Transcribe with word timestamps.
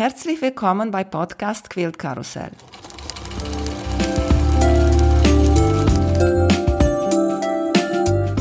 Herzlich 0.00 0.40
willkommen 0.40 0.90
bei 0.90 1.04
Podcast 1.04 1.68
Quilt 1.68 1.98
Karussell. 1.98 2.52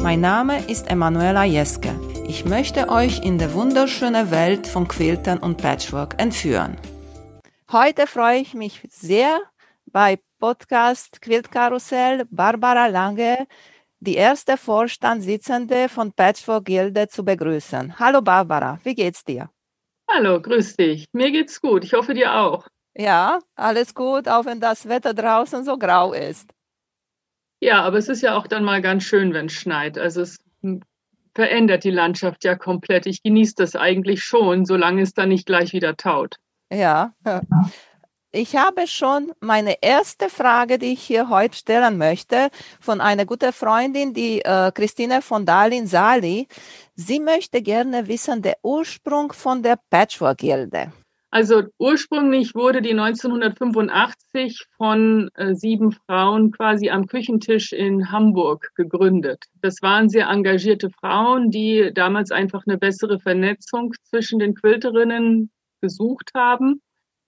Mein 0.02 0.22
Name 0.22 0.64
ist 0.70 0.90
Emanuela 0.90 1.44
Jeske. 1.44 1.94
Ich 2.30 2.46
möchte 2.46 2.88
euch 2.88 3.26
in 3.26 3.38
die 3.38 3.54
wunderschöne 3.54 4.32
Welt 4.32 4.68
von 4.68 4.88
Quiltern 4.88 5.40
und 5.40 5.58
Patchwork 5.58 6.16
entführen. 6.18 6.78
Heute 7.70 8.08
freue 8.08 8.40
ich 8.40 8.54
mich 8.54 8.82
sehr, 8.90 9.42
bei 9.86 10.18
Podcast 10.40 11.22
Quilt 11.22 11.52
Karussell 11.52 12.24
Barbara 12.32 12.88
Lange, 12.88 13.48
die 14.00 14.16
erste 14.16 14.56
Vorstandssitzende 14.56 15.90
von 15.90 16.14
Patchwork 16.14 16.64
Gilde, 16.64 17.10
zu 17.10 17.26
begrüßen. 17.26 18.00
Hallo 18.00 18.22
Barbara, 18.22 18.80
wie 18.86 18.96
geht's 18.96 19.26
dir? 19.26 19.50
Hallo, 20.12 20.42
grüß 20.42 20.76
dich. 20.76 21.06
Mir 21.14 21.32
geht's 21.32 21.62
gut. 21.62 21.84
Ich 21.84 21.94
hoffe 21.94 22.14
dir 22.14 22.36
auch. 22.36 22.68
Ja, 22.98 23.40
alles 23.56 23.94
gut, 23.94 24.28
auch 24.28 24.46
wenn 24.46 24.60
das 24.60 24.90
Wetter 24.90 25.14
draußen 25.14 25.64
so 25.64 25.78
grau 25.78 26.14
ist. 26.14 26.50
Ja, 27.62 27.84
aber 27.84 27.98
es 27.98 28.10
ist 28.10 28.22
ja 28.22 28.36
auch 28.36 28.48
dann 28.48 28.64
mal 28.64 28.82
ganz 28.82 29.04
schön, 29.04 29.34
wenn 29.34 29.46
es 29.46 29.54
schneit. 29.54 29.98
Also 29.98 30.22
es 30.22 30.38
verändert 31.36 31.84
die 31.84 31.92
Landschaft 31.92 32.44
ja 32.44 32.56
komplett. 32.56 33.06
Ich 33.06 33.22
genieße 33.22 33.54
das 33.58 33.76
eigentlich 33.76 34.24
schon, 34.24 34.66
solange 34.66 35.04
es 35.04 35.14
dann 35.14 35.30
nicht 35.30 35.46
gleich 35.46 35.74
wieder 35.74 35.96
taut. 35.96 36.38
Ja. 36.72 37.14
Ich 38.32 38.56
habe 38.56 38.86
schon 38.86 39.32
meine 39.40 39.82
erste 39.82 40.30
Frage, 40.30 40.78
die 40.78 40.94
ich 40.94 41.02
hier 41.02 41.30
heute 41.30 41.58
stellen 41.58 41.98
möchte, 41.98 42.50
von 42.80 43.02
einer 43.02 43.26
guten 43.26 43.52
Freundin, 43.52 44.14
die 44.14 44.42
äh, 44.42 44.72
Christine 44.72 45.24
von 45.24 45.48
Dahlin-Sali. 45.48 46.48
Sie 46.94 47.20
möchte 47.20 47.64
gerne 47.64 48.08
wissen, 48.08 48.44
der 48.44 48.58
Ursprung 48.62 49.34
von 49.34 49.64
der 49.64 49.80
Patchwork-Gilde. 49.90 50.92
Also 51.32 51.64
ursprünglich 51.80 52.54
wurde 52.54 52.84
die 52.84 52.92
1985 52.92 54.64
von 54.78 55.32
äh, 55.34 55.56
sieben 55.56 55.92
Frauen 55.92 56.52
quasi 56.52 56.92
am 56.92 57.08
Küchentisch 57.08 57.74
in 57.74 58.12
Hamburg 58.12 58.70
gegründet. 58.76 59.46
Das 59.64 59.82
waren 59.82 60.08
sehr 60.08 60.28
engagierte 60.28 60.92
Frauen, 60.92 61.50
die 61.50 61.92
damals 61.96 62.30
einfach 62.30 62.62
eine 62.68 62.78
bessere 62.78 63.20
Vernetzung 63.20 63.92
zwischen 64.04 64.38
den 64.38 64.54
Quilterinnen 64.54 65.50
gesucht 65.82 66.30
haben 66.36 66.80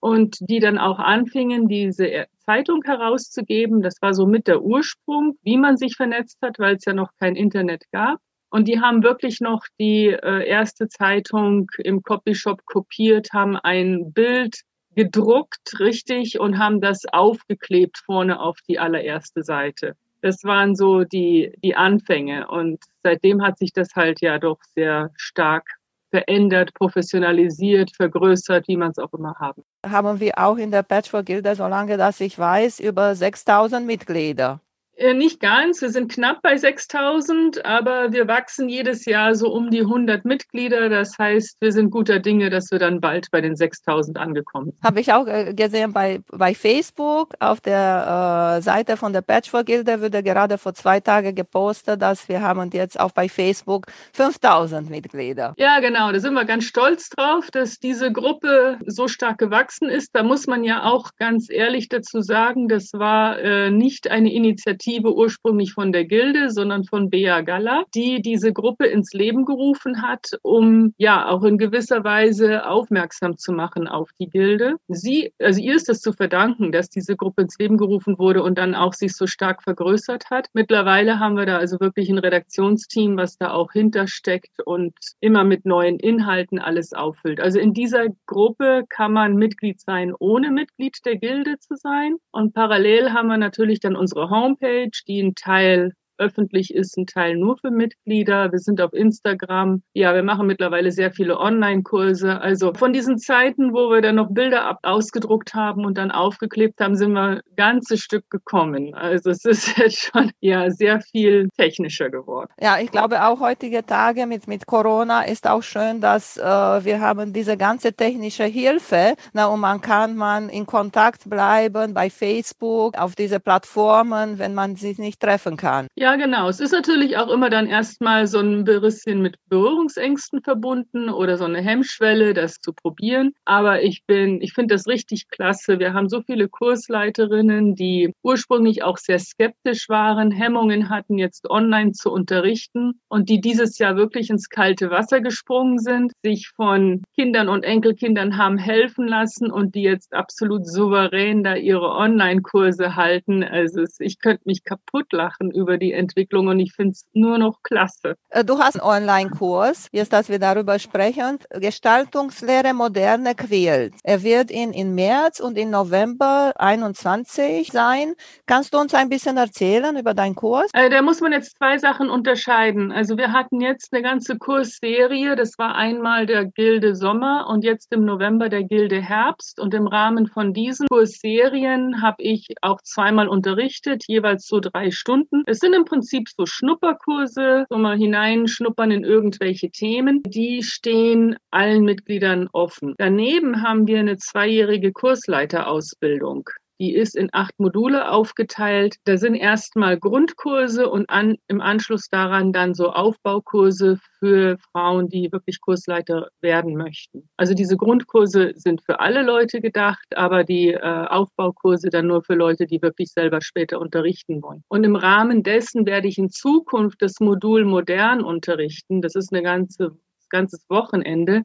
und 0.01 0.37
die 0.41 0.59
dann 0.59 0.77
auch 0.77 0.99
anfingen, 0.99 1.69
diese 1.69 2.25
Zeitung 2.39 2.81
herauszugeben. 2.83 3.81
Das 3.81 4.01
war 4.01 4.13
so 4.13 4.25
mit 4.25 4.47
der 4.47 4.63
Ursprung, 4.63 5.37
wie 5.43 5.57
man 5.57 5.77
sich 5.77 5.95
vernetzt 5.95 6.39
hat, 6.41 6.59
weil 6.59 6.75
es 6.75 6.85
ja 6.85 6.93
noch 6.93 7.11
kein 7.19 7.35
Internet 7.35 7.83
gab. 7.91 8.19
Und 8.49 8.67
die 8.67 8.81
haben 8.81 9.03
wirklich 9.03 9.39
noch 9.39 9.63
die 9.79 10.07
äh, 10.07 10.45
erste 10.45 10.89
Zeitung 10.89 11.69
im 11.77 12.01
Copyshop 12.01 12.65
kopiert, 12.65 13.29
haben 13.31 13.55
ein 13.55 14.11
Bild 14.11 14.61
gedruckt, 14.95 15.79
richtig, 15.79 16.39
und 16.39 16.57
haben 16.57 16.81
das 16.81 17.05
aufgeklebt 17.05 17.99
vorne 17.99 18.41
auf 18.41 18.57
die 18.67 18.79
allererste 18.79 19.43
Seite. 19.43 19.95
Das 20.21 20.43
waren 20.43 20.75
so 20.75 21.03
die, 21.03 21.53
die 21.63 21.75
Anfänge. 21.75 22.47
Und 22.47 22.79
seitdem 23.03 23.43
hat 23.43 23.59
sich 23.59 23.71
das 23.71 23.95
halt 23.95 24.19
ja 24.19 24.39
doch 24.39 24.59
sehr 24.75 25.11
stark 25.15 25.77
verändert, 26.11 26.73
professionalisiert, 26.73 27.95
vergrößert, 27.95 28.67
wie 28.67 28.77
man 28.77 28.91
es 28.91 28.99
auch 28.99 29.13
immer 29.13 29.33
haben. 29.39 29.63
Haben 29.85 30.19
wir 30.19 30.37
auch 30.37 30.57
in 30.57 30.69
der 30.69 30.83
Patchwork-Gilde, 30.83 31.55
solange 31.55 31.97
dass 31.97 32.19
ich 32.19 32.37
weiß, 32.37 32.79
über 32.81 33.15
6000 33.15 33.85
Mitglieder. 33.85 34.59
Äh, 34.95 35.13
nicht 35.13 35.39
ganz, 35.39 35.81
wir 35.81 35.89
sind 35.89 36.11
knapp 36.11 36.41
bei 36.41 36.57
6000, 36.57 37.65
aber 37.65 38.11
wir 38.11 38.27
wachsen 38.27 38.69
jedes 38.69 39.05
Jahr 39.05 39.35
so 39.35 39.51
um 39.51 39.71
die 39.71 39.81
100 39.81 40.25
Mitglieder. 40.25 40.89
Das 40.89 41.17
heißt, 41.17 41.57
wir 41.59 41.71
sind 41.71 41.89
guter 41.89 42.19
Dinge, 42.19 42.49
dass 42.49 42.71
wir 42.71 42.79
dann 42.79 43.01
bald 43.01 43.29
bei 43.31 43.41
den 43.41 43.55
6000 43.55 44.17
angekommen 44.17 44.71
sind. 44.71 44.83
Habe 44.83 44.99
ich 44.99 45.11
auch 45.11 45.27
äh, 45.27 45.53
gesehen 45.53 45.93
bei, 45.93 46.19
bei 46.29 46.53
Facebook 46.53 47.33
auf 47.39 47.61
der 47.61 48.57
äh, 48.57 48.61
Seite 48.61 48.97
von 48.97 49.13
der 49.13 49.21
Patchwork-Gilde 49.21 50.01
wurde 50.01 50.21
gerade 50.21 50.57
vor 50.57 50.73
zwei 50.73 50.99
Tagen 50.99 51.33
gepostet, 51.33 52.01
dass 52.01 52.29
wir 52.29 52.41
haben 52.41 52.69
jetzt 52.71 52.99
auch 52.99 53.11
bei 53.11 53.27
Facebook 53.27 53.87
5000 54.13 54.89
Mitglieder. 54.89 55.53
Ja, 55.57 55.79
genau, 55.79 56.11
da 56.11 56.19
sind 56.19 56.33
wir 56.33 56.45
ganz 56.45 56.65
stolz 56.65 57.09
drauf, 57.09 57.49
dass 57.51 57.79
diese 57.79 58.11
Gruppe 58.11 58.77
so 58.85 59.07
stark 59.07 59.37
gewachsen 59.37 59.89
ist. 59.89 60.09
Da 60.13 60.23
muss 60.23 60.47
man 60.47 60.63
ja 60.63 60.83
auch 60.83 61.11
ganz 61.17 61.49
ehrlich 61.49 61.89
dazu 61.89 62.21
sagen, 62.21 62.67
das 62.67 62.91
war 62.93 63.39
äh, 63.39 63.71
nicht 63.71 64.09
eine 64.09 64.31
Initiative, 64.31 64.90
Initiative 64.91 65.15
ursprünglich 65.15 65.73
von 65.73 65.91
der 65.91 66.05
Gilde, 66.05 66.49
sondern 66.49 66.83
von 66.83 67.09
Bea 67.09 67.41
Galla, 67.41 67.83
die 67.95 68.21
diese 68.21 68.51
Gruppe 68.51 68.87
ins 68.87 69.13
Leben 69.13 69.45
gerufen 69.45 70.01
hat, 70.01 70.31
um 70.41 70.93
ja 70.97 71.29
auch 71.29 71.43
in 71.43 71.57
gewisser 71.57 72.03
Weise 72.03 72.67
aufmerksam 72.67 73.37
zu 73.37 73.53
machen 73.53 73.87
auf 73.87 74.09
die 74.19 74.29
Gilde. 74.29 74.75
Sie, 74.87 75.33
also 75.39 75.61
ihr 75.61 75.75
ist 75.75 75.89
es 75.89 76.01
zu 76.01 76.13
verdanken, 76.13 76.71
dass 76.71 76.89
diese 76.89 77.15
Gruppe 77.15 77.43
ins 77.43 77.57
Leben 77.57 77.77
gerufen 77.77 78.17
wurde 78.19 78.43
und 78.43 78.57
dann 78.57 78.75
auch 78.75 78.93
sich 78.93 79.15
so 79.15 79.27
stark 79.27 79.63
vergrößert 79.63 80.29
hat. 80.29 80.47
Mittlerweile 80.53 81.19
haben 81.19 81.37
wir 81.37 81.45
da 81.45 81.57
also 81.57 81.79
wirklich 81.79 82.09
ein 82.09 82.17
Redaktionsteam, 82.17 83.17
was 83.17 83.37
da 83.37 83.51
auch 83.51 83.71
hintersteckt 83.71 84.61
und 84.65 84.93
immer 85.19 85.43
mit 85.43 85.65
neuen 85.65 85.99
Inhalten 85.99 86.59
alles 86.59 86.93
auffüllt. 86.93 87.39
Also 87.39 87.59
in 87.59 87.73
dieser 87.73 88.07
Gruppe 88.25 88.83
kann 88.89 89.13
man 89.13 89.35
Mitglied 89.35 89.79
sein, 89.79 90.13
ohne 90.19 90.51
Mitglied 90.51 90.97
der 91.05 91.17
Gilde 91.17 91.59
zu 91.59 91.75
sein. 91.75 92.17
Und 92.31 92.53
parallel 92.53 93.13
haben 93.13 93.27
wir 93.27 93.37
natürlich 93.37 93.79
dann 93.79 93.95
unsere 93.95 94.29
Homepage 94.29 94.70
Homepage, 94.71 95.03
die 95.07 95.21
ein 95.21 95.35
Teil 95.35 95.93
öffentlich 96.21 96.73
ist, 96.73 96.97
ein 96.97 97.07
Teil 97.07 97.35
nur 97.35 97.57
für 97.57 97.71
Mitglieder. 97.71 98.51
Wir 98.51 98.59
sind 98.59 98.79
auf 98.79 98.93
Instagram. 98.93 99.81
Ja, 99.93 100.13
wir 100.13 100.23
machen 100.23 100.47
mittlerweile 100.47 100.91
sehr 100.91 101.11
viele 101.11 101.39
Online-Kurse. 101.39 102.39
Also 102.39 102.73
von 102.73 102.93
diesen 102.93 103.17
Zeiten, 103.17 103.73
wo 103.73 103.89
wir 103.89 104.01
dann 104.01 104.15
noch 104.15 104.29
Bilder 104.29 104.65
ab 104.65 104.79
ausgedruckt 104.83 105.53
haben 105.53 105.85
und 105.85 105.97
dann 105.97 106.11
aufgeklebt 106.11 106.79
haben, 106.79 106.95
sind 106.95 107.13
wir 107.13 107.21
ein 107.21 107.41
ganzes 107.55 108.01
Stück 108.01 108.29
gekommen. 108.29 108.93
Also 108.93 109.31
es 109.31 109.43
ist 109.43 109.77
jetzt 109.77 109.99
schon 109.99 110.31
ja 110.39 110.69
sehr 110.69 111.01
viel 111.01 111.49
technischer 111.57 112.09
geworden. 112.09 112.51
Ja, 112.59 112.79
ich 112.79 112.91
glaube 112.91 113.25
auch 113.25 113.39
heutige 113.39 113.85
Tage 113.85 114.27
mit, 114.27 114.47
mit 114.47 114.67
Corona 114.67 115.23
ist 115.23 115.47
auch 115.47 115.63
schön, 115.63 116.01
dass 116.01 116.37
äh, 116.37 116.43
wir 116.43 117.01
haben 117.01 117.33
diese 117.33 117.57
ganze 117.57 117.93
technische 117.93 118.43
Hilfe 118.43 119.15
na, 119.33 119.47
und 119.47 119.59
man 119.59 119.81
kann 119.81 120.15
man 120.15 120.49
in 120.49 120.65
Kontakt 120.65 121.29
bleiben 121.29 121.93
bei 121.93 122.09
Facebook, 122.09 122.97
auf 122.97 123.15
diese 123.15 123.39
Plattformen, 123.39 124.37
wenn 124.37 124.53
man 124.53 124.75
sich 124.75 124.99
nicht 124.99 125.19
treffen 125.19 125.57
kann. 125.57 125.87
Ja, 125.95 126.10
ja, 126.11 126.17
genau. 126.17 126.49
Es 126.49 126.59
ist 126.59 126.73
natürlich 126.73 127.15
auch 127.15 127.29
immer 127.29 127.49
dann 127.49 127.67
erstmal 127.67 128.27
so 128.27 128.39
ein 128.39 128.65
bisschen 128.65 129.21
mit 129.21 129.37
Berührungsängsten 129.47 130.41
verbunden 130.43 131.09
oder 131.09 131.37
so 131.37 131.45
eine 131.45 131.61
Hemmschwelle, 131.61 132.33
das 132.33 132.55
zu 132.55 132.73
probieren. 132.73 133.31
Aber 133.45 133.81
ich 133.81 134.03
bin, 134.05 134.41
ich 134.41 134.51
finde 134.53 134.75
das 134.75 134.87
richtig 134.87 135.29
klasse. 135.29 135.79
Wir 135.79 135.93
haben 135.93 136.09
so 136.09 136.21
viele 136.21 136.49
Kursleiterinnen, 136.49 137.75
die 137.75 138.11
ursprünglich 138.23 138.83
auch 138.83 138.97
sehr 138.97 139.19
skeptisch 139.19 139.87
waren, 139.87 140.31
Hemmungen 140.31 140.89
hatten, 140.89 141.17
jetzt 141.17 141.49
online 141.49 141.93
zu 141.93 142.11
unterrichten 142.11 142.99
und 143.07 143.29
die 143.29 143.39
dieses 143.39 143.77
Jahr 143.77 143.95
wirklich 143.95 144.29
ins 144.29 144.49
kalte 144.49 144.89
Wasser 144.89 145.21
gesprungen 145.21 145.79
sind, 145.79 146.11
sich 146.23 146.49
von 146.53 147.03
Kindern 147.15 147.47
und 147.47 147.63
Enkelkindern 147.63 148.35
haben 148.37 148.57
helfen 148.57 149.07
lassen 149.07 149.49
und 149.49 149.75
die 149.75 149.83
jetzt 149.83 150.13
absolut 150.13 150.67
souverän 150.67 151.43
da 151.43 151.55
ihre 151.55 151.91
Online-Kurse 151.91 152.97
halten. 152.97 153.45
Also 153.45 153.85
ich 153.99 154.19
könnte 154.19 154.43
mich 154.43 154.65
kaputt 154.65 155.13
lachen 155.13 155.51
über 155.51 155.77
die 155.77 156.00
Entwicklung 156.01 156.47
und 156.47 156.59
ich 156.59 156.73
finde 156.73 156.91
es 156.91 157.07
nur 157.13 157.37
noch 157.37 157.61
klasse. 157.63 158.15
Äh, 158.29 158.43
du 158.43 158.59
hast 158.59 158.75
einen 158.75 158.89
Online-Kurs, 158.89 159.87
jetzt, 159.91 160.11
dass 160.11 160.29
wir 160.29 160.39
darüber 160.39 160.79
sprechen, 160.79 161.39
Gestaltungslehre 161.51 162.73
moderne 162.73 163.35
Quilt. 163.35 163.93
Er 164.03 164.23
wird 164.23 164.51
in, 164.51 164.73
in 164.73 164.95
März 164.95 165.39
und 165.39 165.57
in 165.57 165.69
November 165.69 166.53
21 166.57 167.71
sein. 167.71 168.15
Kannst 168.45 168.73
du 168.73 168.79
uns 168.79 168.93
ein 168.93 169.09
bisschen 169.09 169.37
erzählen 169.37 169.95
über 169.97 170.13
deinen 170.13 170.35
Kurs? 170.35 170.69
Äh, 170.73 170.89
da 170.89 171.01
muss 171.01 171.21
man 171.21 171.31
jetzt 171.31 171.57
zwei 171.57 171.77
Sachen 171.77 172.09
unterscheiden. 172.09 172.91
Also 172.91 173.17
wir 173.17 173.31
hatten 173.31 173.61
jetzt 173.61 173.93
eine 173.93 174.01
ganze 174.01 174.37
Kursserie, 174.37 175.35
das 175.35 175.57
war 175.57 175.75
einmal 175.75 176.25
der 176.25 176.45
Gilde 176.45 176.95
Sommer 176.95 177.47
und 177.49 177.63
jetzt 177.63 177.91
im 177.93 178.05
November 178.05 178.49
der 178.49 178.63
Gilde 178.63 179.01
Herbst 179.01 179.59
und 179.59 179.73
im 179.73 179.87
Rahmen 179.87 180.27
von 180.27 180.53
diesen 180.53 180.87
Kursserien 180.87 182.01
habe 182.01 182.21
ich 182.23 182.47
auch 182.61 182.81
zweimal 182.81 183.27
unterrichtet, 183.27 184.03
jeweils 184.07 184.47
so 184.47 184.59
drei 184.59 184.91
Stunden. 184.91 185.43
Es 185.45 185.59
sind 185.59 185.73
im 185.73 185.80
Prinzip 185.85 186.29
so 186.29 186.45
Schnupperkurse, 186.45 187.65
so 187.69 187.77
mal 187.77 187.97
hineinschnuppern 187.97 188.91
in 188.91 189.03
irgendwelche 189.03 189.69
Themen. 189.69 190.21
Die 190.23 190.63
stehen 190.63 191.35
allen 191.51 191.83
Mitgliedern 191.83 192.47
offen. 192.51 192.95
Daneben 192.97 193.61
haben 193.61 193.87
wir 193.87 193.99
eine 193.99 194.17
zweijährige 194.17 194.91
Kursleiterausbildung. 194.91 196.49
Die 196.81 196.95
ist 196.95 197.15
in 197.15 197.29
acht 197.31 197.59
Module 197.59 198.09
aufgeteilt. 198.09 198.95
Da 199.03 199.15
sind 199.15 199.35
erstmal 199.35 199.99
Grundkurse 199.99 200.89
und 200.89 201.07
an, 201.11 201.37
im 201.47 201.61
Anschluss 201.61 202.09
daran 202.09 202.53
dann 202.53 202.73
so 202.73 202.89
Aufbaukurse 202.89 203.99
für 204.17 204.57
Frauen, 204.71 205.07
die 205.07 205.31
wirklich 205.31 205.61
Kursleiter 205.61 206.29
werden 206.41 206.75
möchten. 206.75 207.29
Also 207.37 207.53
diese 207.53 207.77
Grundkurse 207.77 208.53
sind 208.55 208.81
für 208.81 208.99
alle 208.99 209.21
Leute 209.21 209.61
gedacht, 209.61 210.07
aber 210.15 210.43
die 210.43 210.69
äh, 210.69 210.79
Aufbaukurse 210.79 211.91
dann 211.91 212.07
nur 212.07 212.23
für 212.23 212.33
Leute, 212.33 212.65
die 212.65 212.81
wirklich 212.81 213.11
selber 213.11 213.41
später 213.41 213.79
unterrichten 213.79 214.41
wollen. 214.41 214.63
Und 214.67 214.83
im 214.83 214.95
Rahmen 214.95 215.43
dessen 215.43 215.85
werde 215.85 216.07
ich 216.07 216.17
in 216.17 216.31
Zukunft 216.31 217.03
das 217.03 217.19
Modul 217.19 217.63
modern 217.63 218.23
unterrichten. 218.23 219.03
Das 219.03 219.13
ist 219.13 219.31
eine 219.31 219.43
ganze 219.43 219.95
ganzes 220.31 220.67
Wochenende 220.69 221.43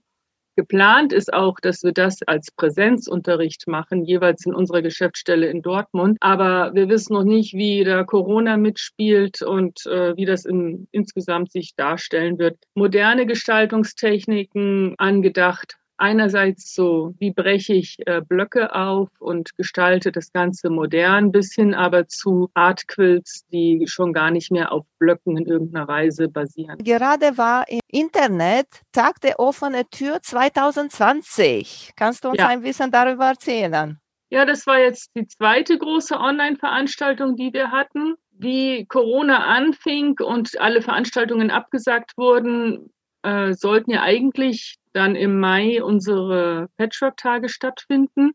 Geplant 0.56 1.12
ist 1.12 1.34
auch, 1.34 1.60
dass 1.60 1.82
wir 1.82 1.92
das 1.92 2.22
als 2.22 2.50
Präsenzunterricht 2.50 3.68
machen, 3.68 4.04
jeweils 4.04 4.46
in 4.46 4.54
unserer 4.54 4.80
Geschäftsstelle 4.80 5.48
in 5.48 5.60
Dortmund. 5.60 6.16
Aber 6.20 6.72
wir 6.74 6.88
wissen 6.88 7.12
noch 7.12 7.24
nicht, 7.24 7.52
wie 7.52 7.84
da 7.84 8.04
Corona 8.04 8.56
mitspielt 8.56 9.42
und 9.42 9.84
äh, 9.86 10.16
wie 10.16 10.24
das 10.24 10.46
in, 10.46 10.88
insgesamt 10.92 11.52
sich 11.52 11.74
darstellen 11.76 12.38
wird. 12.38 12.58
Moderne 12.74 13.26
Gestaltungstechniken 13.26 14.94
angedacht 14.96 15.76
einerseits 15.98 16.75
so, 16.75 17.14
wie 17.19 17.31
breche 17.31 17.75
ich 17.75 17.96
äh, 18.06 18.20
Blöcke 18.20 18.75
auf 18.75 19.08
und 19.19 19.56
gestalte 19.56 20.12
das 20.12 20.32
Ganze 20.32 20.70
modern, 20.70 21.32
bis 21.32 21.54
hin 21.54 21.75
aber 21.75 22.08
zu 22.08 22.50
Artquilts, 22.54 23.46
die 23.48 23.84
schon 23.87 24.12
gar 24.12 24.31
nicht 24.31 24.50
mehr 24.50 24.72
auf 24.72 24.84
Blöcken 24.98 25.37
in 25.37 25.46
irgendeiner 25.46 25.88
Weise 25.88 26.28
basieren. 26.28 26.78
Gerade 26.78 27.38
war 27.38 27.69
im 27.69 27.81
Internet 27.90 28.66
Tag 28.93 29.20
der 29.20 29.38
offenen 29.38 29.84
Tür 29.90 30.20
2020. 30.22 31.93
Kannst 31.96 32.25
du 32.25 32.31
uns 32.31 32.38
ja. 32.38 32.49
ein 32.49 32.62
bisschen 32.62 32.90
darüber 32.90 33.26
erzählen? 33.26 33.99
Ja, 34.28 34.44
das 34.44 34.66
war 34.66 34.78
jetzt 34.81 35.10
die 35.14 35.26
zweite 35.26 35.78
große 35.78 36.16
Online-Veranstaltung, 36.19 37.37
die 37.37 37.52
wir 37.52 37.70
hatten. 37.70 38.16
Wie 38.32 38.84
Corona 38.87 39.44
anfing 39.44 40.19
und 40.20 40.60
alle 40.60 40.82
Veranstaltungen 40.82 41.50
abgesagt 41.50 42.12
wurden, 42.16 42.90
äh, 43.22 43.54
sollten 43.54 43.92
ja 43.92 44.02
eigentlich 44.02 44.76
dann 44.96 45.14
im 45.14 45.38
Mai 45.38 45.82
unsere 45.82 46.69
Patchwork-Tage 46.78 47.48
stattfinden. 47.48 48.32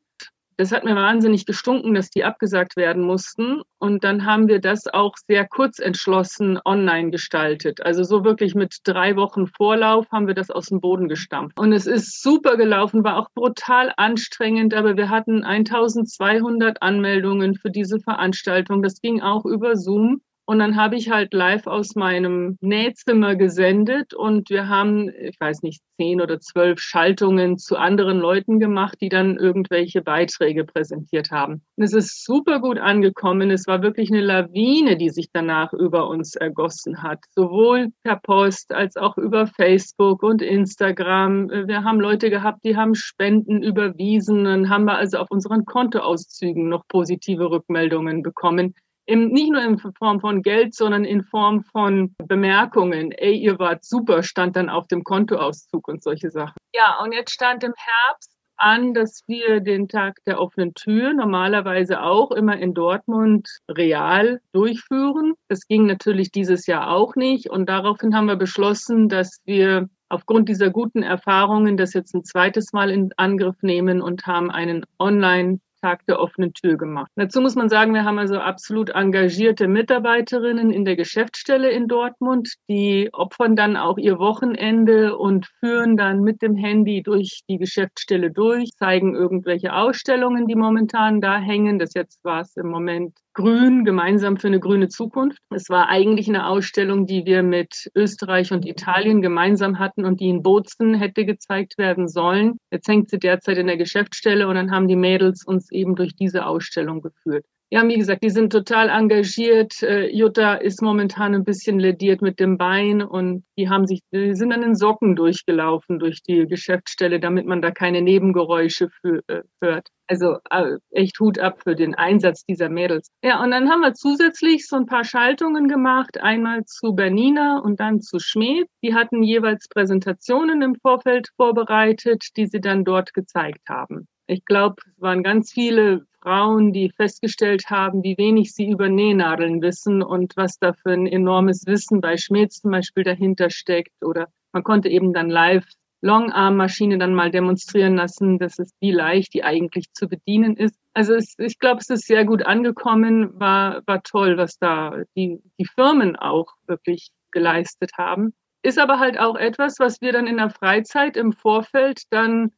Das 0.57 0.71
hat 0.71 0.83
mir 0.83 0.95
wahnsinnig 0.95 1.47
gestunken, 1.47 1.95
dass 1.95 2.11
die 2.11 2.23
abgesagt 2.23 2.75
werden 2.75 3.01
mussten. 3.01 3.63
Und 3.79 4.03
dann 4.03 4.27
haben 4.27 4.47
wir 4.47 4.59
das 4.59 4.85
auch 4.85 5.15
sehr 5.27 5.47
kurz 5.47 5.79
entschlossen 5.79 6.59
online 6.63 7.09
gestaltet. 7.09 7.81
Also 7.83 8.03
so 8.03 8.23
wirklich 8.23 8.53
mit 8.53 8.77
drei 8.83 9.15
Wochen 9.15 9.47
Vorlauf 9.47 10.05
haben 10.11 10.27
wir 10.27 10.35
das 10.35 10.51
aus 10.51 10.67
dem 10.67 10.79
Boden 10.79 11.07
gestampft. 11.07 11.59
Und 11.59 11.73
es 11.73 11.87
ist 11.87 12.21
super 12.21 12.57
gelaufen, 12.57 13.03
war 13.03 13.17
auch 13.17 13.29
brutal 13.33 13.91
anstrengend, 13.97 14.75
aber 14.75 14.97
wir 14.97 15.09
hatten 15.09 15.43
1200 15.43 16.83
Anmeldungen 16.83 17.55
für 17.55 17.71
diese 17.71 17.99
Veranstaltung. 17.99 18.83
Das 18.83 19.01
ging 19.01 19.19
auch 19.19 19.45
über 19.45 19.75
Zoom. 19.75 20.21
Und 20.45 20.59
dann 20.59 20.75
habe 20.75 20.95
ich 20.95 21.09
halt 21.09 21.33
live 21.33 21.67
aus 21.67 21.95
meinem 21.95 22.57
Nähzimmer 22.61 23.35
gesendet 23.35 24.13
und 24.13 24.49
wir 24.49 24.67
haben, 24.67 25.09
ich 25.09 25.39
weiß 25.39 25.61
nicht, 25.61 25.81
zehn 25.97 26.19
oder 26.19 26.39
zwölf 26.39 26.79
Schaltungen 26.79 27.57
zu 27.57 27.77
anderen 27.77 28.19
Leuten 28.19 28.59
gemacht, 28.59 28.97
die 29.01 29.09
dann 29.09 29.37
irgendwelche 29.37 30.01
Beiträge 30.01 30.65
präsentiert 30.65 31.31
haben. 31.31 31.61
Und 31.77 31.83
es 31.83 31.93
ist 31.93 32.25
super 32.25 32.59
gut 32.59 32.79
angekommen. 32.79 33.51
Es 33.51 33.67
war 33.67 33.83
wirklich 33.83 34.11
eine 34.11 34.21
Lawine, 34.21 34.97
die 34.97 35.09
sich 35.09 35.29
danach 35.31 35.73
über 35.73 36.07
uns 36.07 36.35
ergossen 36.35 37.03
hat, 37.03 37.19
sowohl 37.35 37.89
per 38.03 38.17
Post 38.17 38.73
als 38.73 38.97
auch 38.97 39.17
über 39.17 39.45
Facebook 39.47 40.23
und 40.23 40.41
Instagram. 40.41 41.49
Wir 41.67 41.83
haben 41.83 41.99
Leute 41.99 42.29
gehabt, 42.29 42.63
die 42.65 42.75
haben 42.75 42.95
Spenden 42.95 43.61
überwiesen. 43.61 44.43
Dann 44.43 44.69
haben 44.69 44.85
wir 44.85 44.95
also 44.95 45.19
auf 45.19 45.29
unseren 45.29 45.65
Kontoauszügen 45.65 46.67
noch 46.67 46.87
positive 46.87 47.49
Rückmeldungen 47.49 48.23
bekommen 48.23 48.73
im, 49.11 49.27
nicht 49.27 49.51
nur 49.51 49.61
in 49.61 49.77
Form 49.77 50.21
von 50.21 50.41
Geld, 50.41 50.73
sondern 50.73 51.03
in 51.03 51.21
Form 51.21 51.63
von 51.63 52.15
Bemerkungen. 52.17 53.11
Ey, 53.11 53.35
ihr 53.35 53.59
wart 53.59 53.83
super, 53.83 54.23
stand 54.23 54.55
dann 54.55 54.69
auf 54.69 54.87
dem 54.87 55.03
Kontoauszug 55.03 55.87
und 55.89 56.01
solche 56.01 56.29
Sachen. 56.29 56.55
Ja, 56.73 56.97
und 57.03 57.11
jetzt 57.11 57.33
stand 57.33 57.63
im 57.65 57.73
Herbst 57.75 58.31
an, 58.55 58.93
dass 58.93 59.23
wir 59.27 59.59
den 59.59 59.89
Tag 59.89 60.23
der 60.25 60.39
offenen 60.39 60.73
Tür 60.75 61.13
normalerweise 61.13 62.01
auch 62.01 62.31
immer 62.31 62.57
in 62.57 62.73
Dortmund 62.73 63.49
real 63.69 64.39
durchführen. 64.53 65.33
Das 65.49 65.67
ging 65.67 65.87
natürlich 65.87 66.31
dieses 66.31 66.65
Jahr 66.65 66.89
auch 66.89 67.15
nicht. 67.15 67.49
Und 67.49 67.67
daraufhin 67.67 68.15
haben 68.15 68.27
wir 68.27 68.37
beschlossen, 68.37 69.09
dass 69.09 69.41
wir 69.43 69.89
aufgrund 70.07 70.47
dieser 70.47 70.69
guten 70.69 71.03
Erfahrungen 71.03 71.75
das 71.75 71.93
jetzt 71.93 72.15
ein 72.15 72.23
zweites 72.23 72.71
Mal 72.71 72.89
in 72.91 73.11
Angriff 73.17 73.61
nehmen 73.61 74.01
und 74.01 74.25
haben 74.25 74.49
einen 74.49 74.85
Online- 74.99 75.59
Tag 75.81 76.05
der 76.05 76.19
offenen 76.19 76.53
Tür 76.53 76.77
gemacht. 76.77 77.11
Dazu 77.15 77.41
muss 77.41 77.55
man 77.55 77.69
sagen, 77.69 77.93
wir 77.93 78.05
haben 78.05 78.19
also 78.19 78.37
absolut 78.37 78.89
engagierte 78.89 79.67
Mitarbeiterinnen 79.67 80.71
in 80.71 80.85
der 80.85 80.95
Geschäftsstelle 80.95 81.71
in 81.71 81.87
Dortmund, 81.87 82.53
die 82.69 83.09
opfern 83.13 83.55
dann 83.55 83.75
auch 83.75 83.97
ihr 83.97 84.19
Wochenende 84.19 85.17
und 85.17 85.47
führen 85.59 85.97
dann 85.97 86.21
mit 86.21 86.41
dem 86.41 86.55
Handy 86.55 87.01
durch 87.01 87.41
die 87.49 87.57
Geschäftsstelle 87.57 88.31
durch, 88.31 88.71
zeigen 88.77 89.15
irgendwelche 89.15 89.73
Ausstellungen, 89.73 90.47
die 90.47 90.55
momentan 90.55 91.21
da 91.21 91.37
hängen. 91.37 91.79
Das 91.79 91.93
jetzt 91.93 92.23
war 92.23 92.41
es 92.41 92.55
im 92.55 92.67
Moment 92.67 93.17
Grün, 93.33 93.85
gemeinsam 93.85 94.35
für 94.35 94.47
eine 94.47 94.59
grüne 94.59 94.89
Zukunft. 94.89 95.39
Es 95.51 95.69
war 95.69 95.87
eigentlich 95.87 96.27
eine 96.27 96.47
Ausstellung, 96.47 97.05
die 97.05 97.25
wir 97.25 97.43
mit 97.43 97.89
Österreich 97.95 98.51
und 98.51 98.65
Italien 98.65 99.21
gemeinsam 99.21 99.79
hatten 99.79 100.03
und 100.03 100.19
die 100.19 100.27
in 100.27 100.43
Bozen 100.43 100.95
hätte 100.95 101.25
gezeigt 101.25 101.77
werden 101.77 102.09
sollen. 102.09 102.57
Jetzt 102.71 102.89
hängt 102.89 103.09
sie 103.09 103.19
derzeit 103.19 103.57
in 103.57 103.67
der 103.67 103.77
Geschäftsstelle 103.77 104.49
und 104.49 104.55
dann 104.55 104.71
haben 104.71 104.89
die 104.89 104.97
Mädels 104.97 105.45
uns 105.45 105.71
eben 105.71 105.95
durch 105.95 106.13
diese 106.13 106.45
Ausstellung 106.45 107.01
geführt. 107.01 107.45
Ja, 107.73 107.87
wie 107.87 107.97
gesagt, 107.97 108.21
die 108.21 108.29
sind 108.29 108.51
total 108.51 108.89
engagiert. 108.89 109.81
Äh, 109.81 110.07
Jutta 110.13 110.55
ist 110.55 110.81
momentan 110.81 111.33
ein 111.33 111.45
bisschen 111.45 111.79
lediert 111.79 112.21
mit 112.21 112.37
dem 112.41 112.57
Bein 112.57 113.01
und 113.01 113.45
die 113.57 113.69
haben 113.69 113.87
sich, 113.87 114.01
die 114.11 114.35
sind 114.35 114.51
an 114.51 114.59
den 114.59 114.75
Socken 114.75 115.15
durchgelaufen 115.15 115.97
durch 115.97 116.21
die 116.21 116.47
Geschäftsstelle, 116.47 117.21
damit 117.21 117.45
man 117.45 117.61
da 117.61 117.71
keine 117.71 118.01
Nebengeräusche 118.01 118.89
für, 118.89 119.21
äh, 119.27 119.43
hört. 119.61 119.87
Also 120.07 120.39
äh, 120.49 120.79
echt 120.89 121.17
Hut 121.21 121.39
ab 121.39 121.61
für 121.63 121.73
den 121.73 121.95
Einsatz 121.95 122.43
dieser 122.43 122.67
Mädels. 122.67 123.09
Ja, 123.23 123.41
und 123.41 123.51
dann 123.51 123.69
haben 123.69 123.79
wir 123.79 123.93
zusätzlich 123.93 124.67
so 124.67 124.75
ein 124.75 124.85
paar 124.85 125.05
Schaltungen 125.05 125.69
gemacht. 125.69 126.19
Einmal 126.19 126.65
zu 126.65 126.93
Bernina 126.93 127.59
und 127.59 127.79
dann 127.79 128.01
zu 128.01 128.19
Schmed. 128.19 128.67
Die 128.83 128.95
hatten 128.95 129.23
jeweils 129.23 129.69
Präsentationen 129.69 130.61
im 130.61 130.75
Vorfeld 130.75 131.29
vorbereitet, 131.37 132.35
die 132.35 132.47
sie 132.47 132.59
dann 132.59 132.83
dort 132.83 133.13
gezeigt 133.13 133.69
haben. 133.69 134.09
Ich 134.27 134.43
glaube, 134.43 134.75
es 134.85 135.01
waren 135.01 135.23
ganz 135.23 135.53
viele 135.53 136.05
Frauen, 136.21 136.71
die 136.71 136.91
festgestellt 136.95 137.69
haben, 137.69 138.03
wie 138.03 138.17
wenig 138.17 138.53
sie 138.53 138.69
über 138.69 138.89
Nähnadeln 138.89 139.61
wissen 139.61 140.03
und 140.03 140.37
was 140.37 140.59
da 140.59 140.73
für 140.73 140.91
ein 140.91 141.07
enormes 141.07 141.65
Wissen 141.65 142.01
bei 142.01 142.17
Schmieds 142.17 142.61
zum 142.61 142.71
Beispiel 142.71 143.03
dahinter 143.03 143.49
steckt. 143.49 144.03
Oder 144.03 144.27
man 144.53 144.63
konnte 144.63 144.89
eben 144.89 145.13
dann 145.13 145.29
live 145.29 145.65
Longarm-Maschine 146.01 146.97
dann 146.97 147.13
mal 147.13 147.31
demonstrieren 147.31 147.95
lassen, 147.95 148.39
dass 148.39 148.59
es 148.59 148.71
wie 148.79 148.91
leicht 148.91 149.33
die 149.33 149.43
eigentlich 149.43 149.93
zu 149.93 150.07
bedienen 150.07 150.57
ist. 150.57 150.75
Also 150.93 151.13
es, 151.13 151.35
ich 151.37 151.59
glaube, 151.59 151.79
es 151.79 151.89
ist 151.89 152.07
sehr 152.07 152.25
gut 152.25 152.43
angekommen, 152.43 153.39
war, 153.39 153.81
war 153.85 154.01
toll, 154.03 154.37
was 154.37 154.57
da 154.57 155.03
die, 155.15 155.41
die 155.59 155.65
Firmen 155.65 156.15
auch 156.15 156.53
wirklich 156.65 157.11
geleistet 157.31 157.91
haben. 157.97 158.33
Ist 158.63 158.79
aber 158.79 158.99
halt 158.99 159.19
auch 159.19 159.35
etwas, 159.35 159.79
was 159.79 160.01
wir 160.01 160.11
dann 160.11 160.27
in 160.27 160.37
der 160.37 160.49
Freizeit 160.49 161.17
im 161.17 161.33
Vorfeld 161.33 162.03
dann 162.11 162.51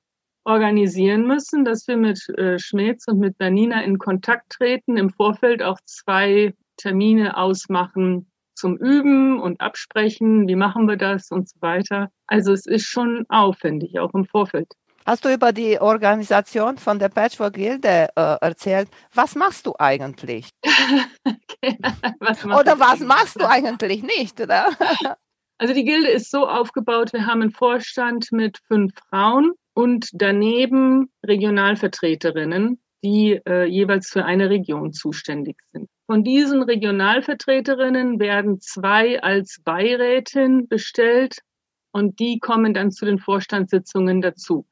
organisieren 0.45 1.25
müssen, 1.25 1.65
dass 1.65 1.87
wir 1.87 1.97
mit 1.97 2.27
äh, 2.37 2.59
Schmetz 2.59 3.07
und 3.07 3.19
mit 3.19 3.37
Bernina 3.37 3.81
in 3.83 3.97
Kontakt 3.97 4.51
treten, 4.51 4.97
im 4.97 5.09
Vorfeld 5.09 5.63
auch 5.63 5.79
zwei 5.85 6.53
Termine 6.77 7.37
ausmachen 7.37 8.29
zum 8.55 8.77
Üben 8.77 9.39
und 9.39 9.61
absprechen, 9.61 10.47
wie 10.47 10.55
machen 10.55 10.87
wir 10.87 10.97
das 10.97 11.31
und 11.31 11.49
so 11.49 11.61
weiter. 11.61 12.09
Also 12.27 12.53
es 12.53 12.65
ist 12.65 12.85
schon 12.85 13.25
aufwendig, 13.29 13.99
auch 13.99 14.13
im 14.13 14.25
Vorfeld. 14.25 14.73
Hast 15.05 15.25
du 15.25 15.33
über 15.33 15.51
die 15.51 15.81
Organisation 15.81 16.77
von 16.77 16.97
der 16.97 17.09
Patchwork 17.09 17.55
Gilde 17.55 18.07
äh, 18.15 18.37
erzählt? 18.39 18.87
Was 19.13 19.35
machst 19.35 19.65
du 19.65 19.73
eigentlich? 19.77 20.49
okay. 21.25 21.77
was 22.19 22.45
oder 22.45 22.79
was 22.79 23.01
machst 23.01 23.39
du 23.39 23.45
eigentlich 23.45 24.01
nicht? 24.01 24.39
Oder? 24.39 24.69
also 25.57 25.73
die 25.73 25.83
Gilde 25.83 26.09
ist 26.09 26.31
so 26.31 26.47
aufgebaut, 26.47 27.11
wir 27.11 27.25
haben 27.25 27.41
einen 27.41 27.51
Vorstand 27.51 28.31
mit 28.31 28.59
fünf 28.67 28.93
Frauen 29.09 29.51
und 29.73 30.09
daneben 30.13 31.11
Regionalvertreterinnen, 31.25 32.79
die 33.03 33.39
äh, 33.45 33.65
jeweils 33.65 34.09
für 34.09 34.25
eine 34.25 34.49
Region 34.49 34.93
zuständig 34.93 35.57
sind. 35.71 35.89
Von 36.05 36.23
diesen 36.23 36.63
Regionalvertreterinnen 36.63 38.19
werden 38.19 38.59
zwei 38.61 39.21
als 39.21 39.61
Beirätin 39.63 40.67
bestellt 40.67 41.39
und 41.91 42.19
die 42.19 42.39
kommen 42.39 42.73
dann 42.73 42.91
zu 42.91 43.05
den 43.05 43.19
Vorstandssitzungen 43.19 44.21
dazu. 44.21 44.65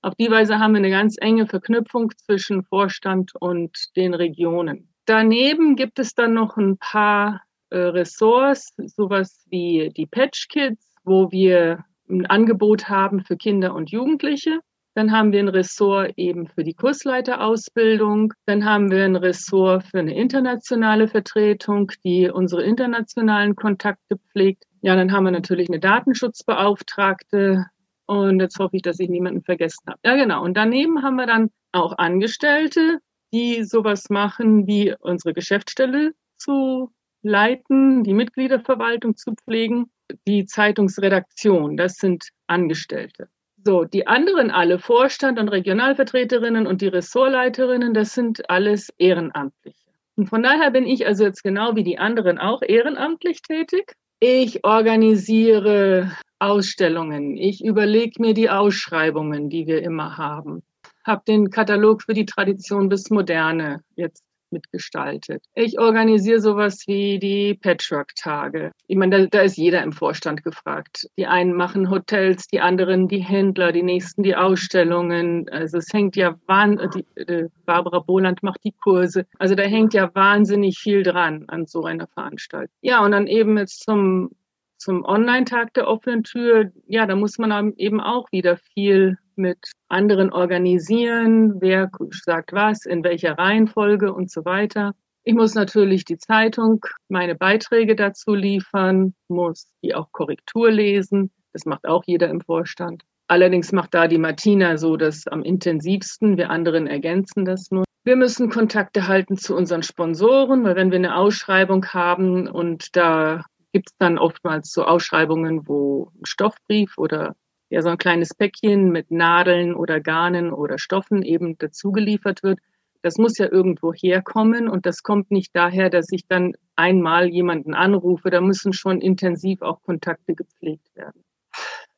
Auf 0.00 0.14
die 0.14 0.30
Weise 0.30 0.58
haben 0.58 0.72
wir 0.72 0.78
eine 0.78 0.90
ganz 0.90 1.16
enge 1.18 1.46
Verknüpfung 1.46 2.12
zwischen 2.16 2.62
Vorstand 2.64 3.32
und 3.40 3.96
den 3.96 4.14
Regionen. 4.14 4.88
Daneben 5.06 5.74
gibt 5.74 5.98
es 5.98 6.14
dann 6.14 6.34
noch 6.34 6.56
ein 6.56 6.78
paar 6.78 7.42
äh, 7.70 7.78
Ressorts, 7.78 8.74
sowas 8.76 9.44
wie 9.50 9.90
die 9.96 10.06
Patch 10.06 10.48
Kids, 10.48 10.94
wo 11.04 11.30
wir 11.32 11.84
ein 12.08 12.26
Angebot 12.26 12.88
haben 12.88 13.22
für 13.24 13.36
Kinder 13.36 13.74
und 13.74 13.90
Jugendliche. 13.90 14.60
Dann 14.94 15.12
haben 15.12 15.30
wir 15.30 15.38
ein 15.38 15.48
Ressort 15.48 16.12
eben 16.16 16.48
für 16.48 16.64
die 16.64 16.74
Kursleiterausbildung. 16.74 18.34
Dann 18.46 18.64
haben 18.64 18.90
wir 18.90 19.04
ein 19.04 19.14
Ressort 19.14 19.84
für 19.84 20.00
eine 20.00 20.16
internationale 20.16 21.06
Vertretung, 21.06 21.92
die 22.04 22.28
unsere 22.28 22.64
internationalen 22.64 23.54
Kontakte 23.54 24.16
pflegt. 24.32 24.64
Ja, 24.80 24.96
dann 24.96 25.12
haben 25.12 25.24
wir 25.24 25.30
natürlich 25.30 25.68
eine 25.68 25.78
Datenschutzbeauftragte. 25.78 27.66
Und 28.06 28.40
jetzt 28.40 28.58
hoffe 28.58 28.76
ich, 28.76 28.82
dass 28.82 28.98
ich 28.98 29.08
niemanden 29.08 29.42
vergessen 29.42 29.84
habe. 29.86 30.00
Ja, 30.04 30.16
genau. 30.16 30.42
Und 30.42 30.56
daneben 30.56 31.02
haben 31.02 31.16
wir 31.16 31.26
dann 31.26 31.50
auch 31.72 31.96
Angestellte, 31.98 32.98
die 33.32 33.62
sowas 33.62 34.10
machen 34.10 34.66
wie 34.66 34.94
unsere 34.98 35.34
Geschäftsstelle 35.34 36.12
zu 36.36 36.90
leiten, 37.22 38.04
die 38.04 38.14
Mitgliederverwaltung 38.14 39.16
zu 39.16 39.34
pflegen 39.34 39.90
die 40.26 40.46
Zeitungsredaktion, 40.46 41.76
das 41.76 41.96
sind 41.96 42.28
Angestellte. 42.46 43.28
So, 43.64 43.84
die 43.84 44.06
anderen 44.06 44.50
alle, 44.50 44.78
Vorstand 44.78 45.38
und 45.38 45.48
Regionalvertreterinnen 45.48 46.66
und 46.66 46.80
die 46.80 46.88
Ressortleiterinnen, 46.88 47.92
das 47.92 48.14
sind 48.14 48.48
alles 48.48 48.88
Ehrenamtliche. 48.98 49.90
Und 50.16 50.28
von 50.28 50.42
daher 50.42 50.70
bin 50.70 50.86
ich 50.86 51.06
also 51.06 51.24
jetzt 51.24 51.42
genau 51.42 51.76
wie 51.76 51.84
die 51.84 51.98
anderen 51.98 52.38
auch 52.38 52.62
ehrenamtlich 52.62 53.42
tätig. 53.42 53.92
Ich 54.20 54.64
organisiere 54.64 56.12
Ausstellungen. 56.38 57.36
Ich 57.36 57.64
überlege 57.64 58.20
mir 58.20 58.34
die 58.34 58.50
Ausschreibungen, 58.50 59.48
die 59.48 59.66
wir 59.66 59.82
immer 59.82 60.16
haben. 60.16 60.62
Habe 61.04 61.22
den 61.26 61.50
Katalog 61.50 62.02
für 62.02 62.14
die 62.14 62.26
Tradition 62.26 62.88
bis 62.88 63.10
Moderne 63.10 63.82
jetzt 63.96 64.24
mitgestaltet. 64.50 65.42
Ich 65.54 65.78
organisiere 65.78 66.40
sowas 66.40 66.84
wie 66.86 67.18
die 67.18 67.54
Patchwork-Tage. 67.54 68.72
Ich 68.86 68.96
meine, 68.96 69.20
da, 69.20 69.26
da, 69.26 69.40
ist 69.42 69.56
jeder 69.56 69.82
im 69.82 69.92
Vorstand 69.92 70.44
gefragt. 70.44 71.08
Die 71.16 71.26
einen 71.26 71.54
machen 71.54 71.90
Hotels, 71.90 72.46
die 72.46 72.60
anderen 72.60 73.08
die 73.08 73.22
Händler, 73.22 73.72
die 73.72 73.82
nächsten 73.82 74.22
die 74.22 74.36
Ausstellungen. 74.36 75.48
Also 75.50 75.78
es 75.78 75.92
hängt 75.92 76.16
ja 76.16 76.36
wahnsinnig, 76.46 77.06
äh, 77.16 77.44
Barbara 77.64 78.00
Boland 78.00 78.42
macht 78.42 78.64
die 78.64 78.72
Kurse. 78.72 79.26
Also 79.38 79.54
da 79.54 79.62
hängt 79.62 79.94
ja 79.94 80.10
wahnsinnig 80.14 80.78
viel 80.78 81.02
dran 81.02 81.44
an 81.48 81.66
so 81.66 81.84
einer 81.84 82.06
Veranstaltung. 82.06 82.74
Ja, 82.80 83.04
und 83.04 83.12
dann 83.12 83.26
eben 83.26 83.58
jetzt 83.58 83.84
zum 83.84 84.30
zum 84.78 85.04
Online-Tag 85.04 85.74
der 85.74 85.88
offenen 85.88 86.22
Tür, 86.22 86.70
ja, 86.86 87.04
da 87.06 87.16
muss 87.16 87.38
man 87.38 87.72
eben 87.76 88.00
auch 88.00 88.30
wieder 88.30 88.56
viel 88.56 89.18
mit 89.38 89.58
anderen 89.88 90.32
organisieren, 90.32 91.60
wer 91.60 91.90
sagt 92.10 92.52
was, 92.52 92.84
in 92.84 93.04
welcher 93.04 93.38
Reihenfolge 93.38 94.12
und 94.12 94.30
so 94.30 94.44
weiter. 94.44 94.92
Ich 95.24 95.34
muss 95.34 95.54
natürlich 95.54 96.04
die 96.04 96.18
Zeitung, 96.18 96.84
meine 97.08 97.34
Beiträge 97.34 97.96
dazu 97.96 98.34
liefern, 98.34 99.14
muss 99.28 99.68
die 99.82 99.94
auch 99.94 100.10
Korrektur 100.12 100.70
lesen. 100.70 101.30
Das 101.52 101.64
macht 101.64 101.86
auch 101.86 102.04
jeder 102.06 102.28
im 102.28 102.40
Vorstand. 102.40 103.02
Allerdings 103.26 103.72
macht 103.72 103.92
da 103.92 104.08
die 104.08 104.18
Martina 104.18 104.78
so 104.78 104.96
das 104.96 105.26
am 105.26 105.42
intensivsten. 105.42 106.38
Wir 106.38 106.50
anderen 106.50 106.86
ergänzen 106.86 107.44
das 107.44 107.70
nur. 107.70 107.84
Wir 108.04 108.16
müssen 108.16 108.48
Kontakte 108.48 109.06
halten 109.06 109.36
zu 109.36 109.54
unseren 109.54 109.82
Sponsoren, 109.82 110.64
weil 110.64 110.76
wenn 110.76 110.90
wir 110.90 110.98
eine 110.98 111.16
Ausschreibung 111.16 111.84
haben 111.86 112.48
und 112.48 112.96
da 112.96 113.44
gibt 113.74 113.90
es 113.90 113.96
dann 113.98 114.16
oftmals 114.16 114.72
so 114.72 114.84
Ausschreibungen, 114.84 115.68
wo 115.68 116.10
ein 116.18 116.24
Stoffbrief 116.24 116.96
oder 116.96 117.36
ja 117.70 117.82
so 117.82 117.88
ein 117.88 117.98
kleines 117.98 118.34
Päckchen 118.34 118.90
mit 118.90 119.10
Nadeln 119.10 119.74
oder 119.74 120.00
Garnen 120.00 120.52
oder 120.52 120.78
Stoffen 120.78 121.22
eben 121.22 121.58
dazugeliefert 121.58 122.42
wird. 122.42 122.58
Das 123.02 123.16
muss 123.16 123.38
ja 123.38 123.50
irgendwo 123.50 123.92
herkommen 123.92 124.68
und 124.68 124.84
das 124.84 125.02
kommt 125.02 125.30
nicht 125.30 125.54
daher, 125.54 125.88
dass 125.88 126.06
ich 126.10 126.26
dann 126.26 126.54
einmal 126.74 127.28
jemanden 127.28 127.74
anrufe. 127.74 128.30
Da 128.30 128.40
müssen 128.40 128.72
schon 128.72 129.00
intensiv 129.00 129.62
auch 129.62 129.82
Kontakte 129.82 130.34
gepflegt 130.34 130.94
werden. 130.96 131.22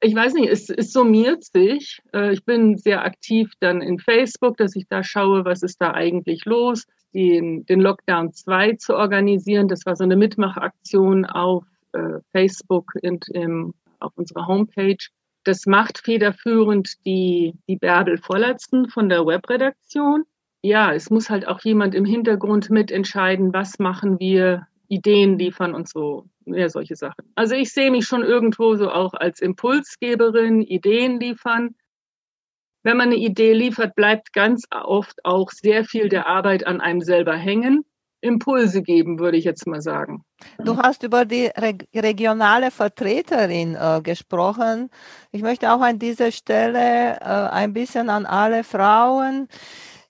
Ich 0.03 0.15
weiß 0.15 0.35
nicht, 0.35 0.49
es, 0.49 0.71
es 0.71 0.93
summiert 0.93 1.45
sich. 1.45 2.01
Äh, 2.15 2.33
ich 2.33 2.45
bin 2.45 2.77
sehr 2.79 3.05
aktiv 3.05 3.53
dann 3.61 3.83
in 3.83 3.99
Facebook, 3.99 4.57
dass 4.57 4.75
ich 4.77 4.87
da 4.89 5.03
schaue, 5.03 5.45
was 5.45 5.63
ist 5.63 5.81
da 5.81 5.93
eigentlich 5.93 6.45
los 6.45 6.87
den, 7.15 7.65
den 7.67 7.81
Lockdown 7.81 8.33
2 8.33 8.75
zu 8.75 8.95
organisieren. 8.95 9.69
Das 9.69 9.85
war 9.87 9.97
so 9.97 10.05
eine 10.05 10.17
Mitmachaktion 10.17 11.25
auf 11.25 11.65
äh, 11.93 12.21
Facebook 12.33 12.93
und 13.03 13.29
im, 13.29 13.75
auf 13.99 14.13
unserer 14.17 14.47
Homepage. 14.47 14.97
Das 15.45 15.67
macht 15.67 15.99
federführend 15.99 17.05
die, 17.07 17.55
die 17.69 17.77
Bärbel 17.77 18.19
Vollertsen 18.19 18.89
von 18.89 19.09
der 19.09 19.27
Webredaktion. 19.27 20.25
Ja, 20.63 20.93
es 20.93 21.11
muss 21.11 21.31
halt 21.31 21.49
auch 21.49 21.61
jemand 21.61 21.95
im 21.95 22.05
Hintergrund 22.05 22.71
mitentscheiden, 22.71 23.53
was 23.53 23.79
machen 23.79 24.19
wir, 24.21 24.67
Ideen 24.89 25.39
liefern 25.39 25.75
und 25.75 25.89
so, 25.89 26.27
ja, 26.47 26.69
solche 26.69 26.97
Sachen. 26.97 27.25
Also 27.37 27.55
ich 27.55 27.73
sehe 27.73 27.93
mich 27.93 28.07
schon 28.07 28.23
irgendwo 28.23 28.75
so 28.75 28.91
auch 28.91 29.15
als 29.15 29.41
Impulsgeberin, 29.41 30.63
Ideen 30.63 31.21
liefern 31.21 31.77
wenn 32.83 32.97
man 32.97 33.09
eine 33.09 33.17
Idee 33.17 33.53
liefert, 33.53 33.95
bleibt 33.95 34.33
ganz 34.33 34.67
oft 34.71 35.25
auch 35.25 35.51
sehr 35.51 35.85
viel 35.85 36.09
der 36.09 36.27
Arbeit 36.27 36.67
an 36.67 36.81
einem 36.81 37.03
selber 37.03 37.37
hängen. 37.37 37.85
Impulse 38.21 38.83
geben, 38.83 39.19
würde 39.19 39.37
ich 39.37 39.45
jetzt 39.45 39.67
mal 39.67 39.81
sagen. 39.81 40.25
Du 40.59 40.77
hast 40.77 41.03
über 41.03 41.25
die 41.25 41.51
regionale 41.95 42.71
Vertreterin 42.71 43.75
äh, 43.75 44.01
gesprochen. 44.03 44.91
Ich 45.33 45.43
möchte 45.43 45.73
auch 45.73 45.81
an 45.81 45.99
dieser 45.99 46.31
Stelle 46.33 47.19
äh, 47.21 47.25
ein 47.25 47.73
bisschen 47.73 48.11
an 48.11 48.27
alle 48.27 48.65
Frauen 48.65 49.49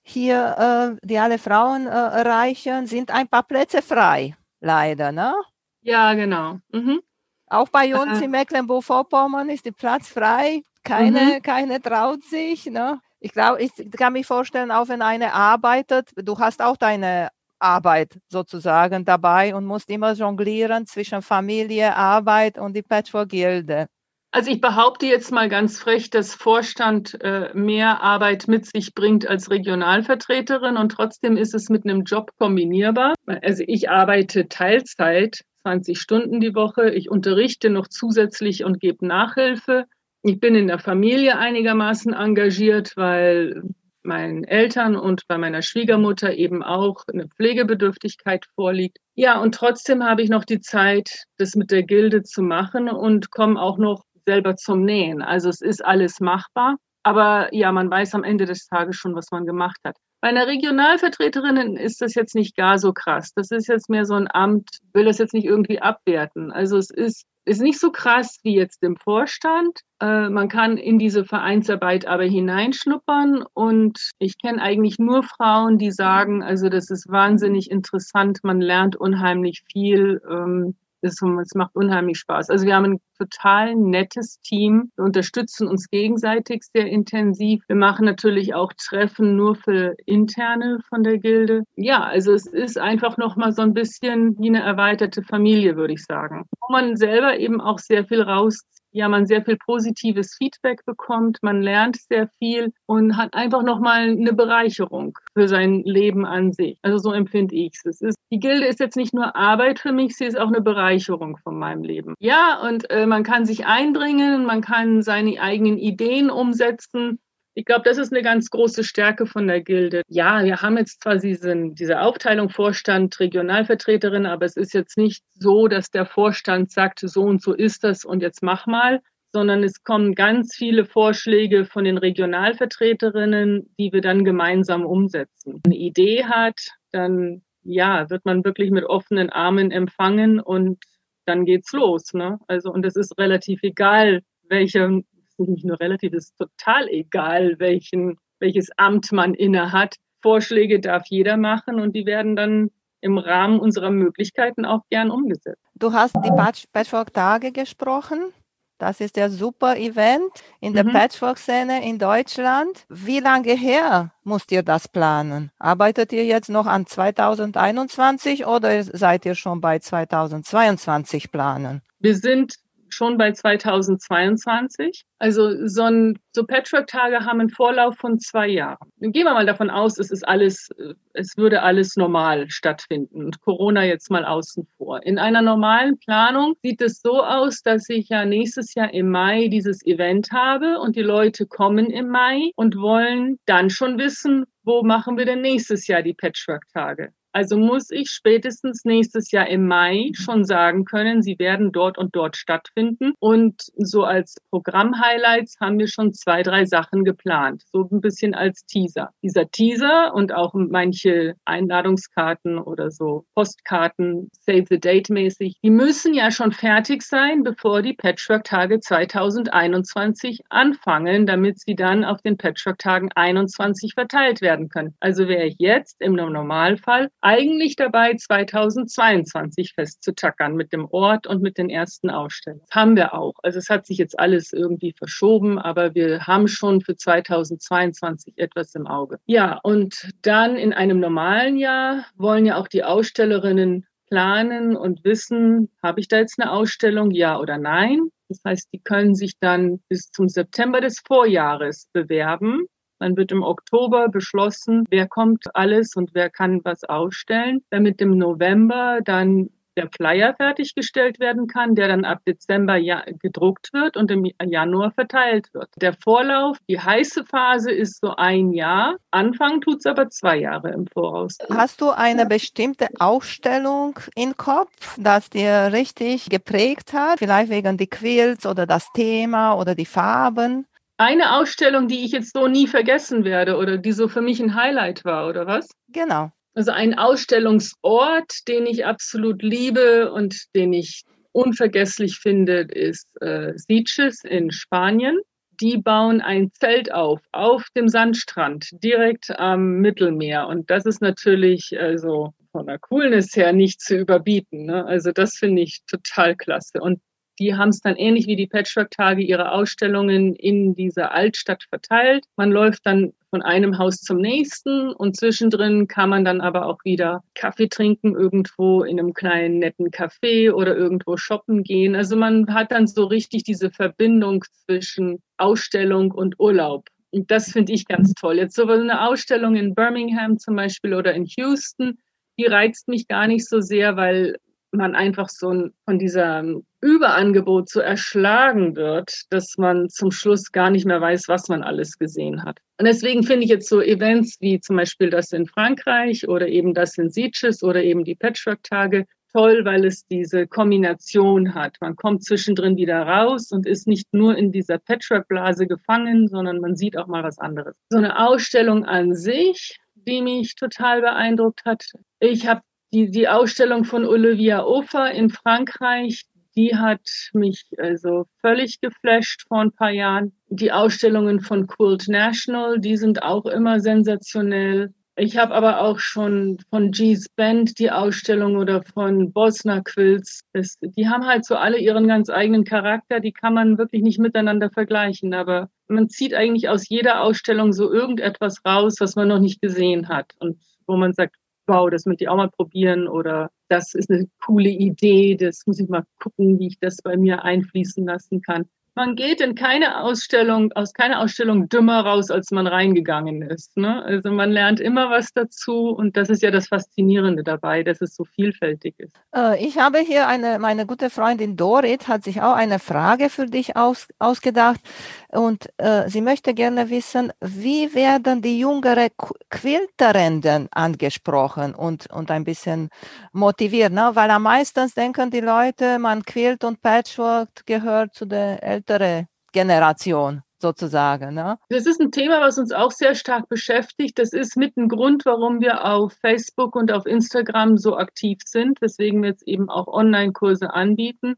hier, 0.03 0.97
äh, 1.01 1.07
die 1.07 1.19
alle 1.19 1.37
Frauen 1.37 1.87
äh, 1.87 1.89
erreichen, 1.89 2.87
sind 2.87 3.11
ein 3.11 3.27
paar 3.27 3.43
Plätze 3.43 3.81
frei, 3.81 4.35
leider, 4.59 5.11
ne? 5.11 5.33
Ja, 5.81 6.13
genau. 6.13 6.59
Mhm. 6.71 7.01
Auch 7.47 7.69
bei 7.69 7.95
uns 7.95 8.21
in 8.21 8.31
Mecklenburg-Vorpommern 8.31 9.49
ist 9.49 9.65
der 9.65 9.71
Platz 9.71 10.07
frei. 10.07 10.63
Keine, 10.83 11.19
mhm. 11.19 11.41
keine 11.41 11.81
traut 11.81 12.23
sich. 12.23 12.65
Ne? 12.67 12.99
Ich 13.19 13.33
glaube, 13.33 13.61
ich 13.61 13.71
kann 13.91 14.13
mich 14.13 14.25
vorstellen, 14.25 14.71
auch 14.71 14.87
wenn 14.87 15.01
eine 15.01 15.33
arbeitet, 15.33 16.11
du 16.15 16.39
hast 16.39 16.61
auch 16.61 16.77
deine 16.77 17.29
Arbeit 17.61 18.19
sozusagen 18.29 19.05
dabei 19.05 19.55
und 19.55 19.65
musst 19.65 19.89
immer 19.89 20.13
jonglieren 20.13 20.85
zwischen 20.85 21.21
Familie, 21.21 21.95
Arbeit 21.95 22.57
und 22.57 22.75
die 22.75 22.81
Patchwork-Gilde. 22.81 23.87
Also 24.33 24.49
ich 24.49 24.61
behaupte 24.61 25.07
jetzt 25.07 25.31
mal 25.31 25.49
ganz 25.49 25.77
frech, 25.77 26.09
dass 26.09 26.33
Vorstand 26.33 27.21
äh, 27.21 27.53
mehr 27.53 28.01
Arbeit 28.01 28.47
mit 28.47 28.65
sich 28.65 28.93
bringt 28.93 29.27
als 29.27 29.49
Regionalvertreterin 29.49 30.77
und 30.77 30.93
trotzdem 30.93 31.35
ist 31.35 31.53
es 31.53 31.67
mit 31.67 31.83
einem 31.83 32.03
Job 32.05 32.31
kombinierbar. 32.39 33.13
Also 33.25 33.63
ich 33.67 33.89
arbeite 33.89 34.47
Teilzeit, 34.47 35.41
20 35.63 35.99
Stunden 35.99 36.39
die 36.39 36.55
Woche. 36.55 36.91
Ich 36.91 37.09
unterrichte 37.09 37.69
noch 37.69 37.89
zusätzlich 37.89 38.63
und 38.63 38.79
gebe 38.79 39.05
Nachhilfe. 39.05 39.85
Ich 40.23 40.39
bin 40.39 40.55
in 40.55 40.67
der 40.67 40.79
Familie 40.79 41.37
einigermaßen 41.37 42.13
engagiert, 42.13 42.93
weil 42.95 43.61
meinen 44.03 44.43
Eltern 44.43 44.95
und 44.95 45.27
bei 45.27 45.37
meiner 45.37 45.61
Schwiegermutter 45.61 46.33
eben 46.33 46.63
auch 46.63 47.03
eine 47.11 47.27
Pflegebedürftigkeit 47.27 48.45
vorliegt. 48.55 48.97
Ja, 49.15 49.39
und 49.39 49.55
trotzdem 49.55 50.03
habe 50.03 50.21
ich 50.21 50.29
noch 50.29 50.45
die 50.45 50.59
Zeit, 50.59 51.25
das 51.37 51.55
mit 51.55 51.71
der 51.71 51.83
Gilde 51.83 52.23
zu 52.23 52.41
machen 52.41 52.89
und 52.89 53.31
komme 53.31 53.61
auch 53.61 53.77
noch 53.77 54.03
selber 54.25 54.55
zum 54.55 54.83
Nähen. 54.83 55.21
Also 55.21 55.49
es 55.49 55.61
ist 55.61 55.83
alles 55.83 56.19
machbar. 56.19 56.77
Aber 57.03 57.53
ja, 57.53 57.71
man 57.71 57.89
weiß 57.89 58.13
am 58.15 58.23
Ende 58.23 58.45
des 58.45 58.67
Tages 58.67 58.95
schon, 58.95 59.15
was 59.15 59.31
man 59.31 59.45
gemacht 59.45 59.79
hat. 59.83 59.97
Bei 60.21 60.29
einer 60.29 60.45
Regionalvertreterin 60.45 61.77
ist 61.77 61.99
das 62.01 62.13
jetzt 62.13 62.35
nicht 62.35 62.55
gar 62.55 62.77
so 62.77 62.93
krass. 62.93 63.31
Das 63.35 63.49
ist 63.49 63.67
jetzt 63.67 63.89
mehr 63.89 64.05
so 64.05 64.13
ein 64.13 64.27
Amt, 64.31 64.69
will 64.93 65.05
das 65.05 65.17
jetzt 65.17 65.33
nicht 65.33 65.45
irgendwie 65.45 65.81
abwerten. 65.81 66.51
Also 66.51 66.77
es 66.77 66.91
ist, 66.91 67.25
ist 67.43 67.59
nicht 67.59 67.79
so 67.79 67.91
krass 67.91 68.37
wie 68.43 68.53
jetzt 68.53 68.83
im 68.83 68.97
Vorstand. 68.97 69.79
Äh, 69.99 70.29
man 70.29 70.47
kann 70.47 70.77
in 70.77 70.99
diese 70.99 71.25
Vereinsarbeit 71.25 72.05
aber 72.05 72.25
hineinschnuppern 72.25 73.43
und 73.53 74.11
ich 74.19 74.37
kenne 74.37 74.61
eigentlich 74.61 74.99
nur 74.99 75.23
Frauen, 75.23 75.79
die 75.79 75.91
sagen, 75.91 76.43
also 76.43 76.69
das 76.69 76.91
ist 76.91 77.09
wahnsinnig 77.09 77.71
interessant, 77.71 78.41
man 78.43 78.61
lernt 78.61 78.95
unheimlich 78.95 79.63
viel. 79.71 80.21
Ähm, 80.29 80.75
es, 81.01 81.21
es 81.21 81.55
macht 81.55 81.75
unheimlich 81.75 82.19
Spaß. 82.19 82.49
Also 82.49 82.65
wir 82.65 82.75
haben 82.75 82.85
ein 82.85 83.01
total 83.17 83.75
nettes 83.75 84.39
Team. 84.41 84.91
Wir 84.95 85.05
unterstützen 85.05 85.67
uns 85.67 85.89
gegenseitig 85.89 86.63
sehr 86.73 86.87
intensiv. 86.87 87.63
Wir 87.67 87.75
machen 87.75 88.05
natürlich 88.05 88.53
auch 88.53 88.73
Treffen 88.73 89.35
nur 89.35 89.55
für 89.55 89.95
Interne 90.05 90.79
von 90.89 91.03
der 91.03 91.19
Gilde. 91.19 91.63
Ja, 91.75 92.03
also 92.03 92.33
es 92.33 92.47
ist 92.47 92.77
einfach 92.77 93.17
nochmal 93.17 93.51
so 93.51 93.61
ein 93.61 93.73
bisschen 93.73 94.37
wie 94.39 94.49
eine 94.49 94.61
erweiterte 94.61 95.21
Familie, 95.21 95.75
würde 95.75 95.93
ich 95.93 96.03
sagen. 96.03 96.45
Wo 96.59 96.71
man 96.71 96.95
selber 96.95 97.37
eben 97.37 97.61
auch 97.61 97.79
sehr 97.79 98.05
viel 98.05 98.21
rauszieht 98.21 98.80
ja, 98.91 99.09
man 99.09 99.25
sehr 99.25 99.43
viel 99.43 99.57
positives 99.57 100.35
Feedback 100.35 100.85
bekommt, 100.85 101.39
man 101.41 101.61
lernt 101.61 101.97
sehr 101.97 102.29
viel 102.39 102.73
und 102.85 103.17
hat 103.17 103.33
einfach 103.33 103.63
nochmal 103.63 104.09
eine 104.09 104.33
Bereicherung 104.33 105.17
für 105.33 105.47
sein 105.47 105.83
Leben 105.83 106.25
an 106.25 106.51
sich. 106.51 106.77
Also 106.81 106.97
so 106.97 107.11
empfinde 107.13 107.55
ich 107.55 107.73
es. 107.83 108.01
Ist, 108.01 108.17
die 108.31 108.39
Gilde 108.39 108.65
ist 108.65 108.79
jetzt 108.79 108.97
nicht 108.97 109.13
nur 109.13 109.35
Arbeit 109.35 109.79
für 109.79 109.91
mich, 109.91 110.15
sie 110.15 110.25
ist 110.25 110.37
auch 110.37 110.47
eine 110.47 110.61
Bereicherung 110.61 111.37
von 111.37 111.57
meinem 111.57 111.83
Leben. 111.83 112.15
Ja, 112.19 112.61
und 112.61 112.89
äh, 112.89 113.05
man 113.05 113.23
kann 113.23 113.45
sich 113.45 113.65
einbringen, 113.65 114.45
man 114.45 114.61
kann 114.61 115.01
seine 115.01 115.39
eigenen 115.41 115.77
Ideen 115.77 116.29
umsetzen. 116.29 117.19
Ich 117.53 117.65
glaube, 117.65 117.81
das 117.83 117.97
ist 117.97 118.13
eine 118.13 118.21
ganz 118.21 118.49
große 118.49 118.83
Stärke 118.83 119.25
von 119.25 119.47
der 119.47 119.61
Gilde. 119.61 120.03
Ja, 120.07 120.43
wir 120.43 120.61
haben 120.61 120.77
jetzt 120.77 121.01
zwar 121.01 121.17
diesen, 121.17 121.75
diese 121.75 121.99
Aufteilung 121.99 122.49
Vorstand, 122.49 123.19
Regionalvertreterin, 123.19 124.25
aber 124.25 124.45
es 124.45 124.55
ist 124.55 124.73
jetzt 124.73 124.97
nicht 124.97 125.23
so, 125.33 125.67
dass 125.67 125.91
der 125.91 126.05
Vorstand 126.05 126.71
sagt, 126.71 126.99
so 126.99 127.23
und 127.23 127.41
so 127.41 127.53
ist 127.53 127.83
das 127.83 128.05
und 128.05 128.21
jetzt 128.21 128.41
mach 128.41 128.67
mal, 128.67 129.01
sondern 129.33 129.63
es 129.63 129.83
kommen 129.83 130.15
ganz 130.15 130.55
viele 130.55 130.85
Vorschläge 130.85 131.65
von 131.65 131.83
den 131.83 131.97
Regionalvertreterinnen, 131.97 133.73
die 133.77 133.91
wir 133.91 134.01
dann 134.01 134.23
gemeinsam 134.23 134.85
umsetzen. 134.85 135.61
Eine 135.65 135.75
Idee 135.75 136.25
hat, 136.25 136.59
dann 136.91 137.41
ja, 137.63 138.09
wird 138.09 138.25
man 138.25 138.43
wirklich 138.43 138.71
mit 138.71 138.85
offenen 138.85 139.29
Armen 139.29 139.71
empfangen 139.71 140.39
und 140.39 140.83
dann 141.25 141.45
geht's 141.45 141.71
los. 141.73 142.13
Ne? 142.13 142.39
Also 142.47 142.71
und 142.71 142.85
es 142.85 142.95
ist 142.95 143.17
relativ 143.17 143.61
egal, 143.63 144.21
welche 144.49 145.01
nicht 145.47 145.65
nur 145.65 145.79
relativ, 145.79 146.13
es 146.13 146.29
ist 146.29 146.37
total 146.37 146.87
egal, 146.89 147.55
welchen, 147.59 148.17
welches 148.39 148.69
Amt 148.77 149.11
man 149.11 149.33
inne 149.33 149.71
hat. 149.71 149.95
Vorschläge 150.21 150.79
darf 150.79 151.03
jeder 151.07 151.37
machen 151.37 151.79
und 151.79 151.95
die 151.95 152.05
werden 152.05 152.35
dann 152.35 152.69
im 153.01 153.17
Rahmen 153.17 153.59
unserer 153.59 153.89
Möglichkeiten 153.89 154.65
auch 154.65 154.81
gern 154.89 155.09
umgesetzt. 155.09 155.61
Du 155.73 155.93
hast 155.93 156.15
die 156.23 156.29
Patchwork-Tage 156.71 157.51
gesprochen. 157.51 158.31
Das 158.77 158.99
ist 158.99 159.15
der 159.15 159.29
super 159.29 159.77
Event 159.77 160.31
in 160.59 160.73
der 160.73 160.83
mhm. 160.83 160.93
Patchwork-Szene 160.93 161.87
in 161.87 161.99
Deutschland. 161.99 162.85
Wie 162.89 163.19
lange 163.19 163.53
her 163.53 164.11
musst 164.23 164.51
ihr 164.51 164.63
das 164.63 164.87
planen? 164.87 165.51
Arbeitet 165.59 166.11
ihr 166.13 166.25
jetzt 166.25 166.49
noch 166.49 166.65
an 166.65 166.87
2021 166.87 168.47
oder 168.47 168.83
seid 168.83 169.27
ihr 169.27 169.35
schon 169.35 169.61
bei 169.61 169.77
2022 169.77 171.31
planen? 171.31 171.83
Wir 171.99 172.15
sind 172.15 172.55
schon 172.93 173.17
bei 173.17 173.31
2022. 173.31 175.03
Also 175.19 175.67
so, 175.67 175.83
ein, 175.83 176.19
so 176.31 176.45
Patchwork-Tage 176.45 177.25
haben 177.25 177.39
einen 177.39 177.49
Vorlauf 177.49 177.95
von 177.97 178.19
zwei 178.19 178.47
Jahren. 178.47 178.91
Gehen 178.99 179.25
wir 179.25 179.33
mal 179.33 179.45
davon 179.45 179.69
aus, 179.69 179.99
es 179.99 180.11
ist 180.11 180.27
alles, 180.27 180.69
es 181.13 181.37
würde 181.37 181.61
alles 181.61 181.95
normal 181.95 182.49
stattfinden 182.49 183.25
und 183.25 183.41
Corona 183.41 183.85
jetzt 183.85 184.09
mal 184.09 184.25
außen 184.25 184.67
vor. 184.77 185.03
In 185.05 185.19
einer 185.19 185.41
normalen 185.41 185.99
Planung 185.99 186.55
sieht 186.63 186.81
es 186.81 187.01
so 187.01 187.23
aus, 187.23 187.61
dass 187.61 187.89
ich 187.89 188.09
ja 188.09 188.25
nächstes 188.25 188.73
Jahr 188.73 188.93
im 188.93 189.09
Mai 189.09 189.47
dieses 189.47 189.85
Event 189.85 190.31
habe 190.31 190.79
und 190.79 190.95
die 190.95 191.01
Leute 191.01 191.45
kommen 191.45 191.89
im 191.89 192.09
Mai 192.09 192.51
und 192.55 192.75
wollen 192.77 193.37
dann 193.45 193.69
schon 193.69 193.97
wissen, 193.97 194.45
wo 194.63 194.83
machen 194.83 195.17
wir 195.17 195.25
denn 195.25 195.41
nächstes 195.41 195.87
Jahr 195.87 196.01
die 196.01 196.13
Patchwork-Tage? 196.13 197.13
Also 197.33 197.57
muss 197.57 197.91
ich 197.91 198.09
spätestens 198.09 198.83
nächstes 198.83 199.31
Jahr 199.31 199.47
im 199.47 199.67
Mai 199.67 200.11
schon 200.13 200.43
sagen 200.43 200.85
können, 200.85 201.21
sie 201.21 201.39
werden 201.39 201.71
dort 201.71 201.97
und 201.97 202.15
dort 202.15 202.35
stattfinden. 202.35 203.13
Und 203.19 203.61
so 203.77 204.03
als 204.03 204.35
Programm-Highlights 204.49 205.57
haben 205.59 205.79
wir 205.79 205.87
schon 205.87 206.13
zwei, 206.13 206.43
drei 206.43 206.65
Sachen 206.65 207.03
geplant. 207.03 207.63
So 207.71 207.87
ein 207.91 208.01
bisschen 208.01 208.33
als 208.33 208.65
Teaser. 208.65 209.11
Dieser 209.21 209.49
Teaser 209.49 210.13
und 210.13 210.33
auch 210.33 210.53
manche 210.53 211.35
Einladungskarten 211.45 212.57
oder 212.57 212.91
so 212.91 213.25
Postkarten, 213.33 214.29
Save 214.41 214.65
the 214.69 214.79
Date 214.79 215.09
mäßig, 215.09 215.55
die 215.63 215.69
müssen 215.69 216.13
ja 216.13 216.31
schon 216.31 216.51
fertig 216.51 217.01
sein, 217.01 217.43
bevor 217.43 217.81
die 217.81 217.93
Patchwork-Tage 217.93 218.79
2021 218.79 220.41
anfangen, 220.49 221.25
damit 221.25 221.59
sie 221.59 221.75
dann 221.75 222.03
auf 222.03 222.21
den 222.21 222.37
Patchwork-Tagen 222.37 223.09
21 223.15 223.93
verteilt 223.93 224.41
werden 224.41 224.69
können. 224.69 224.95
Also 224.99 225.27
wäre 225.27 225.45
ich 225.45 225.55
jetzt 225.59 226.01
im 226.01 226.13
Normalfall 226.13 227.09
eigentlich 227.21 227.75
dabei, 227.75 228.15
2022 228.15 229.73
festzutackern 229.73 230.55
mit 230.55 230.73
dem 230.73 230.87
Ort 230.89 231.27
und 231.27 231.41
mit 231.41 231.57
den 231.57 231.69
ersten 231.69 232.09
Ausstellungen. 232.09 232.63
Das 232.67 232.75
haben 232.75 232.95
wir 232.95 233.13
auch. 233.13 233.35
Also 233.43 233.59
es 233.59 233.69
hat 233.69 233.85
sich 233.85 233.97
jetzt 233.97 234.19
alles 234.19 234.53
irgendwie 234.53 234.93
verschoben, 234.97 235.59
aber 235.59 235.95
wir 235.95 236.25
haben 236.27 236.47
schon 236.47 236.81
für 236.81 236.95
2022 236.95 238.33
etwas 238.37 238.75
im 238.75 238.87
Auge. 238.87 239.19
Ja, 239.25 239.59
und 239.63 240.11
dann 240.21 240.55
in 240.55 240.73
einem 240.73 240.99
normalen 240.99 241.57
Jahr 241.57 242.05
wollen 242.15 242.45
ja 242.45 242.57
auch 242.57 242.67
die 242.67 242.83
Ausstellerinnen 242.83 243.85
planen 244.07 244.75
und 244.75 245.03
wissen, 245.05 245.69
habe 245.81 246.01
ich 246.01 246.07
da 246.07 246.17
jetzt 246.17 246.39
eine 246.39 246.51
Ausstellung, 246.51 247.11
ja 247.11 247.39
oder 247.39 247.57
nein? 247.57 248.09
Das 248.27 248.41
heißt, 248.45 248.69
die 248.73 248.79
können 248.79 249.15
sich 249.15 249.39
dann 249.39 249.79
bis 249.89 250.11
zum 250.11 250.27
September 250.27 250.81
des 250.81 250.99
Vorjahres 250.99 251.87
bewerben 251.93 252.67
dann 253.01 253.17
wird 253.17 253.31
im 253.31 253.43
Oktober 253.43 254.09
beschlossen, 254.09 254.85
wer 254.89 255.07
kommt 255.07 255.55
alles 255.55 255.95
und 255.95 256.11
wer 256.13 256.29
kann 256.29 256.61
was 256.63 256.83
ausstellen, 256.83 257.63
damit 257.69 257.99
im 258.01 258.17
November 258.17 258.99
dann 259.03 259.49
der 259.77 259.89
Flyer 259.89 260.33
fertiggestellt 260.35 261.19
werden 261.19 261.47
kann, 261.47 261.75
der 261.75 261.87
dann 261.87 262.05
ab 262.05 262.19
Dezember 262.27 262.75
ja 262.75 263.03
gedruckt 263.19 263.71
wird 263.73 263.95
und 263.97 264.11
im 264.11 264.29
Januar 264.43 264.91
verteilt 264.91 265.53
wird. 265.53 265.69
Der 265.77 265.93
Vorlauf, 265.93 266.57
die 266.67 266.79
heiße 266.79 267.23
Phase 267.25 267.71
ist 267.71 268.01
so 268.01 268.13
ein 268.15 268.51
Jahr. 268.51 268.97
Anfang 269.11 269.61
tut 269.61 269.77
es 269.79 269.85
aber 269.85 270.09
zwei 270.09 270.37
Jahre 270.37 270.71
im 270.71 270.87
Voraus. 270.87 271.37
Hast 271.49 271.81
du 271.81 271.89
eine 271.89 272.25
bestimmte 272.25 272.89
Ausstellung 272.99 273.97
im 274.15 274.35
Kopf, 274.35 274.97
das 274.99 275.29
dir 275.29 275.69
richtig 275.71 276.29
geprägt 276.29 276.93
hat? 276.93 277.19
Vielleicht 277.19 277.49
wegen 277.49 277.77
die 277.77 277.87
Quilts 277.87 278.45
oder 278.45 278.65
das 278.65 278.91
Thema 278.93 279.53
oder 279.53 279.73
die 279.73 279.85
Farben? 279.85 280.67
Eine 281.01 281.35
Ausstellung, 281.35 281.87
die 281.87 282.05
ich 282.05 282.11
jetzt 282.11 282.33
so 282.33 282.47
nie 282.47 282.67
vergessen 282.67 283.23
werde 283.23 283.57
oder 283.57 283.79
die 283.79 283.91
so 283.91 284.07
für 284.07 284.21
mich 284.21 284.39
ein 284.39 284.53
Highlight 284.53 285.03
war, 285.03 285.27
oder 285.27 285.47
was? 285.47 285.67
Genau. 285.87 286.31
Also 286.53 286.71
ein 286.71 286.95
Ausstellungsort, 286.95 288.47
den 288.47 288.67
ich 288.67 288.85
absolut 288.85 289.41
liebe 289.41 290.11
und 290.11 290.35
den 290.53 290.73
ich 290.73 291.03
unvergesslich 291.31 292.19
finde, 292.19 292.67
ist 292.71 293.07
äh, 293.19 293.53
Sitges 293.55 294.23
in 294.23 294.51
Spanien. 294.51 295.19
Die 295.59 295.77
bauen 295.77 296.21
ein 296.21 296.51
Zelt 296.53 296.93
auf, 296.93 297.19
auf 297.31 297.65
dem 297.75 297.87
Sandstrand, 297.87 298.69
direkt 298.83 299.31
am 299.39 299.79
Mittelmeer. 299.79 300.47
Und 300.47 300.69
das 300.69 300.85
ist 300.85 301.01
natürlich 301.01 301.79
also 301.79 302.33
von 302.51 302.67
der 302.67 302.77
Coolness 302.77 303.35
her 303.35 303.53
nicht 303.53 303.81
zu 303.81 303.95
überbieten. 303.95 304.65
Ne? 304.65 304.85
Also 304.85 305.11
das 305.11 305.35
finde 305.35 305.63
ich 305.63 305.81
total 305.87 306.35
klasse. 306.35 306.79
Und 306.79 306.99
die 307.39 307.55
haben 307.55 307.69
es 307.69 307.81
dann 307.81 307.95
ähnlich 307.95 308.27
wie 308.27 308.35
die 308.35 308.47
Patchwork-Tage 308.47 309.21
ihre 309.21 309.51
Ausstellungen 309.51 310.35
in 310.35 310.75
dieser 310.75 311.13
Altstadt 311.13 311.63
verteilt. 311.69 312.25
Man 312.35 312.51
läuft 312.51 312.85
dann 312.85 313.13
von 313.29 313.41
einem 313.41 313.77
Haus 313.77 314.01
zum 314.01 314.17
nächsten 314.17 314.91
und 314.91 315.15
zwischendrin 315.15 315.87
kann 315.87 316.09
man 316.09 316.25
dann 316.25 316.41
aber 316.41 316.65
auch 316.65 316.79
wieder 316.83 317.23
Kaffee 317.33 317.69
trinken 317.69 318.13
irgendwo 318.13 318.83
in 318.83 318.99
einem 318.99 319.13
kleinen 319.13 319.59
netten 319.59 319.89
Café 319.89 320.51
oder 320.51 320.75
irgendwo 320.75 321.15
shoppen 321.15 321.63
gehen. 321.63 321.95
Also 321.95 322.17
man 322.17 322.53
hat 322.53 322.71
dann 322.71 322.87
so 322.87 323.05
richtig 323.05 323.43
diese 323.43 323.71
Verbindung 323.71 324.43
zwischen 324.65 325.21
Ausstellung 325.37 326.11
und 326.11 326.39
Urlaub. 326.39 326.89
Und 327.11 327.31
das 327.31 327.51
finde 327.51 327.73
ich 327.73 327.87
ganz 327.87 328.13
toll. 328.13 328.37
Jetzt 328.37 328.55
so 328.55 328.67
eine 328.67 329.07
Ausstellung 329.07 329.55
in 329.55 329.75
Birmingham 329.75 330.37
zum 330.37 330.55
Beispiel 330.55 330.93
oder 330.93 331.13
in 331.13 331.25
Houston, 331.25 331.97
die 332.37 332.45
reizt 332.45 332.87
mich 332.87 333.07
gar 333.07 333.27
nicht 333.27 333.47
so 333.47 333.61
sehr, 333.61 333.95
weil 333.95 334.35
man 334.71 334.95
einfach 334.95 335.29
so 335.29 335.69
von 335.85 335.99
diesem 335.99 336.63
Überangebot 336.81 337.69
so 337.69 337.79
erschlagen 337.79 338.75
wird, 338.75 339.23
dass 339.29 339.57
man 339.57 339.89
zum 339.89 340.11
Schluss 340.11 340.51
gar 340.51 340.69
nicht 340.69 340.85
mehr 340.85 341.01
weiß, 341.01 341.27
was 341.27 341.47
man 341.47 341.63
alles 341.63 341.97
gesehen 341.97 342.43
hat. 342.43 342.59
Und 342.79 342.85
deswegen 342.85 343.23
finde 343.23 343.43
ich 343.43 343.49
jetzt 343.49 343.69
so 343.69 343.81
Events 343.81 344.37
wie 344.39 344.59
zum 344.59 344.77
Beispiel 344.77 345.09
das 345.09 345.31
in 345.31 345.45
Frankreich 345.45 346.27
oder 346.27 346.47
eben 346.47 346.73
das 346.73 346.97
in 346.97 347.09
Sitges 347.09 347.63
oder 347.63 347.83
eben 347.83 348.03
die 348.03 348.15
Patchwork-Tage 348.15 349.05
toll, 349.31 349.63
weil 349.63 349.85
es 349.85 350.05
diese 350.07 350.47
Kombination 350.47 351.53
hat. 351.53 351.77
Man 351.79 351.95
kommt 351.95 352.23
zwischendrin 352.23 352.77
wieder 352.77 353.01
raus 353.01 353.51
und 353.51 353.65
ist 353.65 353.87
nicht 353.87 354.13
nur 354.13 354.35
in 354.37 354.51
dieser 354.51 354.77
Patchwork-Blase 354.77 355.67
gefangen, 355.67 356.27
sondern 356.27 356.59
man 356.59 356.75
sieht 356.75 356.97
auch 356.97 357.07
mal 357.07 357.23
was 357.23 357.39
anderes. 357.39 357.75
So 357.89 357.97
eine 357.97 358.19
Ausstellung 358.19 358.85
an 358.85 359.15
sich, 359.15 359.79
die 359.95 360.21
mich 360.21 360.55
total 360.55 361.01
beeindruckt 361.01 361.63
hat. 361.65 361.85
Ich 362.19 362.47
habe 362.47 362.61
die, 362.93 363.09
die 363.09 363.27
Ausstellung 363.27 363.85
von 363.85 364.05
Olivia 364.05 364.63
Ofer 364.63 365.11
in 365.11 365.29
Frankreich, 365.29 366.25
die 366.55 366.75
hat 366.75 367.07
mich 367.33 367.65
also 367.77 368.25
völlig 368.41 368.81
geflasht 368.81 369.47
vor 369.47 369.61
ein 369.61 369.71
paar 369.71 369.91
Jahren. 369.91 370.33
Die 370.49 370.71
Ausstellungen 370.71 371.39
von 371.39 371.67
Quilt 371.67 372.07
National, 372.09 372.79
die 372.79 372.97
sind 372.97 373.23
auch 373.23 373.45
immer 373.45 373.79
sensationell. 373.79 374.93
Ich 375.15 375.37
habe 375.37 375.53
aber 375.53 375.81
auch 375.81 375.99
schon 375.99 376.57
von 376.69 376.91
G's 376.91 377.29
Band 377.29 377.79
die 377.79 377.91
Ausstellung 377.91 378.57
oder 378.57 378.81
von 378.83 379.31
Bosner 379.31 379.81
Quilts. 379.81 380.41
Das, 380.51 380.77
die 380.81 381.07
haben 381.07 381.25
halt 381.25 381.45
so 381.45 381.55
alle 381.55 381.77
ihren 381.77 382.07
ganz 382.07 382.29
eigenen 382.29 382.63
Charakter. 382.63 383.19
Die 383.19 383.33
kann 383.33 383.53
man 383.53 383.77
wirklich 383.77 384.01
nicht 384.01 384.19
miteinander 384.19 384.69
vergleichen. 384.69 385.33
Aber 385.33 385.69
man 385.87 386.09
zieht 386.09 386.33
eigentlich 386.33 386.69
aus 386.69 386.89
jeder 386.89 387.21
Ausstellung 387.21 387.71
so 387.71 387.91
irgendetwas 387.93 388.65
raus, 388.65 388.95
was 388.99 389.15
man 389.15 389.27
noch 389.27 389.39
nicht 389.39 389.61
gesehen 389.61 390.09
hat. 390.09 390.33
Und 390.39 390.59
wo 390.87 390.97
man 390.97 391.13
sagt, 391.13 391.35
wow, 391.67 391.89
das 391.89 392.05
möchte 392.05 392.25
ich 392.25 392.29
auch 392.29 392.37
mal 392.37 392.49
probieren 392.49 393.07
oder 393.07 393.49
das 393.69 393.93
ist 393.93 394.09
eine 394.09 394.27
coole 394.45 394.69
Idee, 394.69 395.35
das 395.35 395.65
muss 395.65 395.79
ich 395.79 395.87
mal 395.89 396.03
gucken, 396.19 396.59
wie 396.59 396.67
ich 396.67 396.79
das 396.79 396.97
bei 397.01 397.15
mir 397.17 397.43
einfließen 397.43 398.05
lassen 398.05 398.41
kann. 398.41 398.65
Man 398.93 399.15
geht 399.15 399.39
in 399.39 399.55
keine 399.55 400.01
Ausstellung, 400.01 400.73
aus 400.73 400.93
keiner 400.93 401.21
Ausstellung 401.21 401.69
dümmer 401.69 402.05
raus, 402.05 402.29
als 402.29 402.51
man 402.51 402.67
reingegangen 402.67 403.41
ist. 403.41 403.77
Ne? 403.77 404.03
Also 404.03 404.31
man 404.31 404.51
lernt 404.51 404.81
immer 404.81 405.09
was 405.09 405.31
dazu 405.33 405.91
und 405.91 406.17
das 406.17 406.29
ist 406.29 406.43
ja 406.43 406.51
das 406.51 406.67
Faszinierende 406.67 407.43
dabei, 407.43 407.83
dass 407.83 408.01
es 408.01 408.15
so 408.15 408.25
vielfältig 408.25 408.95
ist. 408.97 409.15
Äh, 409.33 409.65
ich 409.65 409.77
habe 409.77 409.99
hier 409.99 410.27
eine, 410.27 410.59
meine 410.59 410.85
gute 410.85 411.09
Freundin 411.09 411.55
Dorit 411.55 412.09
hat 412.09 412.25
sich 412.25 412.41
auch 412.41 412.55
eine 412.55 412.79
Frage 412.79 413.29
für 413.29 413.45
dich 413.45 413.77
aus, 413.77 414.09
ausgedacht 414.19 414.81
und 415.29 415.69
äh, 415.77 416.09
sie 416.09 416.21
möchte 416.21 416.53
gerne 416.53 416.89
wissen, 416.89 417.31
wie 417.39 417.95
werden 417.95 418.41
die 418.41 418.59
jüngere 418.59 419.07
Quilterenden 419.49 420.67
angesprochen 420.71 421.75
und, 421.75 422.11
und 422.11 422.29
ein 422.29 422.43
bisschen 422.43 422.89
motiviert, 423.31 423.93
ne? 423.93 424.11
weil 424.13 424.29
am 424.31 424.43
meisten 424.43 424.91
denken 424.97 425.31
die 425.31 425.39
Leute, 425.39 425.97
man 425.97 426.23
Quilt 426.25 426.65
und 426.65 426.81
Patchwork 426.81 427.65
gehört 427.65 428.13
zu 428.15 428.25
der 428.25 428.80
ältere 428.81 429.27
Generation 429.53 430.41
sozusagen. 430.59 431.33
Ne? 431.33 431.57
Das 431.69 431.85
ist 431.85 431.99
ein 431.99 432.11
Thema, 432.11 432.39
was 432.39 432.57
uns 432.57 432.71
auch 432.71 432.91
sehr 432.91 433.15
stark 433.15 433.49
beschäftigt. 433.49 434.19
Das 434.19 434.31
ist 434.31 434.55
mit 434.57 434.77
ein 434.77 434.89
Grund, 434.89 435.25
warum 435.25 435.59
wir 435.59 435.85
auf 435.85 436.13
Facebook 436.21 436.75
und 436.75 436.91
auf 436.91 437.05
Instagram 437.05 437.77
so 437.77 437.97
aktiv 437.97 438.39
sind, 438.45 438.79
weswegen 438.81 439.21
wir 439.23 439.29
jetzt 439.29 439.47
eben 439.47 439.69
auch 439.69 439.87
Online-Kurse 439.87 440.71
anbieten, 440.71 441.35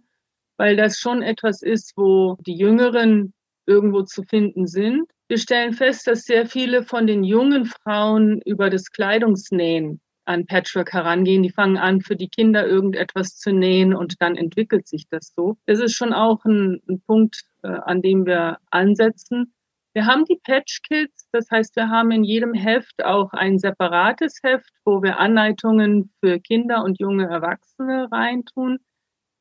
weil 0.58 0.76
das 0.76 0.98
schon 0.98 1.22
etwas 1.22 1.62
ist, 1.62 1.94
wo 1.96 2.36
die 2.46 2.56
Jüngeren 2.56 3.34
irgendwo 3.66 4.04
zu 4.04 4.24
finden 4.24 4.68
sind. 4.68 5.10
Wir 5.30 5.38
stellen 5.38 5.74
fest, 5.74 6.06
dass 6.06 6.24
sehr 6.24 6.46
viele 6.46 6.84
von 6.84 7.08
den 7.08 7.24
jungen 7.24 7.66
Frauen 7.66 8.42
über 8.46 8.70
das 8.70 8.92
Kleidungsnähen 8.92 10.02
an 10.26 10.46
Patchwork 10.46 10.94
herangehen. 10.94 11.44
Die 11.44 11.50
fangen 11.50 11.78
an, 11.78 12.02
für 12.02 12.16
die 12.16 12.30
Kinder 12.30 12.66
irgendetwas 12.66 13.38
zu 13.38 13.52
nähen 13.52 13.94
und 13.94 14.22
dann 14.22 14.36
entwickelt 14.36 14.88
sich 14.88 15.08
das 15.10 15.34
so. 15.36 15.58
Das 15.66 15.80
ist 15.80 15.96
schon 15.96 16.14
auch 16.14 16.44
ein, 16.46 16.82
ein 16.88 17.02
Punkt, 17.02 17.44
äh, 17.64 17.68
an 17.68 18.02
dem 18.02 18.26
wir 18.26 18.58
ansetzen. 18.72 19.54
Wir 19.94 20.08
haben 20.08 20.26
die 20.26 20.40
Patch 20.44 20.82
Kids, 20.82 21.28
das 21.32 21.52
heißt, 21.52 21.76
wir 21.76 21.88
haben 21.90 22.10
in 22.10 22.24
jedem 22.24 22.56
Heft 22.56 23.06
auch 23.06 23.32
ein 23.34 23.60
separates 23.60 24.40
Heft, 24.42 24.72
wo 24.86 25.04
wir 25.04 25.20
Anleitungen 25.20 26.12
für 26.20 26.40
Kinder 26.40 26.84
und 26.84 27.00
junge 27.00 27.30
Erwachsene 27.30 28.08
reintun, 28.12 28.80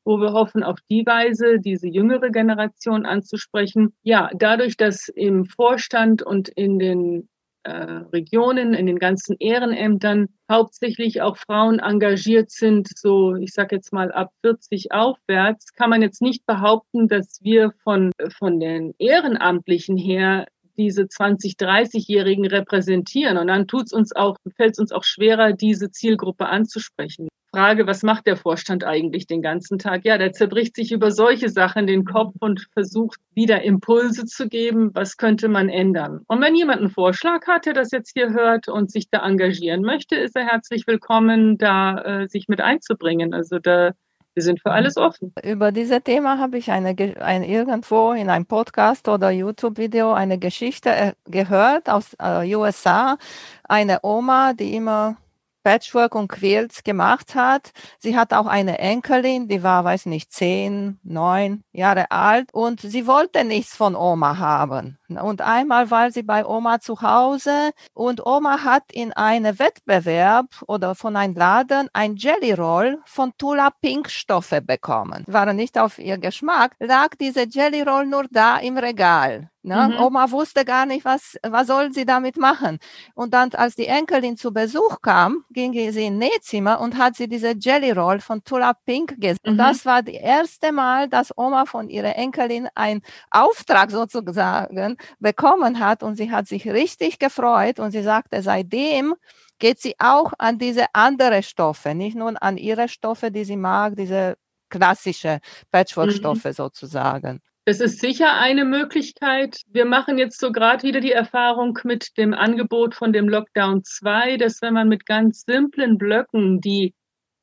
wo 0.05 0.17
wir 0.17 0.33
hoffen, 0.33 0.61
auf 0.61 0.77
die 0.91 1.07
Weise 1.07 1.59
diese 1.59 1.87
jüngere 1.87 2.29
Generation 2.29 3.07
anzusprechen. 3.07 3.95
Ja, 4.03 4.29
dadurch, 4.35 4.77
dass 4.77 5.07
im 5.07 5.45
Vorstand 5.45 6.21
und 6.21 6.49
in 6.49 6.77
den 6.77 7.29
äh, 7.63 7.71
Regionen, 8.13 8.73
in 8.73 8.85
den 8.85 8.99
ganzen 8.99 9.35
Ehrenämtern 9.39 10.27
hauptsächlich 10.51 11.21
auch 11.21 11.37
Frauen 11.37 11.79
engagiert 11.79 12.51
sind, 12.51 12.89
so 12.95 13.35
ich 13.35 13.53
sage 13.53 13.75
jetzt 13.75 13.93
mal 13.93 14.11
ab 14.11 14.31
40 14.41 14.91
aufwärts, 14.91 15.73
kann 15.73 15.89
man 15.89 16.01
jetzt 16.01 16.21
nicht 16.21 16.45
behaupten, 16.45 17.07
dass 17.07 17.39
wir 17.41 17.71
von, 17.83 18.11
von 18.37 18.59
den 18.59 18.93
Ehrenamtlichen 18.99 19.97
her 19.97 20.45
diese 20.77 21.07
20, 21.07 21.53
30-Jährigen 21.53 22.45
repräsentieren. 22.45 23.37
Und 23.37 23.47
dann 23.47 23.67
tut's 23.67 23.93
uns 23.93 24.15
auch, 24.15 24.37
fällt 24.55 24.73
es 24.73 24.79
uns 24.79 24.91
auch 24.91 25.03
schwerer, 25.03 25.53
diese 25.53 25.91
Zielgruppe 25.91 26.47
anzusprechen. 26.47 27.27
Frage, 27.53 27.85
was 27.85 28.01
macht 28.01 28.25
der 28.25 28.35
Vorstand 28.35 28.83
eigentlich 28.83 29.27
den 29.27 29.43
ganzen 29.43 29.77
Tag? 29.77 30.05
Ja, 30.05 30.17
der 30.17 30.33
zerbricht 30.33 30.75
sich 30.75 30.91
über 30.91 31.11
solche 31.11 31.49
Sachen 31.49 31.85
den 31.85 32.03
Kopf 32.03 32.33
und 32.39 32.67
versucht 32.73 33.19
wieder 33.35 33.61
Impulse 33.61 34.25
zu 34.25 34.47
geben, 34.47 34.89
was 34.95 35.17
könnte 35.17 35.49
man 35.49 35.69
ändern. 35.69 36.21
Und 36.25 36.41
wenn 36.41 36.55
jemand 36.55 36.79
einen 36.79 36.89
Vorschlag 36.89 37.45
hat, 37.45 37.67
der 37.67 37.73
das 37.73 37.91
jetzt 37.91 38.13
hier 38.15 38.33
hört 38.33 38.69
und 38.69 38.91
sich 38.91 39.07
da 39.11 39.23
engagieren 39.23 39.83
möchte, 39.83 40.15
ist 40.15 40.35
er 40.35 40.47
herzlich 40.47 40.87
willkommen, 40.87 41.59
da 41.59 42.23
äh, 42.23 42.27
sich 42.27 42.47
mit 42.47 42.59
einzubringen. 42.59 43.35
Also 43.35 43.59
da 43.59 43.91
wir 44.33 44.41
sind 44.41 44.59
für 44.59 44.71
alles 44.71 44.97
offen. 44.97 45.31
Über 45.43 45.71
dieses 45.71 46.01
Thema 46.03 46.39
habe 46.39 46.57
ich 46.57 46.71
eine, 46.71 46.95
ein, 47.21 47.43
irgendwo 47.43 48.13
in 48.13 48.31
einem 48.31 48.47
Podcast 48.47 49.07
oder 49.07 49.29
YouTube-Video 49.29 50.11
eine 50.11 50.39
Geschichte 50.39 50.89
äh, 50.89 51.13
gehört 51.25 51.87
aus 51.87 52.15
äh, 52.19 52.55
USA. 52.55 53.19
Eine 53.63 53.99
Oma, 54.01 54.53
die 54.53 54.75
immer 54.75 55.17
Patchwork 55.63 56.15
und 56.15 56.27
Quilts 56.27 56.83
gemacht 56.83 57.35
hat. 57.35 57.71
Sie 57.99 58.17
hat 58.17 58.33
auch 58.33 58.47
eine 58.47 58.79
Enkelin, 58.79 59.47
die 59.47 59.63
war, 59.63 59.83
weiß 59.83 60.05
nicht, 60.07 60.31
zehn, 60.31 60.99
neun 61.03 61.63
Jahre 61.71 62.11
alt 62.11 62.53
und 62.53 62.81
sie 62.81 63.07
wollte 63.07 63.43
nichts 63.43 63.75
von 63.75 63.95
Oma 63.95 64.37
haben. 64.37 64.97
Und 65.17 65.41
einmal 65.41 65.91
war 65.91 66.11
sie 66.11 66.23
bei 66.23 66.45
Oma 66.45 66.79
zu 66.79 67.01
Hause 67.01 67.71
und 67.93 68.25
Oma 68.25 68.63
hat 68.63 68.83
in 68.91 69.13
einem 69.13 69.59
Wettbewerb 69.59 70.47
oder 70.67 70.95
von 70.95 71.15
einem 71.15 71.35
Laden 71.35 71.89
ein 71.93 72.15
Jelly 72.15 72.53
Roll 72.53 72.99
von 73.05 73.33
Tula 73.37 73.71
Pink 73.81 74.09
Stoffe 74.09 74.61
bekommen. 74.61 75.23
War 75.27 75.51
nicht 75.53 75.77
auf 75.77 75.99
ihr 75.99 76.17
Geschmack, 76.17 76.75
lag 76.79 77.09
diese 77.19 77.47
Jelly 77.47 77.81
Roll 77.81 78.05
nur 78.05 78.25
da 78.31 78.57
im 78.57 78.77
Regal. 78.77 79.49
Ne? 79.65 79.91
Mhm. 79.91 80.03
Oma 80.03 80.29
wusste 80.29 80.65
gar 80.65 80.85
nicht, 80.85 81.05
was, 81.05 81.37
was 81.41 81.67
soll 81.67 81.93
sie 81.93 82.05
damit 82.05 82.37
machen. 82.37 82.79
Und 83.15 83.33
dann, 83.33 83.49
als 83.53 83.75
die 83.75 83.87
Enkelin 83.87 84.35
zu 84.35 84.51
Besuch 84.51 85.01
kam, 85.01 85.45
ging 85.51 85.71
sie 85.73 86.05
in 86.05 86.17
Nähzimmer 86.17 86.81
und 86.81 86.97
hat 86.97 87.15
sie 87.15 87.29
diese 87.29 87.53
Jelly 87.57 87.91
Roll 87.91 88.19
von 88.19 88.43
Tula 88.43 88.73
Pink 88.85 89.15
gesehen. 89.21 89.37
Mhm. 89.45 89.51
Und 89.51 89.57
das 89.59 89.85
war 89.85 90.03
das 90.03 90.15
erste 90.15 90.73
Mal, 90.73 91.07
dass 91.07 91.35
Oma 91.37 91.65
von 91.65 91.87
ihrer 91.87 92.17
Enkelin 92.17 92.67
einen 92.75 93.01
Auftrag 93.31 93.89
sozusagen 93.91 94.97
bekommen 95.19 95.79
hat. 95.79 96.03
Und 96.03 96.15
sie 96.15 96.31
hat 96.31 96.47
sich 96.47 96.67
richtig 96.67 97.19
gefreut. 97.19 97.79
Und 97.79 97.91
sie 97.91 98.03
sagte, 98.03 98.41
seitdem 98.41 99.15
geht 99.59 99.79
sie 99.79 99.95
auch 99.99 100.33
an 100.39 100.57
diese 100.57 100.85
andere 100.93 101.43
Stoffe, 101.43 101.95
nicht 101.95 102.15
nur 102.15 102.41
an 102.41 102.57
ihre 102.57 102.89
Stoffe, 102.89 103.31
die 103.31 103.45
sie 103.45 103.57
mag, 103.57 103.95
diese 103.95 104.35
klassische 104.69 105.39
Patchwork-Stoffe 105.71 106.49
mhm. 106.49 106.53
sozusagen. 106.53 107.41
Das 107.65 107.79
ist 107.79 108.01
sicher 108.01 108.33
eine 108.33 108.65
Möglichkeit. 108.65 109.61
Wir 109.67 109.85
machen 109.85 110.17
jetzt 110.17 110.37
so 110.39 110.51
gerade 110.51 110.83
wieder 110.83 110.99
die 110.99 111.13
Erfahrung 111.13 111.79
mit 111.85 112.17
dem 112.17 112.33
Angebot 112.33 112.93
von 112.93 113.13
dem 113.13 113.29
Lockdown 113.29 113.85
2, 113.85 114.35
dass 114.35 114.61
wenn 114.61 114.73
man 114.73 114.89
mit 114.89 115.05
ganz 115.05 115.43
simplen 115.45 115.97
Blöcken, 115.97 116.59
die 116.59 116.93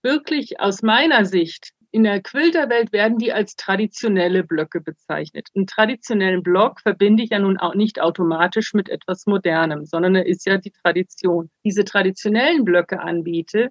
wirklich 0.02 0.60
aus 0.60 0.82
meiner 0.82 1.24
Sicht 1.24 1.70
in 1.92 2.04
der 2.04 2.22
Quilterwelt 2.22 2.92
werden 2.92 3.18
die 3.18 3.32
als 3.32 3.56
traditionelle 3.56 4.44
Blöcke 4.44 4.80
bezeichnet. 4.80 5.48
Einen 5.54 5.66
traditionellen 5.66 6.42
Block 6.42 6.80
verbinde 6.80 7.22
ich 7.22 7.30
ja 7.30 7.38
nun 7.38 7.58
auch 7.58 7.74
nicht 7.74 8.00
automatisch 8.00 8.74
mit 8.74 8.88
etwas 8.88 9.26
Modernem, 9.26 9.84
sondern 9.84 10.14
er 10.14 10.26
ist 10.26 10.46
ja 10.46 10.58
die 10.58 10.70
Tradition. 10.70 11.50
Diese 11.64 11.84
traditionellen 11.84 12.64
Blöcke 12.64 13.00
anbiete, 13.00 13.70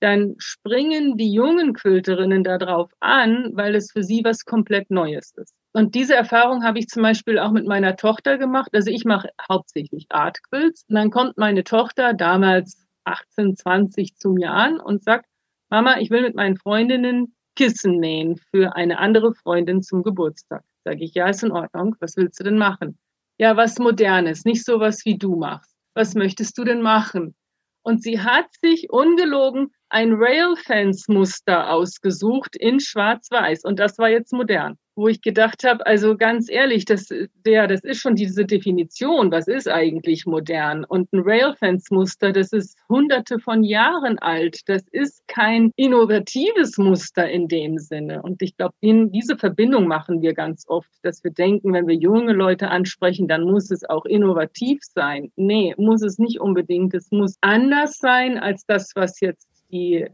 dann 0.00 0.34
springen 0.38 1.16
die 1.16 1.32
jungen 1.32 1.74
Quilterinnen 1.74 2.44
darauf 2.44 2.90
an, 3.00 3.50
weil 3.54 3.74
es 3.74 3.92
für 3.92 4.02
sie 4.02 4.22
was 4.24 4.44
komplett 4.44 4.90
Neues 4.90 5.32
ist. 5.36 5.54
Und 5.72 5.94
diese 5.94 6.14
Erfahrung 6.14 6.64
habe 6.64 6.78
ich 6.78 6.86
zum 6.86 7.02
Beispiel 7.02 7.38
auch 7.38 7.50
mit 7.50 7.66
meiner 7.66 7.96
Tochter 7.96 8.38
gemacht. 8.38 8.70
Also 8.72 8.90
ich 8.90 9.04
mache 9.04 9.28
hauptsächlich 9.48 10.06
Art 10.08 10.38
Quilts. 10.48 10.84
Und 10.88 10.94
dann 10.94 11.10
kommt 11.10 11.36
meine 11.36 11.64
Tochter, 11.64 12.14
damals 12.14 12.86
18, 13.04 13.56
20 13.56 14.16
zu 14.16 14.30
mir 14.30 14.52
an 14.52 14.80
und 14.80 15.02
sagt, 15.02 15.26
Mama, 15.68 15.98
ich 15.98 16.10
will 16.10 16.22
mit 16.22 16.34
meinen 16.34 16.56
Freundinnen 16.56 17.34
Kissen 17.58 17.98
nähen 17.98 18.36
für 18.52 18.76
eine 18.76 18.98
andere 18.98 19.34
Freundin 19.34 19.82
zum 19.82 20.04
Geburtstag. 20.04 20.62
Sage 20.84 21.02
ich, 21.02 21.14
ja, 21.14 21.28
ist 21.28 21.42
in 21.42 21.50
Ordnung. 21.50 21.96
Was 21.98 22.16
willst 22.16 22.38
du 22.38 22.44
denn 22.44 22.56
machen? 22.56 22.96
Ja, 23.36 23.56
was 23.56 23.80
Modernes, 23.80 24.44
nicht 24.44 24.64
so 24.64 24.78
was 24.78 25.04
wie 25.04 25.18
du 25.18 25.34
machst. 25.34 25.74
Was 25.94 26.14
möchtest 26.14 26.56
du 26.56 26.62
denn 26.62 26.82
machen? 26.82 27.34
Und 27.82 28.00
sie 28.00 28.20
hat 28.20 28.46
sich 28.62 28.90
ungelogen 28.90 29.72
ein 29.90 30.12
Railfence-Muster 30.12 31.70
ausgesucht 31.72 32.56
in 32.56 32.80
Schwarz-Weiß. 32.80 33.64
Und 33.64 33.78
das 33.78 33.98
war 33.98 34.08
jetzt 34.08 34.32
modern 34.32 34.76
wo 34.98 35.06
ich 35.06 35.22
gedacht 35.22 35.62
habe, 35.62 35.86
also 35.86 36.16
ganz 36.16 36.50
ehrlich, 36.50 36.84
das, 36.84 37.08
der, 37.46 37.68
das 37.68 37.84
ist 37.84 38.00
schon 38.00 38.16
diese 38.16 38.44
Definition, 38.44 39.30
was 39.30 39.46
ist 39.46 39.68
eigentlich 39.68 40.26
modern? 40.26 40.84
Und 40.84 41.12
ein 41.12 41.20
Railfence-Muster, 41.24 42.32
das 42.32 42.52
ist 42.52 42.76
hunderte 42.88 43.38
von 43.38 43.62
Jahren 43.62 44.18
alt. 44.18 44.68
Das 44.68 44.82
ist 44.90 45.22
kein 45.28 45.70
innovatives 45.76 46.78
Muster 46.78 47.30
in 47.30 47.46
dem 47.46 47.78
Sinne. 47.78 48.22
Und 48.22 48.42
ich 48.42 48.56
glaube, 48.56 48.74
diese 48.82 49.36
Verbindung 49.38 49.86
machen 49.86 50.20
wir 50.20 50.34
ganz 50.34 50.64
oft, 50.66 50.90
dass 51.02 51.22
wir 51.22 51.30
denken, 51.30 51.72
wenn 51.72 51.86
wir 51.86 51.94
junge 51.94 52.32
Leute 52.32 52.68
ansprechen, 52.68 53.28
dann 53.28 53.44
muss 53.44 53.70
es 53.70 53.88
auch 53.88 54.04
innovativ 54.04 54.80
sein. 54.82 55.30
Nee, 55.36 55.76
muss 55.78 56.02
es 56.02 56.18
nicht 56.18 56.40
unbedingt. 56.40 56.92
Es 56.92 57.12
muss 57.12 57.36
anders 57.40 57.98
sein 57.98 58.36
als 58.36 58.66
das, 58.66 58.90
was 58.96 59.20
jetzt 59.20 59.57
die 59.70 60.08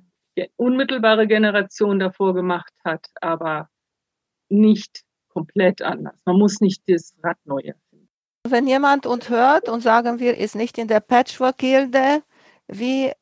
unmittelbare 0.57 1.27
Generation 1.27 1.99
davor 1.99 2.35
gemacht 2.35 2.73
hat. 2.85 3.07
Aber 3.21 3.69
nicht 4.49 5.03
komplett 5.29 5.83
anders. 5.83 6.21
Man 6.25 6.39
muss 6.39 6.61
nicht 6.61 6.83
das 6.87 7.15
Rad 7.23 7.39
neu 7.45 7.61
erfinden. 7.61 8.09
Wenn 8.47 8.67
jemand 8.67 9.07
uns 9.07 9.29
hört 9.29 9.69
und 9.69 9.81
sagen 9.81 10.21
wir, 10.21 10.37
ist 10.37 10.55
nicht 10.55 10.79
in 10.79 10.87
der 10.87 11.01
Patchwork-Gilde, 11.01 12.23
wie 12.69 13.13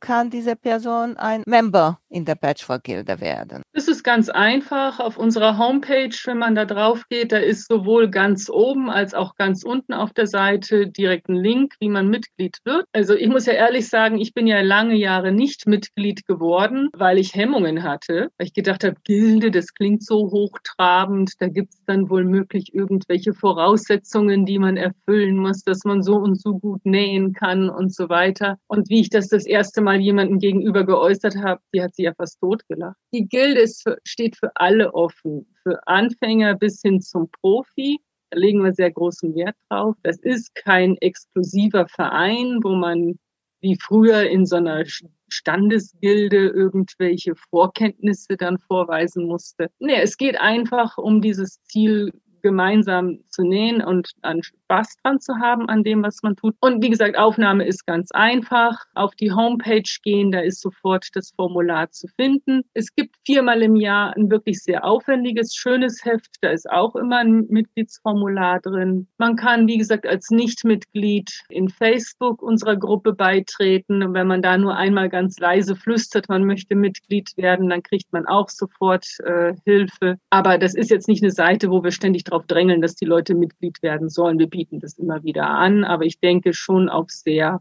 kann 0.00 0.30
diese 0.30 0.56
Person 0.56 1.16
ein 1.16 1.42
Member 1.46 1.98
in 2.08 2.24
der 2.24 2.34
Patchwork-Gilde 2.34 3.20
werden? 3.20 3.62
Das 3.72 3.88
ist 3.88 4.02
ganz 4.02 4.28
einfach. 4.28 5.00
Auf 5.00 5.16
unserer 5.16 5.58
Homepage, 5.58 6.14
wenn 6.24 6.38
man 6.38 6.54
da 6.54 6.64
drauf 6.64 7.04
geht, 7.08 7.32
da 7.32 7.38
ist 7.38 7.68
sowohl 7.68 8.10
ganz 8.10 8.50
oben 8.50 8.90
als 8.90 9.14
auch 9.14 9.36
ganz 9.36 9.62
unten 9.62 9.92
auf 9.92 10.12
der 10.12 10.26
Seite 10.26 10.88
direkt 10.88 11.28
ein 11.28 11.36
Link, 11.36 11.74
wie 11.80 11.88
man 11.88 12.08
Mitglied 12.08 12.58
wird. 12.64 12.84
Also 12.92 13.14
ich 13.14 13.28
muss 13.28 13.46
ja 13.46 13.52
ehrlich 13.52 13.88
sagen, 13.88 14.20
ich 14.20 14.34
bin 14.34 14.46
ja 14.46 14.60
lange 14.60 14.96
Jahre 14.96 15.32
nicht 15.32 15.66
Mitglied 15.66 16.26
geworden, 16.26 16.88
weil 16.92 17.18
ich 17.18 17.34
Hemmungen 17.34 17.82
hatte, 17.82 18.28
weil 18.36 18.48
ich 18.48 18.54
gedacht 18.54 18.84
habe, 18.84 18.96
Gilde, 19.04 19.50
das 19.50 19.72
klingt 19.74 20.04
so 20.04 20.30
hochtrabend, 20.30 21.32
da 21.38 21.46
gibt 21.48 21.74
es 21.74 21.84
dann 21.86 22.10
wohl 22.10 22.24
möglich 22.24 22.74
irgendwelche 22.74 23.34
Voraussetzungen, 23.34 24.44
die 24.44 24.58
man 24.58 24.76
erfüllen 24.76 25.36
muss, 25.36 25.62
dass 25.62 25.84
man 25.84 26.02
so 26.02 26.16
und 26.16 26.40
so 26.40 26.58
gut 26.58 26.84
nähen 26.84 27.32
kann 27.32 27.70
und 27.70 27.94
so 27.94 28.08
weiter. 28.08 28.56
Und 28.66 28.88
wie 28.90 29.00
ich 29.00 29.10
das 29.10 29.28
das 29.28 29.46
erste 29.46 29.59
Mal 29.80 30.00
jemandem 30.00 30.38
gegenüber 30.38 30.84
geäußert 30.84 31.36
habe, 31.36 31.60
die 31.74 31.82
hat 31.82 31.94
sie 31.94 32.04
ja 32.04 32.14
fast 32.14 32.40
totgelacht. 32.40 32.96
Die 33.12 33.28
Gilde 33.28 33.60
ist 33.60 33.82
für, 33.82 33.98
steht 34.04 34.36
für 34.36 34.50
alle 34.54 34.92
offen, 34.94 35.46
für 35.62 35.86
Anfänger 35.86 36.54
bis 36.56 36.80
hin 36.82 37.00
zum 37.00 37.30
Profi. 37.40 38.00
Da 38.30 38.38
legen 38.38 38.62
wir 38.62 38.72
sehr 38.72 38.90
großen 38.90 39.34
Wert 39.34 39.56
drauf. 39.68 39.96
Das 40.02 40.18
ist 40.18 40.54
kein 40.54 40.96
exklusiver 40.98 41.86
Verein, 41.88 42.60
wo 42.62 42.74
man 42.74 43.18
wie 43.60 43.76
früher 43.80 44.28
in 44.28 44.46
so 44.46 44.56
einer 44.56 44.84
Standesgilde 45.28 46.48
irgendwelche 46.48 47.34
Vorkenntnisse 47.50 48.36
dann 48.36 48.58
vorweisen 48.58 49.26
musste. 49.26 49.70
Nee, 49.78 50.00
es 50.00 50.16
geht 50.16 50.40
einfach 50.40 50.98
um 50.98 51.20
dieses 51.20 51.62
Ziel, 51.64 52.12
gemeinsam 52.42 53.20
zu 53.28 53.42
nähen 53.42 53.82
und 53.82 54.12
an 54.22 54.42
Spaß 54.42 54.96
dran 55.02 55.20
zu 55.20 55.34
haben 55.38 55.68
an 55.68 55.82
dem, 55.82 56.02
was 56.02 56.22
man 56.22 56.36
tut. 56.36 56.54
Und 56.60 56.82
wie 56.82 56.90
gesagt, 56.90 57.18
Aufnahme 57.18 57.66
ist 57.66 57.86
ganz 57.86 58.10
einfach. 58.12 58.84
Auf 58.94 59.14
die 59.14 59.32
Homepage 59.32 59.82
gehen, 60.02 60.30
da 60.30 60.40
ist 60.40 60.60
sofort 60.60 61.08
das 61.14 61.32
Formular 61.36 61.90
zu 61.90 62.06
finden. 62.16 62.62
Es 62.74 62.94
gibt 62.94 63.16
viermal 63.26 63.62
im 63.62 63.76
Jahr 63.76 64.16
ein 64.16 64.30
wirklich 64.30 64.62
sehr 64.62 64.84
aufwendiges, 64.84 65.54
schönes 65.54 66.04
Heft. 66.04 66.36
Da 66.40 66.50
ist 66.50 66.70
auch 66.70 66.94
immer 66.96 67.18
ein 67.18 67.46
Mitgliedsformular 67.48 68.60
drin. 68.60 69.08
Man 69.18 69.36
kann, 69.36 69.66
wie 69.66 69.78
gesagt, 69.78 70.06
als 70.06 70.30
Nichtmitglied 70.30 71.30
in 71.48 71.68
Facebook 71.68 72.42
unserer 72.42 72.76
Gruppe 72.76 73.12
beitreten. 73.12 74.02
Und 74.02 74.14
wenn 74.14 74.26
man 74.26 74.42
da 74.42 74.56
nur 74.56 74.76
einmal 74.76 75.08
ganz 75.08 75.38
leise 75.38 75.74
flüstert, 75.76 76.28
man 76.28 76.44
möchte 76.44 76.74
Mitglied 76.74 77.36
werden, 77.36 77.68
dann 77.68 77.82
kriegt 77.82 78.12
man 78.12 78.26
auch 78.26 78.48
sofort 78.48 79.06
äh, 79.24 79.54
Hilfe. 79.64 80.18
Aber 80.30 80.58
das 80.58 80.74
ist 80.74 80.90
jetzt 80.90 81.08
nicht 81.08 81.22
eine 81.22 81.32
Seite, 81.32 81.70
wo 81.70 81.82
wir 81.82 81.90
ständig 81.90 82.24
darauf 82.30 82.46
drängeln, 82.46 82.80
dass 82.80 82.94
die 82.94 83.04
Leute 83.04 83.34
Mitglied 83.34 83.82
werden 83.82 84.08
sollen. 84.08 84.38
Wir 84.38 84.48
bieten 84.48 84.80
das 84.80 84.98
immer 84.98 85.22
wieder 85.22 85.48
an, 85.48 85.84
aber 85.84 86.04
ich 86.04 86.20
denke 86.20 86.54
schon 86.54 86.88
auf 86.88 87.10
sehr 87.10 87.60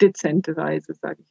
dezente 0.00 0.56
Weise, 0.56 0.94
sage 0.94 1.22
ich 1.22 1.30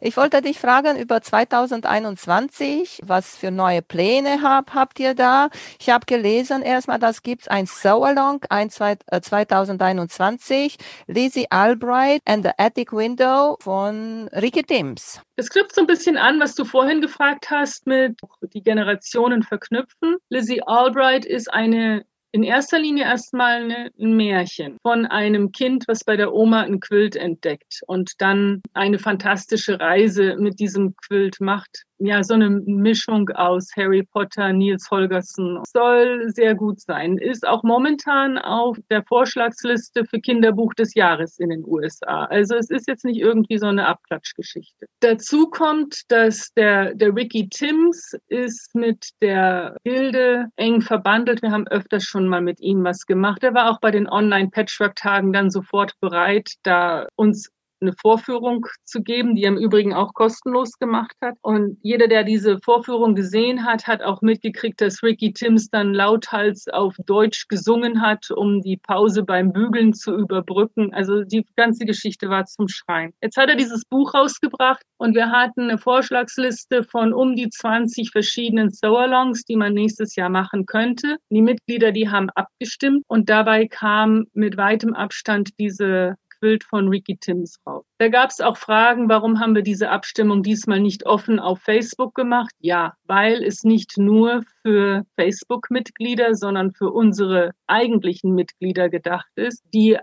ich 0.00 0.16
wollte 0.16 0.42
dich 0.42 0.58
fragen 0.58 0.98
über 0.98 1.22
2021, 1.22 3.00
was 3.04 3.36
für 3.36 3.50
neue 3.50 3.82
Pläne 3.82 4.42
hab, 4.42 4.74
habt 4.74 5.00
ihr 5.00 5.14
da? 5.14 5.48
Ich 5.80 5.90
habe 5.90 6.06
gelesen 6.06 6.62
erstmal, 6.62 6.98
das 6.98 7.22
gibt 7.22 7.50
ein 7.50 7.66
So-Along 7.66 8.44
ein, 8.50 8.70
2021, 8.70 10.78
äh, 10.78 11.12
Lizzie 11.12 11.46
Albright 11.50 12.22
and 12.26 12.44
the 12.44 12.50
Attic 12.58 12.92
Window 12.92 13.56
von 13.60 14.28
Ricky 14.28 14.62
Timms. 14.62 15.20
Es 15.36 15.50
knüpft 15.50 15.74
so 15.74 15.82
ein 15.82 15.86
bisschen 15.86 16.16
an, 16.16 16.40
was 16.40 16.54
du 16.54 16.64
vorhin 16.64 17.00
gefragt 17.00 17.50
hast 17.50 17.86
mit 17.86 18.18
die 18.52 18.62
Generationen 18.62 19.42
verknüpfen. 19.42 20.16
Lizzie 20.28 20.62
Albright 20.66 21.24
ist 21.24 21.52
eine 21.52 22.04
in 22.36 22.42
erster 22.42 22.78
Linie 22.78 23.04
erstmal 23.04 23.62
eine, 23.62 23.90
ein 23.98 24.14
Märchen 24.14 24.76
von 24.82 25.06
einem 25.06 25.52
Kind, 25.52 25.84
was 25.88 26.04
bei 26.04 26.18
der 26.18 26.34
Oma 26.34 26.64
ein 26.64 26.80
Quilt 26.80 27.16
entdeckt 27.16 27.80
und 27.86 28.12
dann 28.18 28.60
eine 28.74 28.98
fantastische 28.98 29.80
Reise 29.80 30.36
mit 30.38 30.60
diesem 30.60 30.94
Quilt 30.96 31.40
macht 31.40 31.84
ja, 31.98 32.22
so 32.22 32.34
eine 32.34 32.50
Mischung 32.50 33.30
aus 33.30 33.70
Harry 33.76 34.02
Potter, 34.02 34.52
Niels 34.52 34.90
Holgersen 34.90 35.60
soll 35.72 36.28
sehr 36.28 36.54
gut 36.54 36.80
sein. 36.80 37.16
Ist 37.16 37.46
auch 37.46 37.62
momentan 37.62 38.38
auf 38.38 38.78
der 38.90 39.02
Vorschlagsliste 39.04 40.04
für 40.04 40.20
Kinderbuch 40.20 40.74
des 40.74 40.94
Jahres 40.94 41.38
in 41.38 41.50
den 41.50 41.64
USA. 41.64 42.24
Also 42.24 42.56
es 42.56 42.70
ist 42.70 42.86
jetzt 42.86 43.04
nicht 43.04 43.20
irgendwie 43.20 43.58
so 43.58 43.66
eine 43.66 43.86
Abklatschgeschichte. 43.86 44.86
Dazu 45.00 45.48
kommt, 45.48 46.02
dass 46.08 46.52
der, 46.54 46.94
der 46.94 47.14
Ricky 47.14 47.48
Timms 47.48 48.14
ist 48.28 48.74
mit 48.74 49.10
der 49.22 49.76
Gilde 49.84 50.46
eng 50.56 50.82
verbandelt. 50.82 51.42
Wir 51.42 51.50
haben 51.50 51.66
öfters 51.68 52.04
schon 52.04 52.28
mal 52.28 52.42
mit 52.42 52.60
ihm 52.60 52.84
was 52.84 53.06
gemacht. 53.06 53.42
Er 53.42 53.54
war 53.54 53.70
auch 53.70 53.80
bei 53.80 53.90
den 53.90 54.08
Online-Patchwork-Tagen 54.08 55.32
dann 55.32 55.50
sofort 55.50 55.92
bereit, 56.00 56.52
da 56.62 57.06
uns 57.16 57.50
eine 57.80 57.92
Vorführung 58.00 58.66
zu 58.84 59.02
geben, 59.02 59.34
die 59.34 59.44
er 59.44 59.50
im 59.50 59.58
Übrigen 59.58 59.94
auch 59.94 60.14
kostenlos 60.14 60.72
gemacht 60.78 61.14
hat. 61.22 61.34
Und 61.42 61.78
jeder, 61.82 62.08
der 62.08 62.24
diese 62.24 62.58
Vorführung 62.64 63.14
gesehen 63.14 63.64
hat, 63.64 63.86
hat 63.86 64.02
auch 64.02 64.22
mitgekriegt, 64.22 64.80
dass 64.80 65.02
Ricky 65.02 65.32
Timms 65.32 65.68
dann 65.70 65.94
lauthals 65.94 66.68
auf 66.68 66.94
Deutsch 67.06 67.48
gesungen 67.48 68.00
hat, 68.00 68.30
um 68.30 68.62
die 68.62 68.76
Pause 68.76 69.22
beim 69.22 69.52
Bügeln 69.52 69.92
zu 69.92 70.14
überbrücken. 70.14 70.92
Also 70.94 71.22
die 71.22 71.44
ganze 71.56 71.84
Geschichte 71.84 72.28
war 72.28 72.46
zum 72.46 72.68
Schreien. 72.68 73.12
Jetzt 73.22 73.36
hat 73.36 73.48
er 73.48 73.56
dieses 73.56 73.84
Buch 73.84 74.14
rausgebracht 74.14 74.82
und 74.98 75.14
wir 75.14 75.30
hatten 75.30 75.62
eine 75.62 75.78
Vorschlagsliste 75.78 76.84
von 76.84 77.12
um 77.12 77.36
die 77.36 77.48
20 77.48 78.10
verschiedenen 78.10 78.70
So-Alongs, 78.70 79.44
die 79.44 79.56
man 79.56 79.74
nächstes 79.74 80.16
Jahr 80.16 80.30
machen 80.30 80.66
könnte. 80.66 81.16
Die 81.30 81.42
Mitglieder, 81.42 81.92
die 81.92 82.08
haben 82.08 82.30
abgestimmt 82.30 83.04
und 83.08 83.28
dabei 83.28 83.66
kam 83.66 84.24
mit 84.32 84.56
weitem 84.56 84.94
Abstand 84.94 85.50
diese 85.58 86.16
Quilt 86.38 86.64
von 86.64 86.88
Ricky 86.88 87.16
Timms 87.16 87.58
raus. 87.66 87.84
Da 87.98 88.08
gab 88.08 88.30
es 88.30 88.40
auch 88.40 88.56
Fragen, 88.56 89.08
warum 89.08 89.40
haben 89.40 89.54
wir 89.54 89.62
diese 89.62 89.90
Abstimmung 89.90 90.42
diesmal 90.42 90.80
nicht 90.80 91.06
offen 91.06 91.38
auf 91.38 91.60
Facebook 91.60 92.14
gemacht? 92.14 92.50
Ja, 92.60 92.94
weil 93.04 93.42
es 93.42 93.64
nicht 93.64 93.98
nur 93.98 94.42
für 94.62 95.04
Facebook-Mitglieder, 95.16 96.34
sondern 96.34 96.72
für 96.72 96.90
unsere 96.90 97.52
eigentlichen 97.66 98.34
Mitglieder 98.34 98.88
gedacht 98.88 99.30
ist, 99.36 99.62
die 99.72 99.98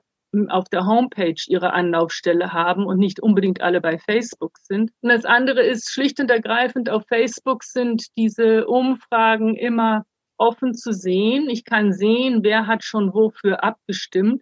auf 0.49 0.67
der 0.69 0.85
Homepage 0.85 1.35
ihre 1.47 1.73
Anlaufstelle 1.73 2.53
haben 2.53 2.85
und 2.85 2.97
nicht 2.97 3.19
unbedingt 3.19 3.61
alle 3.61 3.81
bei 3.81 3.99
Facebook 3.99 4.57
sind. 4.57 4.91
Und 5.01 5.09
das 5.09 5.25
andere 5.25 5.61
ist 5.61 5.91
schlicht 5.91 6.19
und 6.19 6.31
ergreifend, 6.31 6.89
auf 6.89 7.03
Facebook 7.07 7.63
sind 7.63 8.07
diese 8.17 8.65
Umfragen 8.65 9.55
immer 9.55 10.05
offen 10.37 10.73
zu 10.73 10.91
sehen. 10.91 11.49
Ich 11.49 11.65
kann 11.65 11.93
sehen, 11.93 12.43
wer 12.43 12.67
hat 12.67 12.83
schon 12.83 13.13
wofür 13.13 13.63
abgestimmt. 13.63 14.41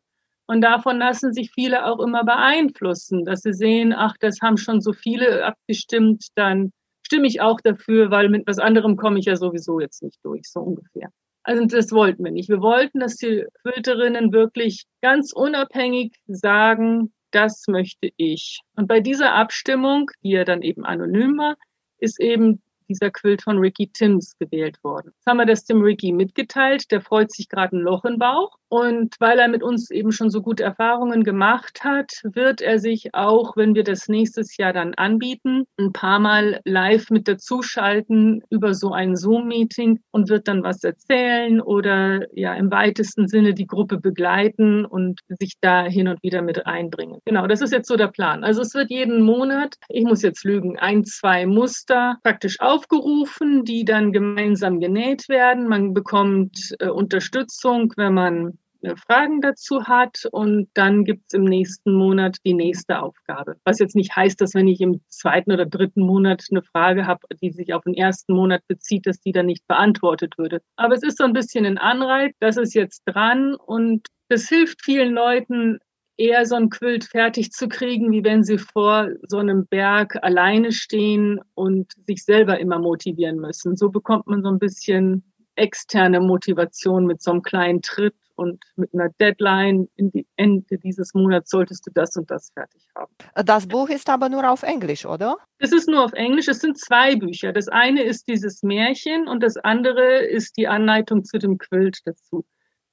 Und 0.52 0.60
davon 0.60 0.98
lassen 0.98 1.32
sich 1.32 1.52
viele 1.54 1.86
auch 1.86 2.02
immer 2.02 2.26
beeinflussen, 2.26 3.24
dass 3.24 3.40
sie 3.40 3.54
sehen, 3.54 3.94
ach, 3.94 4.18
das 4.20 4.42
haben 4.42 4.58
schon 4.58 4.82
so 4.82 4.92
viele 4.92 5.46
abgestimmt, 5.46 6.26
dann 6.36 6.74
stimme 7.04 7.28
ich 7.28 7.40
auch 7.40 7.62
dafür, 7.62 8.12
weil 8.12 8.28
mit 8.28 8.46
was 8.46 8.60
anderem 8.60 8.98
komme 8.98 9.20
ich 9.20 9.28
ja 9.28 9.38
sowieso 9.38 9.80
jetzt 9.80 10.04
nicht 10.04 10.20
durch, 10.24 10.42
so 10.44 10.60
ungefähr. 10.60 11.08
Also 11.44 11.64
das 11.64 11.94
wollten 11.94 12.26
wir 12.26 12.34
nicht. 12.34 12.50
Wir 12.50 12.60
wollten, 12.60 13.00
dass 13.00 13.16
die 13.16 13.46
Filterinnen 13.62 14.34
wirklich 14.34 14.84
ganz 15.02 15.32
unabhängig 15.32 16.18
sagen, 16.28 17.14
das 17.32 17.64
möchte 17.70 18.10
ich. 18.18 18.60
Und 18.76 18.90
bei 18.90 19.00
dieser 19.00 19.32
Abstimmung, 19.32 20.12
die 20.22 20.32
ja 20.32 20.44
dann 20.44 20.64
eben 20.64 20.84
anonym 20.84 21.38
war, 21.38 21.56
ist 21.98 22.20
eben 22.20 22.62
dieser 22.90 23.10
Quilt 23.10 23.42
von 23.42 23.58
Ricky 23.58 23.88
Timms 23.88 24.38
gewählt 24.38 24.84
worden. 24.84 25.14
Jetzt 25.16 25.28
haben 25.28 25.38
wir 25.38 25.46
das 25.46 25.64
dem 25.64 25.82
Ricky 25.82 26.12
mitgeteilt. 26.12 26.92
Der 26.92 27.00
freut 27.00 27.32
sich 27.32 27.48
gerade 27.48 27.78
ein 27.78 27.84
Loch 27.84 28.04
im 28.04 28.18
Bauch. 28.20 28.58
Und 28.74 29.16
weil 29.20 29.38
er 29.38 29.50
mit 29.50 29.64
uns 29.64 29.92
eben 29.92 30.14
schon 30.14 30.30
so 30.30 30.42
gute 30.42 30.64
Erfahrungen 30.64 31.26
gemacht 31.26 31.84
hat, 31.84 32.14
wird 32.24 32.62
er 32.62 32.80
sich 32.80 33.14
auch, 33.14 33.58
wenn 33.58 33.76
wir 33.76 33.84
das 33.84 34.08
nächstes 34.08 34.56
Jahr 34.56 34.72
dann 34.72 34.94
anbieten, 34.94 35.66
ein 35.78 35.92
paar 35.92 36.20
Mal 36.20 36.62
live 36.64 37.10
mit 37.10 37.28
dazuschalten 37.28 38.42
über 38.50 38.74
so 38.74 38.94
ein 38.94 39.18
Zoom-Meeting 39.18 40.00
und 40.12 40.30
wird 40.30 40.48
dann 40.48 40.64
was 40.64 40.86
erzählen 40.86 41.60
oder 41.60 42.26
ja 42.34 42.54
im 42.54 42.72
weitesten 42.72 43.28
Sinne 43.28 43.54
die 43.54 43.68
Gruppe 43.68 44.00
begleiten 44.00 44.86
und 44.86 45.20
sich 45.28 45.56
da 45.60 45.84
hin 45.84 46.08
und 46.08 46.24
wieder 46.24 46.42
mit 46.42 46.66
einbringen. 46.66 47.20
Genau, 47.26 47.48
das 47.48 47.60
ist 47.60 47.74
jetzt 47.74 47.90
so 47.90 47.98
der 47.98 48.08
Plan. 48.08 48.46
Also 48.46 48.62
es 48.62 48.74
wird 48.74 48.90
jeden 48.90 49.22
Monat, 49.22 49.76
ich 49.90 50.06
muss 50.06 50.22
jetzt 50.22 50.46
lügen, 50.46 50.80
ein, 50.80 51.04
zwei 51.04 51.46
Muster 51.46 52.20
praktisch 52.24 52.62
aufgerufen, 52.62 53.66
die 53.66 53.84
dann 53.84 54.14
gemeinsam 54.14 54.80
genäht 54.80 55.28
werden. 55.28 55.68
Man 55.68 55.94
bekommt 55.94 56.74
äh, 56.80 56.88
Unterstützung, 56.88 57.92
wenn 57.98 58.14
man 58.14 58.58
Fragen 58.96 59.42
dazu 59.42 59.86
hat 59.86 60.28
und 60.32 60.70
dann 60.74 61.04
gibt 61.04 61.24
es 61.28 61.34
im 61.34 61.44
nächsten 61.44 61.94
Monat 61.94 62.38
die 62.46 62.54
nächste 62.54 63.02
Aufgabe. 63.02 63.56
Was 63.64 63.80
jetzt 63.80 63.96
nicht 63.96 64.16
heißt, 64.16 64.40
dass 64.42 64.54
wenn 64.54 64.68
ich 64.68 64.82
im 64.82 65.02
zweiten 65.08 65.52
oder 65.52 65.66
dritten 65.66 66.02
Monat 66.02 66.46
eine 66.52 66.62
Frage 66.62 67.06
habe, 67.06 67.28
die 67.42 67.52
sich 67.52 67.74
auf 67.74 67.84
den 67.84 67.94
ersten 67.94 68.34
Monat 68.34 68.62
bezieht, 68.68 69.06
dass 69.06 69.20
die 69.20 69.32
dann 69.32 69.46
nicht 69.46 69.68
beantwortet 69.68 70.38
würde. 70.38 70.62
Aber 70.76 70.96
es 70.96 71.04
ist 71.04 71.18
so 71.18 71.24
ein 71.24 71.34
bisschen 71.34 71.66
ein 71.66 71.78
Anreiz, 71.78 72.36
das 72.40 72.58
ist 72.58 72.74
jetzt 72.74 73.04
dran 73.06 73.56
und 73.56 74.08
das 74.30 74.48
hilft 74.48 74.84
vielen 74.84 75.14
Leuten, 75.14 75.80
eher 76.18 76.46
so 76.46 76.56
ein 76.56 76.70
Quilt 76.70 77.06
fertig 77.06 77.52
zu 77.52 77.68
kriegen, 77.68 78.12
wie 78.12 78.24
wenn 78.24 78.44
sie 78.44 78.58
vor 78.58 79.10
so 79.28 79.38
einem 79.38 79.66
Berg 79.66 80.24
alleine 80.24 80.72
stehen 80.72 81.40
und 81.56 81.92
sich 82.06 82.24
selber 82.24 82.60
immer 82.60 82.80
motivieren 82.80 83.40
müssen. 83.40 83.76
So 83.76 83.90
bekommt 83.90 84.28
man 84.28 84.44
so 84.44 84.50
ein 84.50 84.60
bisschen 84.60 85.31
externe 85.62 86.20
Motivation 86.20 87.06
mit 87.06 87.22
so 87.22 87.32
einem 87.32 87.44
kleinen 87.44 87.82
Tritt 87.82 88.16
und 88.36 88.64
mit 88.76 88.94
einer 88.94 89.10
Deadline 89.20 89.88
in 89.96 90.12
die 90.12 90.26
Ende 90.36 90.80
dieses 90.80 91.14
Monats 91.14 91.52
solltest 91.52 91.86
du 91.86 91.92
das 91.94 92.18
und 92.18 92.32
das 92.32 92.52
fertig 92.52 92.82
haben. 92.96 93.14
Das 93.46 93.68
Buch 93.68 93.90
ist 93.90 94.10
aber 94.10 94.30
nur 94.30 94.50
auf 94.50 94.64
Englisch, 94.64 95.06
oder? 95.06 95.38
Es 95.60 95.72
ist 95.72 95.88
nur 95.88 96.04
auf 96.04 96.14
Englisch. 96.14 96.48
Es 96.48 96.60
sind 96.60 96.80
zwei 96.80 97.16
Bücher. 97.16 97.54
Das 97.54 97.68
eine 97.68 98.02
ist 98.02 98.28
dieses 98.28 98.64
Märchen 98.64 99.28
und 99.28 99.44
das 99.44 99.58
andere 99.58 100.24
ist 100.26 100.58
die 100.58 100.68
Anleitung 100.68 101.24
zu 101.24 101.38
dem 101.38 101.60
Quilt 101.60 102.00
dazu. 102.06 102.44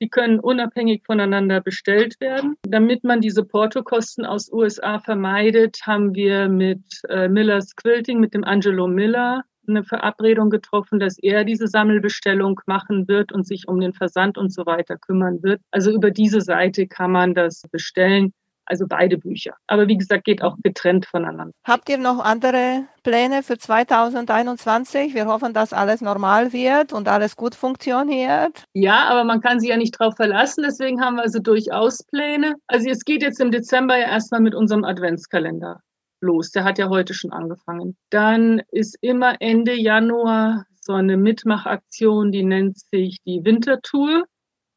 Die 0.00 0.10
können 0.10 0.38
unabhängig 0.38 1.02
voneinander 1.06 1.60
bestellt 1.60 2.20
werden. 2.20 2.56
Damit 2.62 3.02
man 3.02 3.20
diese 3.20 3.44
Portokosten 3.44 4.26
aus 4.26 4.52
USA 4.52 5.00
vermeidet, 5.00 5.80
haben 5.86 6.14
wir 6.14 6.48
mit 6.48 6.84
äh, 7.08 7.28
Millers 7.28 7.74
Quilting, 7.74 8.20
mit 8.20 8.34
dem 8.34 8.44
Angelo 8.44 8.86
Miller, 8.86 9.44
eine 9.68 9.84
Verabredung 9.84 10.50
getroffen, 10.50 10.98
dass 10.98 11.18
er 11.18 11.44
diese 11.44 11.68
Sammelbestellung 11.68 12.60
machen 12.66 13.08
wird 13.08 13.32
und 13.32 13.46
sich 13.46 13.68
um 13.68 13.80
den 13.80 13.92
Versand 13.92 14.38
und 14.38 14.52
so 14.52 14.66
weiter 14.66 14.96
kümmern 14.96 15.42
wird. 15.42 15.60
Also 15.70 15.90
über 15.90 16.10
diese 16.10 16.40
Seite 16.40 16.86
kann 16.86 17.12
man 17.12 17.34
das 17.34 17.62
bestellen. 17.70 18.32
Also 18.70 18.86
beide 18.86 19.16
Bücher. 19.16 19.54
Aber 19.66 19.88
wie 19.88 19.96
gesagt, 19.96 20.24
geht 20.24 20.42
auch 20.42 20.56
getrennt 20.62 21.06
voneinander. 21.06 21.54
Habt 21.64 21.88
ihr 21.88 21.96
noch 21.96 22.22
andere 22.22 22.84
Pläne 23.02 23.42
für 23.42 23.56
2021? 23.56 25.14
Wir 25.14 25.24
hoffen, 25.24 25.54
dass 25.54 25.72
alles 25.72 26.02
normal 26.02 26.52
wird 26.52 26.92
und 26.92 27.08
alles 27.08 27.34
gut 27.34 27.54
funktioniert. 27.54 28.64
Ja, 28.74 29.06
aber 29.08 29.24
man 29.24 29.40
kann 29.40 29.58
sich 29.58 29.70
ja 29.70 29.78
nicht 29.78 29.98
darauf 29.98 30.16
verlassen. 30.16 30.64
Deswegen 30.66 31.00
haben 31.00 31.16
wir 31.16 31.22
also 31.22 31.38
durchaus 31.38 32.04
Pläne. 32.04 32.56
Also 32.66 32.90
es 32.90 33.06
geht 33.06 33.22
jetzt 33.22 33.40
im 33.40 33.50
Dezember 33.50 33.96
ja 33.96 34.08
erstmal 34.08 34.42
mit 34.42 34.54
unserem 34.54 34.84
Adventskalender 34.84 35.80
los. 36.20 36.50
Der 36.50 36.64
hat 36.64 36.78
ja 36.78 36.88
heute 36.88 37.14
schon 37.14 37.32
angefangen. 37.32 37.96
Dann 38.10 38.62
ist 38.70 38.96
immer 39.00 39.40
Ende 39.40 39.74
Januar 39.74 40.66
so 40.80 40.94
eine 40.94 41.16
Mitmachaktion, 41.16 42.32
die 42.32 42.44
nennt 42.44 42.78
sich 42.78 43.18
die 43.26 43.44
Wintertour. 43.44 44.24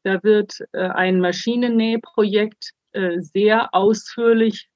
Da 0.04 0.22
wird 0.22 0.58
äh, 0.72 0.88
ein 0.88 1.20
Maschinennähprojekt 1.20 2.72
äh, 2.92 3.20
sehr 3.20 3.74
ausführlich 3.74 4.68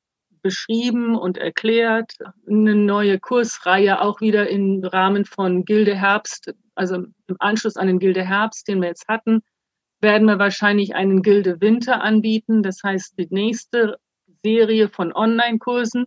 beschrieben 0.42 1.16
und 1.16 1.38
erklärt. 1.38 2.12
Eine 2.48 2.74
neue 2.74 3.18
Kursreihe 3.18 4.00
auch 4.00 4.20
wieder 4.20 4.48
im 4.48 4.82
Rahmen 4.84 5.24
von 5.24 5.64
Gilde 5.64 5.96
Herbst, 5.96 6.54
also 6.74 6.94
im 7.26 7.36
Anschluss 7.40 7.76
an 7.76 7.88
den 7.88 7.98
Gilde 7.98 8.22
Herbst, 8.22 8.68
den 8.68 8.80
wir 8.80 8.88
jetzt 8.88 9.08
hatten, 9.08 9.42
werden 10.00 10.26
wir 10.28 10.38
wahrscheinlich 10.38 10.94
einen 10.94 11.22
Gilde 11.22 11.60
Winter 11.60 12.02
anbieten. 12.02 12.62
Das 12.62 12.82
heißt, 12.82 13.18
die 13.18 13.26
nächste 13.30 13.98
Serie 14.44 14.88
von 14.88 15.12
Online-Kursen, 15.12 16.06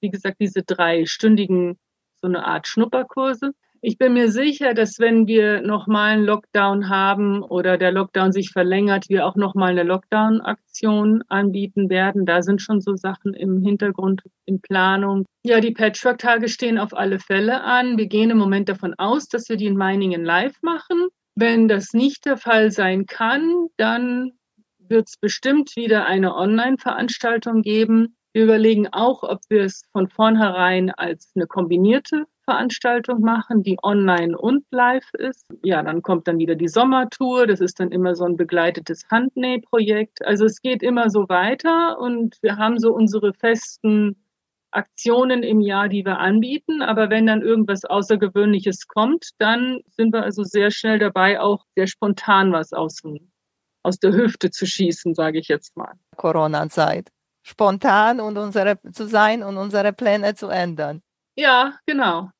wie 0.00 0.10
gesagt, 0.10 0.36
diese 0.40 0.62
dreistündigen, 0.62 1.78
so 2.20 2.26
eine 2.26 2.46
Art 2.46 2.66
Schnupperkurse, 2.66 3.52
ich 3.86 3.98
bin 3.98 4.14
mir 4.14 4.30
sicher, 4.30 4.72
dass 4.72 4.98
wenn 4.98 5.26
wir 5.26 5.60
nochmal 5.60 6.12
einen 6.12 6.24
Lockdown 6.24 6.88
haben 6.88 7.42
oder 7.42 7.76
der 7.76 7.92
Lockdown 7.92 8.32
sich 8.32 8.50
verlängert, 8.50 9.10
wir 9.10 9.26
auch 9.26 9.36
nochmal 9.36 9.72
eine 9.72 9.82
Lockdown-Aktion 9.82 11.22
anbieten 11.28 11.90
werden. 11.90 12.24
Da 12.24 12.40
sind 12.40 12.62
schon 12.62 12.80
so 12.80 12.96
Sachen 12.96 13.34
im 13.34 13.62
Hintergrund 13.62 14.22
in 14.46 14.62
Planung. 14.62 15.26
Ja, 15.44 15.60
die 15.60 15.72
Patchwork-Tage 15.72 16.48
stehen 16.48 16.78
auf 16.78 16.96
alle 16.96 17.18
Fälle 17.18 17.62
an. 17.62 17.98
Wir 17.98 18.06
gehen 18.06 18.30
im 18.30 18.38
Moment 18.38 18.70
davon 18.70 18.94
aus, 18.94 19.28
dass 19.28 19.50
wir 19.50 19.58
die 19.58 19.66
in 19.66 19.76
Meiningen 19.76 20.24
live 20.24 20.56
machen. 20.62 21.08
Wenn 21.34 21.68
das 21.68 21.92
nicht 21.92 22.24
der 22.24 22.38
Fall 22.38 22.70
sein 22.70 23.04
kann, 23.04 23.66
dann 23.76 24.32
wird 24.78 25.08
es 25.08 25.18
bestimmt 25.18 25.76
wieder 25.76 26.06
eine 26.06 26.34
Online-Veranstaltung 26.34 27.60
geben. 27.60 28.16
Wir 28.34 28.42
überlegen 28.42 28.88
auch, 28.88 29.22
ob 29.22 29.42
wir 29.48 29.62
es 29.62 29.84
von 29.92 30.08
vornherein 30.08 30.90
als 30.90 31.30
eine 31.36 31.46
kombinierte 31.46 32.24
Veranstaltung 32.44 33.20
machen, 33.20 33.62
die 33.62 33.78
online 33.80 34.36
und 34.36 34.64
live 34.72 35.08
ist. 35.14 35.46
Ja, 35.62 35.84
dann 35.84 36.02
kommt 36.02 36.26
dann 36.26 36.38
wieder 36.38 36.56
die 36.56 36.66
Sommertour. 36.66 37.46
Das 37.46 37.60
ist 37.60 37.78
dann 37.78 37.92
immer 37.92 38.16
so 38.16 38.24
ein 38.24 38.36
begleitetes 38.36 39.06
Handnähprojekt. 39.08 40.26
Also 40.26 40.46
es 40.46 40.60
geht 40.60 40.82
immer 40.82 41.10
so 41.10 41.28
weiter 41.28 42.00
und 42.00 42.36
wir 42.42 42.56
haben 42.56 42.80
so 42.80 42.92
unsere 42.92 43.32
festen 43.34 44.16
Aktionen 44.72 45.44
im 45.44 45.60
Jahr, 45.60 45.88
die 45.88 46.04
wir 46.04 46.18
anbieten. 46.18 46.82
Aber 46.82 47.10
wenn 47.10 47.26
dann 47.26 47.40
irgendwas 47.40 47.84
Außergewöhnliches 47.84 48.88
kommt, 48.88 49.30
dann 49.38 49.78
sind 49.86 50.12
wir 50.12 50.24
also 50.24 50.42
sehr 50.42 50.72
schnell 50.72 50.98
dabei, 50.98 51.38
auch 51.38 51.64
sehr 51.76 51.86
spontan 51.86 52.52
was 52.52 52.72
aus, 52.72 53.00
aus 53.84 53.98
der 54.00 54.12
Hüfte 54.12 54.50
zu 54.50 54.66
schießen, 54.66 55.14
sage 55.14 55.38
ich 55.38 55.46
jetzt 55.46 55.76
mal. 55.76 55.92
Corona-Zeit. 56.16 57.13
Spontan 57.44 58.20
und 58.20 58.38
unsere, 58.38 58.80
zu 58.92 59.06
sein 59.06 59.42
und 59.42 59.58
unsere 59.58 59.92
Pläne 59.92 60.34
zu 60.34 60.48
ändern. 60.48 61.02
Ja, 61.36 61.78
genau. 61.86 62.30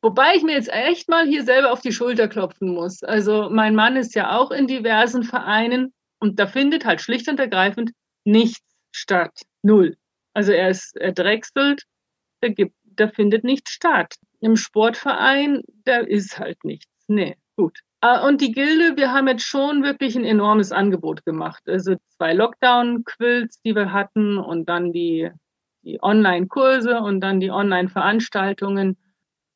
Wobei 0.00 0.36
ich 0.36 0.42
mir 0.42 0.52
jetzt 0.52 0.72
echt 0.72 1.08
mal 1.08 1.26
hier 1.26 1.44
selber 1.44 1.72
auf 1.72 1.80
die 1.80 1.92
Schulter 1.92 2.28
klopfen 2.28 2.72
muss. 2.72 3.02
Also 3.02 3.48
mein 3.50 3.74
Mann 3.74 3.96
ist 3.96 4.14
ja 4.14 4.38
auch 4.38 4.50
in 4.50 4.66
diversen 4.66 5.24
Vereinen 5.24 5.92
und 6.20 6.38
da 6.38 6.46
findet 6.46 6.84
halt 6.84 7.00
schlicht 7.00 7.28
und 7.28 7.40
ergreifend 7.40 7.90
nichts 8.24 8.64
statt. 8.92 9.32
Null. 9.62 9.96
Also 10.34 10.52
er 10.52 10.68
ist 10.68 10.96
er 10.96 11.12
drechselt, 11.12 11.82
da 12.40 12.48
gibt, 12.48 12.76
da 12.84 13.08
findet 13.08 13.44
nichts 13.44 13.70
statt. 13.70 14.14
Im 14.40 14.56
Sportverein, 14.56 15.62
da 15.84 15.98
ist 15.98 16.38
halt 16.38 16.62
nichts. 16.64 16.92
Nee, 17.08 17.36
gut. 17.56 17.80
Ah, 18.04 18.26
und 18.26 18.42
die 18.42 18.52
Gilde, 18.52 18.98
wir 18.98 19.12
haben 19.12 19.28
jetzt 19.28 19.44
schon 19.44 19.82
wirklich 19.82 20.14
ein 20.14 20.24
enormes 20.24 20.72
Angebot 20.72 21.24
gemacht. 21.24 21.62
Also 21.66 21.96
zwei 22.16 22.34
Lockdown-Quills, 22.34 23.62
die 23.62 23.74
wir 23.74 23.92
hatten 23.92 24.36
und 24.36 24.68
dann 24.68 24.92
die, 24.92 25.30
die 25.84 26.02
Online-Kurse 26.02 27.00
und 27.00 27.20
dann 27.20 27.40
die 27.40 27.50
Online-Veranstaltungen 27.50 28.98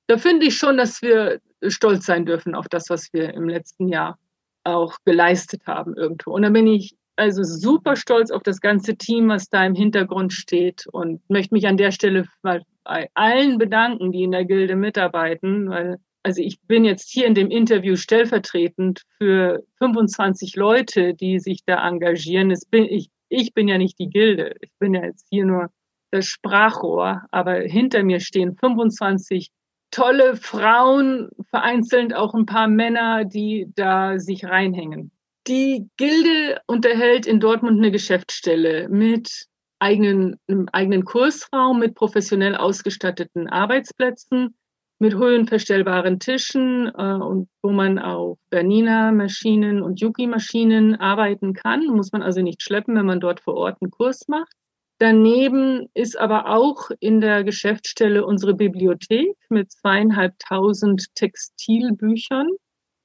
da 0.09 0.17
finde 0.17 0.47
ich 0.47 0.57
schon, 0.57 0.77
dass 0.77 1.03
wir 1.03 1.41
stolz 1.69 2.07
sein 2.07 2.25
dürfen 2.25 2.55
auf 2.55 2.69
das, 2.69 2.91
was 2.91 3.13
wir 3.13 3.35
im 3.35 3.49
letzten 3.49 3.89
Jahr 3.89 4.19
auch 4.65 4.97
geleistet 5.05 5.67
haben 5.67 5.95
irgendwo. 5.95 6.33
Und 6.33 6.43
da 6.43 6.51
bin 6.51 6.67
ich 6.67 6.97
also 7.17 7.43
super 7.43 7.95
stolz 7.95 8.31
auf 8.31 8.43
das 8.43 8.61
ganze 8.61 8.97
Team, 8.97 9.29
was 9.29 9.51
da 9.51 9.65
im 9.65 9.75
Hintergrund 9.75 10.33
steht 10.33 10.87
und 10.87 11.21
möchte 11.29 11.55
mich 11.55 11.67
an 11.67 11.77
der 11.77 11.91
Stelle 11.91 12.27
mal 12.43 12.63
bei 12.85 13.11
allen 13.15 13.59
bedanken, 13.59 14.13
die 14.13 14.23
in 14.23 14.31
der 14.31 14.45
Gilde 14.45 14.77
mitarbeiten, 14.77 15.69
weil 15.69 15.99
also 16.29 16.43
ich 16.43 16.61
bin 16.61 16.85
jetzt 16.85 17.09
hier 17.09 17.27
in 17.27 17.35
dem 17.35 17.51
Interview 17.51 17.97
stellvertretend 17.97 19.01
für 19.17 19.65
25 19.79 20.57
Leute, 20.57 21.15
die 21.15 21.39
sich 21.39 21.65
da 21.65 21.89
engagieren. 21.89 22.55
Bin, 22.71 22.85
ich, 22.85 23.09
ich 23.31 23.55
bin 23.55 23.67
ja 23.67 23.79
nicht 23.79 23.99
die 23.99 24.11
Gilde. 24.11 24.55
Ich 24.61 24.71
bin 24.79 24.93
ja 24.93 25.07
jetzt 25.07 25.27
hier 25.31 25.47
nur 25.47 25.71
das 26.11 26.27
Sprachrohr, 26.27 27.23
aber 27.31 27.55
hinter 27.61 28.03
mir 28.03 28.21
stehen 28.21 28.57
25 28.57 29.49
tolle 29.91 30.37
Frauen, 30.37 31.31
vereinzelt 31.49 32.15
auch 32.15 32.35
ein 32.35 32.45
paar 32.45 32.69
Männer, 32.69 33.25
die 33.25 33.73
da 33.75 34.19
sich 34.19 34.45
reinhängen. 34.45 35.11
Die 35.47 35.89
Gilde 35.97 36.61
unterhält 36.67 37.25
in 37.25 37.41
Dortmund 37.41 37.79
eine 37.79 37.91
Geschäftsstelle 37.91 38.91
mit 38.91 39.47
eigenen, 39.79 40.37
einem 40.47 40.69
eigenen 40.75 41.07
Kursraum, 41.07 41.79
mit 41.79 41.95
professionell 41.95 42.55
ausgestatteten 42.55 43.49
Arbeitsplätzen, 43.49 44.55
mit 44.99 45.15
höhenverstellbaren 45.15 46.19
Tischen 46.19 46.87
äh, 46.87 47.13
und 47.15 47.49
wo 47.63 47.71
man 47.71 47.99
auf 47.99 48.39
Bernina 48.51 49.13
Maschinen 49.13 49.83
und 49.83 50.01
Yuki 50.01 50.27
Maschinen 50.27 50.97
arbeiten 50.97 51.53
kann, 51.53 51.87
muss 51.87 52.13
man 52.13 52.23
also 52.23 52.43
nicht 52.43 52.63
schleppen, 52.63 52.97
wenn 52.97 53.07
man 53.07 53.21
dort 53.21 53.41
vor 53.41 53.55
Ort 53.55 53.79
einen 53.81 53.91
Kurs 53.91 54.27
macht. 54.29 54.53
Daneben 54.99 55.87
ist 55.95 56.19
aber 56.19 56.49
auch 56.49 56.91
in 56.99 57.21
der 57.21 57.45
Geschäftsstelle 57.45 58.27
unsere 58.27 58.55
Bibliothek 58.55 59.37
mit 59.49 59.71
zweieinhalbtausend 59.71 61.15
Textilbüchern. 61.15 62.49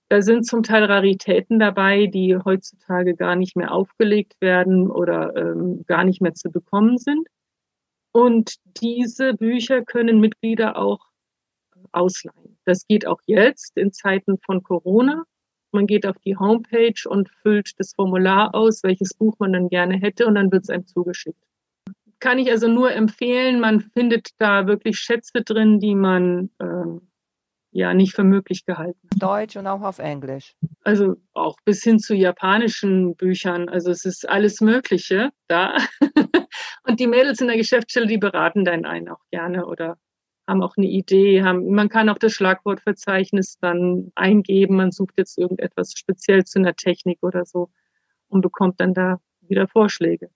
Da 0.09 0.23
sind 0.23 0.47
zum 0.47 0.63
Teil 0.63 0.85
Raritäten 0.85 1.59
dabei, 1.59 2.07
die 2.07 2.35
heutzutage 2.35 3.15
gar 3.15 3.35
nicht 3.35 3.55
mehr 3.55 3.71
aufgelegt 3.71 4.33
werden 4.41 4.89
oder 4.89 5.35
ähm, 5.35 5.85
gar 5.85 6.03
nicht 6.03 6.21
mehr 6.21 6.33
zu 6.33 6.49
bekommen 6.49 6.97
sind. 6.97 7.27
Und 8.11 8.55
diese 8.81 9.35
Bücher 9.35 9.83
können 9.83 10.19
Mitglieder 10.19 10.77
auch 10.77 11.12
ausleihen. 11.91 12.57
Das 12.65 12.87
geht 12.87 13.07
auch 13.07 13.19
jetzt 13.25 13.77
in 13.77 13.91
Zeiten 13.91 14.37
von 14.45 14.63
Corona. 14.63 15.23
Man 15.71 15.87
geht 15.87 16.05
auf 16.05 16.17
die 16.25 16.37
Homepage 16.37 17.07
und 17.07 17.29
füllt 17.41 17.71
das 17.77 17.93
Formular 17.93 18.53
aus, 18.53 18.83
welches 18.83 19.13
Buch 19.13 19.35
man 19.39 19.53
dann 19.53 19.69
gerne 19.69 19.95
hätte, 19.95 20.27
und 20.27 20.35
dann 20.35 20.51
wird 20.51 20.63
es 20.63 20.69
einem 20.69 20.85
zugeschickt 20.85 21.43
kann 22.23 22.39
ich 22.39 22.49
also 22.49 22.69
nur 22.69 22.93
empfehlen. 22.93 23.59
Man 23.59 23.81
findet 23.81 24.29
da 24.37 24.65
wirklich 24.65 24.97
Schätze 24.97 25.43
drin, 25.43 25.81
die 25.81 25.93
man 25.93 26.49
äh, 26.57 26.99
ja 27.71 27.93
nicht 27.93 28.15
für 28.15 28.23
möglich 28.23 28.65
gehalten 28.65 29.09
hat. 29.11 29.21
Deutsch 29.21 29.57
und 29.57 29.67
auch 29.67 29.81
auf 29.81 29.99
Englisch. 29.99 30.55
Also 30.85 31.17
auch 31.33 31.57
bis 31.65 31.83
hin 31.83 31.99
zu 31.99 32.15
japanischen 32.15 33.17
Büchern. 33.17 33.67
Also 33.67 33.91
es 33.91 34.05
ist 34.05 34.27
alles 34.29 34.61
Mögliche 34.61 35.31
da. 35.49 35.75
und 36.87 37.01
die 37.01 37.07
Mädels 37.07 37.41
in 37.41 37.47
der 37.47 37.57
Geschäftsstelle, 37.57 38.07
die 38.07 38.17
beraten 38.17 38.63
dann 38.63 38.85
einen 38.85 39.09
auch 39.09 39.25
gerne 39.29 39.65
oder 39.65 39.97
haben 40.47 40.61
auch 40.61 40.75
eine 40.77 40.87
Idee, 40.87 41.43
haben, 41.43 41.73
man 41.73 41.89
kann 41.89 42.09
auch 42.09 42.17
das 42.17 42.33
Schlagwortverzeichnis 42.33 43.57
dann 43.59 44.11
eingeben, 44.15 44.75
man 44.75 44.91
sucht 44.91 45.13
jetzt 45.17 45.37
irgendetwas 45.37 45.93
speziell 45.95 46.43
zu 46.43 46.59
einer 46.59 46.75
Technik 46.75 47.19
oder 47.21 47.45
so 47.45 47.69
und 48.27 48.41
bekommt 48.41 48.79
dann 48.79 48.93
da 48.93 49.19
wieder 49.41 49.67
Vorschläge. 49.67 50.29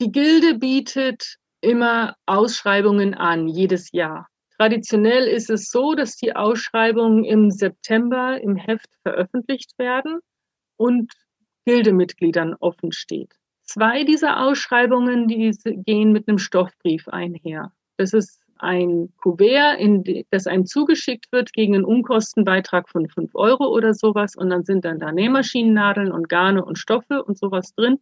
Die 0.00 0.10
Gilde 0.10 0.58
bietet 0.58 1.36
immer 1.60 2.16
Ausschreibungen 2.26 3.14
an, 3.14 3.46
jedes 3.48 3.92
Jahr. 3.92 4.28
Traditionell 4.58 5.26
ist 5.26 5.50
es 5.50 5.70
so, 5.70 5.94
dass 5.94 6.16
die 6.16 6.34
Ausschreibungen 6.34 7.24
im 7.24 7.50
September 7.50 8.40
im 8.40 8.56
Heft 8.56 8.90
veröffentlicht 9.02 9.78
werden 9.78 10.20
und 10.76 11.12
Gildemitgliedern 11.64 12.54
offen 12.58 12.92
steht. 12.92 13.34
Zwei 13.62 14.04
dieser 14.04 14.40
Ausschreibungen, 14.40 15.28
die 15.28 15.50
gehen 15.64 16.12
mit 16.12 16.28
einem 16.28 16.38
Stoffbrief 16.38 17.08
einher. 17.08 17.72
Das 17.96 18.12
ist 18.12 18.41
ein 18.62 19.12
Kuvert, 19.20 19.78
in 19.80 20.24
das 20.30 20.46
einem 20.46 20.66
zugeschickt 20.66 21.30
wird 21.32 21.52
gegen 21.52 21.74
einen 21.74 21.84
Unkostenbeitrag 21.84 22.88
von 22.88 23.08
fünf 23.08 23.34
Euro 23.34 23.66
oder 23.66 23.92
sowas. 23.92 24.36
Und 24.36 24.50
dann 24.50 24.64
sind 24.64 24.84
dann 24.84 25.00
da 25.00 25.12
Nähmaschinennadeln 25.12 26.12
und 26.12 26.28
Garne 26.28 26.64
und 26.64 26.78
Stoffe 26.78 27.24
und 27.24 27.36
sowas 27.36 27.74
drin. 27.74 27.98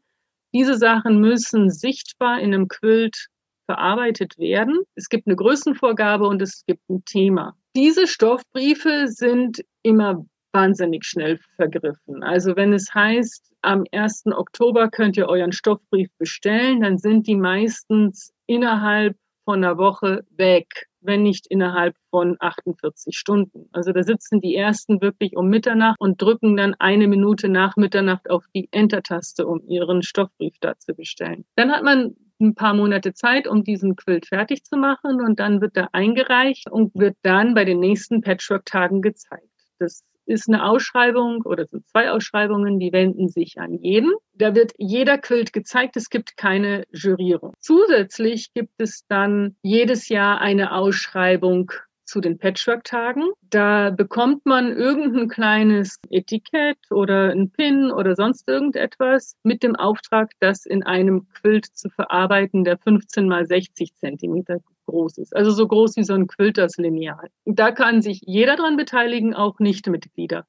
Diese 0.52 0.76
Sachen 0.76 1.20
müssen 1.20 1.70
sichtbar 1.70 2.40
in 2.40 2.52
einem 2.52 2.68
Quilt 2.68 3.28
verarbeitet 3.66 4.36
werden. 4.38 4.80
Es 4.96 5.08
gibt 5.08 5.26
eine 5.26 5.36
Größenvorgabe 5.36 6.26
und 6.26 6.42
es 6.42 6.64
gibt 6.66 6.88
ein 6.90 7.04
Thema. 7.04 7.54
Diese 7.76 8.06
Stoffbriefe 8.06 9.06
sind 9.08 9.64
immer 9.82 10.26
wahnsinnig 10.52 11.04
schnell 11.06 11.38
vergriffen. 11.56 12.22
Also 12.22 12.56
wenn 12.56 12.72
es 12.72 12.92
heißt, 12.92 13.52
am 13.62 13.84
1. 13.92 14.26
Oktober 14.26 14.88
könnt 14.88 15.16
ihr 15.16 15.28
euren 15.28 15.52
Stoffbrief 15.52 16.10
bestellen, 16.18 16.80
dann 16.80 16.98
sind 16.98 17.26
die 17.26 17.36
meistens 17.36 18.32
innerhalb 18.46 19.16
von 19.44 19.64
einer 19.64 19.78
Woche 19.78 20.24
weg 20.36 20.90
wenn 21.00 21.22
nicht 21.22 21.46
innerhalb 21.46 21.96
von 22.10 22.36
48 22.38 23.16
Stunden. 23.16 23.68
Also 23.72 23.92
da 23.92 24.02
sitzen 24.02 24.40
die 24.40 24.54
ersten 24.54 25.00
wirklich 25.00 25.36
um 25.36 25.48
Mitternacht 25.48 26.00
und 26.00 26.20
drücken 26.20 26.56
dann 26.56 26.74
eine 26.78 27.08
Minute 27.08 27.48
nach 27.48 27.76
Mitternacht 27.76 28.30
auf 28.30 28.44
die 28.54 28.68
Enter-Taste, 28.70 29.46
um 29.46 29.62
ihren 29.66 30.02
Stoffbrief 30.02 30.54
da 30.60 30.78
zu 30.78 30.94
bestellen. 30.94 31.44
Dann 31.56 31.70
hat 31.70 31.82
man 31.82 32.16
ein 32.40 32.54
paar 32.54 32.74
Monate 32.74 33.12
Zeit, 33.12 33.46
um 33.46 33.64
diesen 33.64 33.96
Quilt 33.96 34.26
fertig 34.26 34.64
zu 34.64 34.76
machen 34.76 35.20
und 35.20 35.40
dann 35.40 35.60
wird 35.60 35.76
er 35.76 35.94
eingereicht 35.94 36.70
und 36.70 36.94
wird 36.94 37.16
dann 37.22 37.54
bei 37.54 37.64
den 37.64 37.80
nächsten 37.80 38.22
Patchwork-Tagen 38.22 39.02
gezeigt. 39.02 39.44
Das 39.78 40.04
ist 40.30 40.48
eine 40.48 40.64
Ausschreibung 40.64 41.42
oder 41.42 41.66
sind 41.66 41.86
zwei 41.88 42.10
Ausschreibungen, 42.10 42.78
die 42.78 42.92
wenden 42.92 43.28
sich 43.28 43.58
an 43.58 43.74
jeden. 43.74 44.12
Da 44.34 44.54
wird 44.54 44.72
jeder 44.78 45.18
Quilt 45.18 45.52
gezeigt. 45.52 45.96
Es 45.96 46.08
gibt 46.08 46.36
keine 46.36 46.84
Jurierung. 46.92 47.52
Zusätzlich 47.58 48.52
gibt 48.54 48.74
es 48.78 49.04
dann 49.08 49.56
jedes 49.62 50.08
Jahr 50.08 50.40
eine 50.40 50.72
Ausschreibung 50.72 51.72
zu 52.10 52.20
den 52.20 52.38
Patchwork-Tagen. 52.38 53.30
Da 53.48 53.90
bekommt 53.90 54.44
man 54.44 54.76
irgendein 54.76 55.28
kleines 55.28 55.96
Etikett 56.10 56.78
oder 56.90 57.30
ein 57.30 57.50
Pin 57.50 57.90
oder 57.90 58.16
sonst 58.16 58.48
irgendetwas 58.48 59.36
mit 59.44 59.62
dem 59.62 59.76
Auftrag, 59.76 60.32
das 60.40 60.66
in 60.66 60.82
einem 60.82 61.28
Quilt 61.28 61.66
zu 61.66 61.88
verarbeiten, 61.88 62.64
der 62.64 62.78
15 62.78 63.28
mal 63.28 63.46
60 63.46 63.94
Zentimeter 63.94 64.58
groß 64.86 65.18
ist. 65.18 65.34
Also 65.34 65.52
so 65.52 65.66
groß 65.68 65.96
wie 65.96 66.04
so 66.04 66.14
ein 66.14 66.26
Quilt 66.26 66.58
das 66.58 66.76
Lineal. 66.76 67.28
Da 67.44 67.70
kann 67.70 68.02
sich 68.02 68.20
jeder 68.26 68.56
dran 68.56 68.76
beteiligen, 68.76 69.34
auch 69.34 69.60
Nichtmitglieder. 69.60 70.44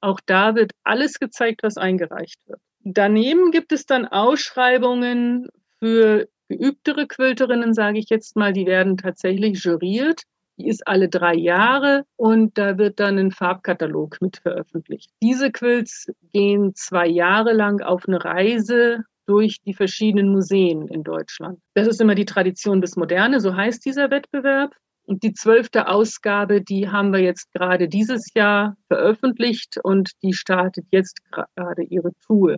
Auch 0.00 0.20
da 0.24 0.54
wird 0.54 0.72
alles 0.84 1.18
gezeigt, 1.18 1.62
was 1.62 1.78
eingereicht 1.78 2.38
wird. 2.46 2.60
Daneben 2.80 3.50
gibt 3.50 3.72
es 3.72 3.86
dann 3.86 4.06
Ausschreibungen 4.06 5.48
für 5.78 6.28
geübtere 6.48 7.06
Quilterinnen, 7.06 7.74
sage 7.74 7.98
ich 7.98 8.08
jetzt 8.08 8.36
mal, 8.36 8.52
die 8.52 8.66
werden 8.66 8.96
tatsächlich 8.96 9.64
juriert. 9.64 10.22
Die 10.58 10.68
ist 10.68 10.86
alle 10.86 11.08
drei 11.08 11.34
Jahre 11.34 12.04
und 12.16 12.56
da 12.56 12.78
wird 12.78 12.98
dann 12.98 13.18
ein 13.18 13.30
Farbkatalog 13.30 14.20
mit 14.20 14.38
veröffentlicht. 14.38 15.10
Diese 15.22 15.50
Quilts 15.50 16.06
gehen 16.32 16.74
zwei 16.74 17.06
Jahre 17.06 17.52
lang 17.52 17.82
auf 17.82 18.08
eine 18.08 18.24
Reise 18.24 19.04
durch 19.26 19.60
die 19.62 19.74
verschiedenen 19.74 20.30
Museen 20.30 20.88
in 20.88 21.02
Deutschland. 21.02 21.58
Das 21.74 21.86
ist 21.86 22.00
immer 22.00 22.14
die 22.14 22.24
Tradition 22.24 22.80
bis 22.80 22.96
Moderne, 22.96 23.40
so 23.40 23.54
heißt 23.54 23.84
dieser 23.84 24.10
Wettbewerb. 24.10 24.74
Und 25.04 25.22
die 25.22 25.34
zwölfte 25.34 25.86
Ausgabe, 25.86 26.62
die 26.62 26.88
haben 26.88 27.12
wir 27.12 27.20
jetzt 27.20 27.52
gerade 27.52 27.88
dieses 27.88 28.32
Jahr 28.34 28.76
veröffentlicht 28.88 29.78
und 29.82 30.10
die 30.22 30.32
startet 30.32 30.86
jetzt 30.90 31.18
gerade 31.30 31.82
ihre 31.84 32.10
Tour. 32.26 32.56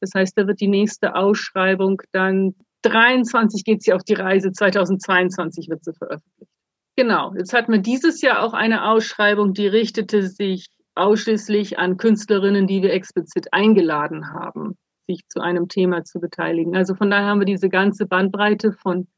Das 0.00 0.10
heißt, 0.14 0.36
da 0.36 0.46
wird 0.46 0.60
die 0.60 0.68
nächste 0.68 1.14
Ausschreibung 1.14 2.02
dann 2.10 2.54
23 2.82 3.64
geht 3.64 3.82
sie 3.82 3.92
auf 3.92 4.02
die 4.02 4.14
Reise, 4.14 4.52
2022 4.52 5.68
wird 5.68 5.84
sie 5.84 5.94
veröffentlicht. 5.94 6.53
Genau, 6.96 7.34
jetzt 7.34 7.52
hatten 7.52 7.72
wir 7.72 7.80
dieses 7.80 8.20
Jahr 8.22 8.42
auch 8.42 8.52
eine 8.52 8.88
Ausschreibung, 8.88 9.52
die 9.52 9.66
richtete 9.66 10.28
sich 10.28 10.68
ausschließlich 10.94 11.78
an 11.78 11.96
Künstlerinnen, 11.96 12.66
die 12.66 12.82
wir 12.82 12.92
explizit 12.92 13.52
eingeladen 13.52 14.32
haben, 14.32 14.76
sich 15.08 15.22
zu 15.28 15.40
einem 15.40 15.68
Thema 15.68 16.04
zu 16.04 16.20
beteiligen. 16.20 16.76
Also 16.76 16.94
von 16.94 17.10
daher 17.10 17.26
haben 17.26 17.40
wir 17.40 17.46
diese 17.46 17.68
ganze 17.68 18.06
Bandbreite 18.06 18.72
von 18.72 19.08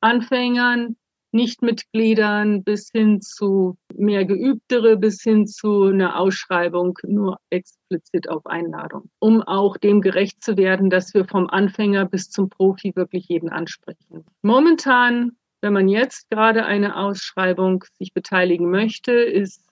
Anfängern, 0.00 0.96
Nichtmitgliedern 1.32 2.62
bis 2.62 2.90
hin 2.92 3.20
zu 3.20 3.76
mehr 3.92 4.24
geübtere, 4.24 4.96
bis 4.96 5.20
hin 5.22 5.46
zu 5.46 5.84
einer 5.84 6.18
Ausschreibung 6.20 6.96
nur 7.04 7.38
explizit 7.50 8.28
auf 8.28 8.46
Einladung, 8.46 9.10
um 9.18 9.42
auch 9.42 9.76
dem 9.76 10.00
gerecht 10.00 10.44
zu 10.44 10.56
werden, 10.56 10.90
dass 10.90 11.12
wir 11.12 11.24
vom 11.24 11.48
Anfänger 11.48 12.04
bis 12.04 12.30
zum 12.30 12.50
Profi 12.50 12.94
wirklich 12.94 13.26
jeden 13.28 13.48
ansprechen. 13.48 14.24
Momentan 14.42 15.32
wenn 15.64 15.72
man 15.72 15.88
jetzt 15.88 16.28
gerade 16.28 16.66
eine 16.66 16.94
Ausschreibung 16.94 17.84
sich 17.98 18.12
beteiligen 18.12 18.70
möchte, 18.70 19.12
ist 19.12 19.66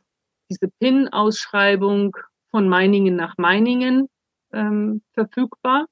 diese 0.49 0.69
PIN-Ausschreibung 0.81 2.17
von 2.51 2.67
Meiningen 2.67 3.15
nach 3.15 3.37
Meiningen 3.37 4.09
ähm, 4.55 5.03
verfügbar. 5.13 5.85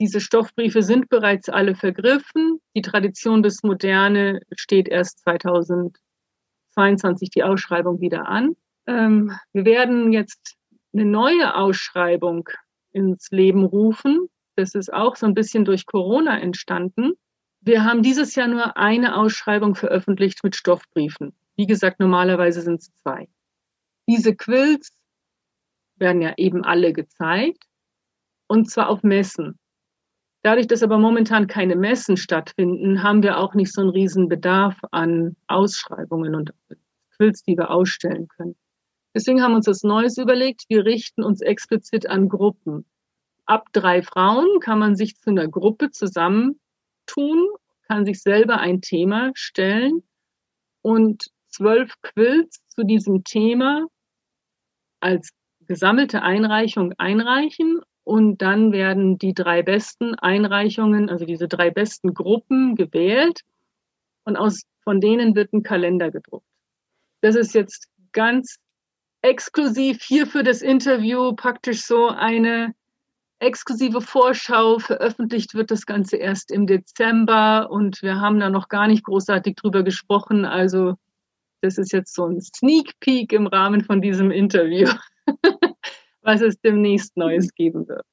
Diese 0.00 0.22
Stoffbriefe 0.22 0.82
sind 0.82 1.10
bereits 1.10 1.50
alle 1.50 1.74
vergriffen. 1.74 2.62
Die 2.74 2.80
Tradition 2.80 3.42
des 3.42 3.62
Moderne 3.62 4.40
steht 4.56 4.88
erst 4.88 5.18
2022 5.20 7.28
die 7.28 7.42
Ausschreibung 7.42 8.00
wieder 8.00 8.26
an. 8.26 8.56
Ähm, 8.86 9.38
wir 9.52 9.66
werden 9.66 10.14
jetzt 10.14 10.56
eine 10.94 11.04
neue 11.04 11.56
Ausschreibung 11.56 12.48
ins 12.92 13.30
Leben 13.30 13.66
rufen. 13.66 14.30
Das 14.56 14.74
ist 14.74 14.90
auch 14.90 15.16
so 15.16 15.26
ein 15.26 15.34
bisschen 15.34 15.66
durch 15.66 15.84
Corona 15.84 16.40
entstanden. 16.40 17.18
Wir 17.66 17.82
haben 17.82 18.02
dieses 18.02 18.34
Jahr 18.34 18.46
nur 18.46 18.76
eine 18.76 19.16
Ausschreibung 19.16 19.74
veröffentlicht 19.74 20.44
mit 20.44 20.54
Stoffbriefen. 20.54 21.32
Wie 21.56 21.66
gesagt, 21.66 21.98
normalerweise 21.98 22.60
sind 22.60 22.82
es 22.82 22.94
zwei. 22.96 23.26
Diese 24.06 24.36
Quills 24.36 24.90
werden 25.96 26.20
ja 26.20 26.34
eben 26.36 26.62
alle 26.62 26.92
gezeigt 26.92 27.64
und 28.48 28.70
zwar 28.70 28.90
auf 28.90 29.02
Messen. 29.02 29.58
Dadurch, 30.42 30.66
dass 30.66 30.82
aber 30.82 30.98
momentan 30.98 31.46
keine 31.46 31.74
Messen 31.74 32.18
stattfinden, 32.18 33.02
haben 33.02 33.22
wir 33.22 33.38
auch 33.38 33.54
nicht 33.54 33.72
so 33.72 33.80
einen 33.80 33.90
riesen 33.90 34.28
Bedarf 34.28 34.76
an 34.90 35.34
Ausschreibungen 35.46 36.34
und 36.34 36.52
Quills, 37.16 37.44
die 37.44 37.56
wir 37.56 37.70
ausstellen 37.70 38.28
können. 38.28 38.56
Deswegen 39.14 39.42
haben 39.42 39.52
wir 39.52 39.56
uns 39.56 39.66
das 39.66 39.84
Neues 39.84 40.18
überlegt. 40.18 40.64
Wir 40.68 40.84
richten 40.84 41.24
uns 41.24 41.40
explizit 41.40 42.10
an 42.10 42.28
Gruppen. 42.28 42.84
Ab 43.46 43.68
drei 43.72 44.02
Frauen 44.02 44.60
kann 44.60 44.78
man 44.78 44.96
sich 44.96 45.16
zu 45.16 45.30
einer 45.30 45.48
Gruppe 45.48 45.90
zusammen 45.90 46.60
tun, 47.06 47.48
kann 47.86 48.04
sich 48.04 48.20
selber 48.22 48.58
ein 48.58 48.80
Thema 48.80 49.30
stellen 49.34 50.02
und 50.82 51.24
zwölf 51.48 51.94
Quills 52.02 52.60
zu 52.68 52.84
diesem 52.84 53.24
Thema 53.24 53.86
als 55.00 55.30
gesammelte 55.66 56.22
Einreichung 56.22 56.92
einreichen 56.98 57.80
und 58.04 58.42
dann 58.42 58.72
werden 58.72 59.18
die 59.18 59.34
drei 59.34 59.62
besten 59.62 60.14
Einreichungen, 60.14 61.08
also 61.08 61.24
diese 61.24 61.48
drei 61.48 61.70
besten 61.70 62.12
Gruppen 62.12 62.74
gewählt 62.74 63.40
und 64.24 64.36
aus, 64.36 64.62
von 64.82 65.00
denen 65.00 65.34
wird 65.34 65.52
ein 65.52 65.62
Kalender 65.62 66.10
gedruckt. 66.10 66.46
Das 67.22 67.34
ist 67.34 67.54
jetzt 67.54 67.88
ganz 68.12 68.58
exklusiv 69.22 70.02
hier 70.02 70.26
für 70.26 70.42
das 70.42 70.60
Interview 70.60 71.34
praktisch 71.34 71.82
so 71.82 72.08
eine 72.08 72.74
exklusive 73.44 74.00
Vorschau. 74.00 74.78
Veröffentlicht 74.78 75.54
wird 75.54 75.70
das 75.70 75.86
Ganze 75.86 76.16
erst 76.16 76.50
im 76.50 76.66
Dezember 76.66 77.70
und 77.70 78.02
wir 78.02 78.20
haben 78.20 78.40
da 78.40 78.50
noch 78.50 78.68
gar 78.68 78.88
nicht 78.88 79.04
großartig 79.04 79.56
drüber 79.56 79.82
gesprochen. 79.82 80.44
Also 80.44 80.94
das 81.60 81.78
ist 81.78 81.92
jetzt 81.92 82.14
so 82.14 82.26
ein 82.26 82.40
Sneak 82.40 82.98
Peek 83.00 83.32
im 83.32 83.46
Rahmen 83.46 83.82
von 83.84 84.02
diesem 84.02 84.30
Interview, 84.30 84.88
was 86.22 86.40
es 86.40 86.60
demnächst 86.60 87.16
Neues 87.16 87.54
geben 87.54 87.88
wird. 87.88 88.04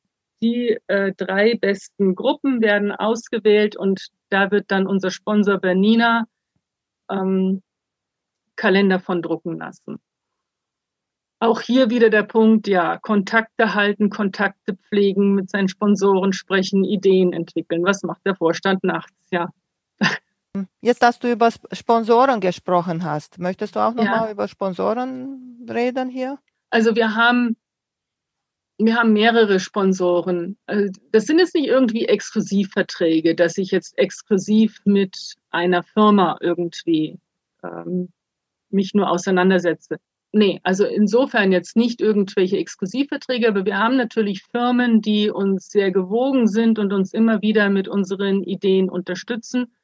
Die 0.42 0.78
äh, 0.88 1.14
drei 1.16 1.56
besten 1.56 2.16
Gruppen 2.16 2.62
werden 2.62 2.92
ausgewählt 2.92 3.76
und 3.76 4.08
da 4.30 4.52
wird 4.52 4.72
dann 4.72 4.88
unser 4.88 5.12
Sponsor 5.12 5.58
Bernina 5.60 6.26
ähm, 7.10 7.62
Kalender 8.56 9.00
von 9.00 9.22
drucken 9.22 9.58
lassen. 9.58 10.00
Auch 11.42 11.60
hier 11.60 11.90
wieder 11.90 12.12
der 12.12 12.22
Punkt, 12.22 12.68
ja, 12.68 13.00
Kontakte 13.00 13.74
halten, 13.74 14.12
Kontakte 14.12 14.76
pflegen, 14.76 15.34
mit 15.34 15.50
seinen 15.50 15.70
Sponsoren 15.70 16.34
sprechen, 16.34 16.84
Ideen 16.84 17.34
entwickeln. 17.34 17.84
Was 17.84 18.04
macht 18.04 18.24
der 18.28 18.36
Vorstand 18.36 18.84
nachts? 18.84 19.12
Ja. 19.32 19.50
Jetzt, 20.82 21.02
dass 21.02 21.18
du 21.18 21.32
über 21.32 21.50
Sponsoren 21.72 22.42
gesprochen 22.42 23.04
hast, 23.04 23.40
möchtest 23.40 23.76
du 23.76 23.80
auch 23.80 23.96
nochmal 23.96 24.28
ja. 24.28 24.32
über 24.32 24.48
Sponsoren 24.48 25.66
reden 25.68 26.10
hier? 26.10 26.38
Also 26.70 26.96
wir 26.96 27.16
haben, 27.16 27.58
wir 28.78 28.96
haben 28.96 29.12
mehrere 29.12 29.60
Sponsoren. 29.60 30.60
Also 30.68 30.94
das 31.12 31.26
sind 31.26 31.40
jetzt 31.40 31.56
nicht 31.56 31.70
irgendwie 31.70 32.06
Exklusivverträge, 32.06 33.34
dass 33.34 33.58
ich 33.58 33.72
jetzt 33.72 33.98
exklusiv 33.98 34.80
mit 34.86 35.38
einer 35.50 35.82
Firma 35.82 36.38
irgendwie 36.40 37.18
ähm, 37.64 38.10
mich 38.70 38.94
nur 38.94 39.10
auseinandersetze. 39.10 39.98
Nee, 40.34 40.62
also 40.64 40.86
insofern 40.86 41.52
jetzt 41.52 41.76
nicht 41.76 42.00
irgendwelche 42.00 42.58
Exklusivverträge, 42.58 43.50
aber 43.50 43.66
wir 43.66 43.78
haben 43.78 43.98
natürlich 43.98 44.44
Firmen, 44.44 45.02
die 45.02 45.30
uns 45.30 45.68
sehr 45.68 45.92
gewogen 45.92 46.48
sind 46.48 46.80
und 46.80 46.94
uns 46.94 47.14
immer 47.14 47.42
wieder 47.42 47.70
mit 47.70 47.90
unseren 47.90 48.42
Ideen 48.44 48.90
unterstützen. 48.90 49.76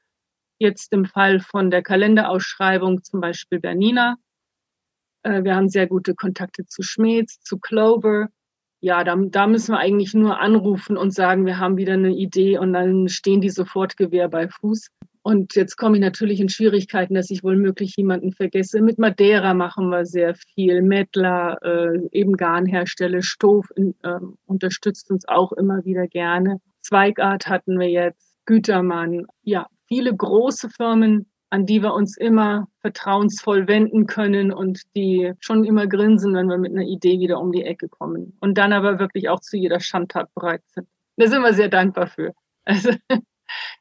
Jetzt 0.58 0.94
im 0.94 1.04
Fall 1.04 1.42
von 1.42 1.70
der 1.70 1.84
Kalenderausschreibung 1.84 3.04
zum 3.04 3.20
Beispiel 3.20 3.60
Bernina. 3.60 4.16
Äh, 5.24 5.44
wir 5.44 5.56
haben 5.56 5.68
sehr 5.68 5.86
gute 5.86 6.16
Kontakte 6.16 6.66
zu 6.66 6.82
Schmeds, 6.82 7.42
zu 7.42 7.60
Clover. 7.60 8.30
Ja, 8.80 9.04
da, 9.04 9.18
da 9.18 9.48
müssen 9.48 9.74
wir 9.74 9.80
eigentlich 9.80 10.14
nur 10.14 10.40
anrufen 10.40 10.96
und 10.98 11.12
sagen, 11.12 11.46
wir 11.46 11.60
haben 11.60 11.76
wieder 11.76 11.94
eine 11.94 12.16
Idee 12.16 12.58
und 12.58 12.72
dann 12.72 13.10
stehen 13.10 13.42
die 13.42 13.50
sofort 13.50 13.98
Gewehr 13.98 14.30
bei 14.30 14.48
Fuß. 14.48 14.92
Und 15.28 15.56
jetzt 15.56 15.76
komme 15.76 15.98
ich 15.98 16.02
natürlich 16.02 16.40
in 16.40 16.48
Schwierigkeiten, 16.48 17.14
dass 17.14 17.30
ich 17.30 17.44
wohl 17.44 17.58
möglich 17.58 17.96
jemanden 17.98 18.32
vergesse. 18.32 18.82
Mit 18.82 18.98
Madeira 18.98 19.54
machen 19.54 19.90
wir 19.90 20.06
sehr 20.06 20.36
viel. 20.36 20.82
Mettler, 20.82 21.58
äh, 21.64 22.00
eben 22.14 22.38
Garnhersteller, 22.38 23.22
Stoff 23.22 23.70
äh, 23.76 23.92
unterstützt 24.46 25.12
uns 25.12 25.28
auch 25.28 25.52
immer 25.52 25.84
wieder 25.84 26.08
gerne. 26.08 26.62
Zweigart 26.80 27.48
hatten 27.48 27.78
wir 27.78 27.90
jetzt, 27.90 28.38
Gütermann. 28.46 29.26
Ja, 29.44 29.68
viele 29.90 30.16
große 30.16 30.70
Firmen, 30.70 31.30
an 31.50 31.66
die 31.66 31.84
wir 31.84 31.94
uns 31.94 32.16
immer 32.16 32.70
vertrauensvoll 32.80 33.68
wenden 33.68 34.08
können 34.08 34.54
und 34.54 34.84
die 34.96 35.34
schon 35.42 35.66
immer 35.66 35.88
grinsen, 35.88 36.36
wenn 36.36 36.48
wir 36.48 36.58
mit 36.58 36.72
einer 36.72 36.88
Idee 36.88 37.20
wieder 37.20 37.42
um 37.42 37.52
die 37.52 37.64
Ecke 37.64 37.90
kommen. 37.90 38.38
Und 38.40 38.58
dann 38.58 38.72
aber 38.72 38.98
wirklich 38.98 39.28
auch 39.28 39.42
zu 39.42 39.58
jeder 39.58 39.82
Schandtat 39.82 40.34
bereit 40.34 40.64
sind. 40.68 40.88
Da 41.18 41.28
sind 41.28 41.42
wir 41.42 41.52
sehr 41.52 41.68
dankbar 41.68 42.08
für. 42.08 42.32
Also, 42.64 42.92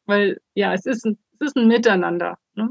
weil 0.06 0.40
ja, 0.54 0.72
es 0.72 0.86
ist 0.86 1.06
ein 1.06 1.18
es 1.40 1.48
ist 1.48 1.56
ein 1.56 1.68
Miteinander. 1.68 2.38
Ne? 2.54 2.70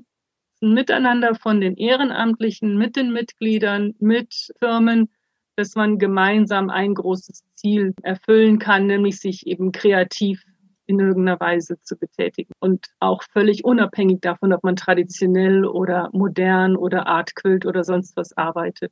Ein 0.62 0.74
Miteinander 0.74 1.36
von 1.36 1.62
den 1.62 1.76
Ehrenamtlichen 1.76 2.78
mit 2.78 2.96
den 2.96 3.12
Mitgliedern, 3.12 3.94
mit 4.00 4.52
Firmen, 4.60 5.10
dass 5.56 5.76
man 5.76 5.98
gemeinsam 6.00 6.70
ein 6.70 6.94
großes 6.94 7.44
Ziel 7.56 7.94
erfüllen 8.04 8.60
kann, 8.60 8.88
nämlich 8.88 9.20
sich 9.20 9.48
eben 9.48 9.72
kreativ 9.72 10.44
in 10.88 11.00
irgendeiner 11.00 11.40
Weise 11.40 11.82
zu 11.82 11.98
betätigen 11.98 12.54
und 12.60 12.86
auch 13.00 13.24
völlig 13.34 13.64
unabhängig 13.66 14.22
davon, 14.22 14.54
ob 14.54 14.64
man 14.64 14.76
traditionell 14.76 15.66
oder 15.66 16.10
modern 16.14 16.76
oder 16.76 17.08
Artquilt 17.08 17.66
oder 17.66 17.84
sonst 17.84 18.16
was 18.16 18.38
arbeitet. 18.38 18.92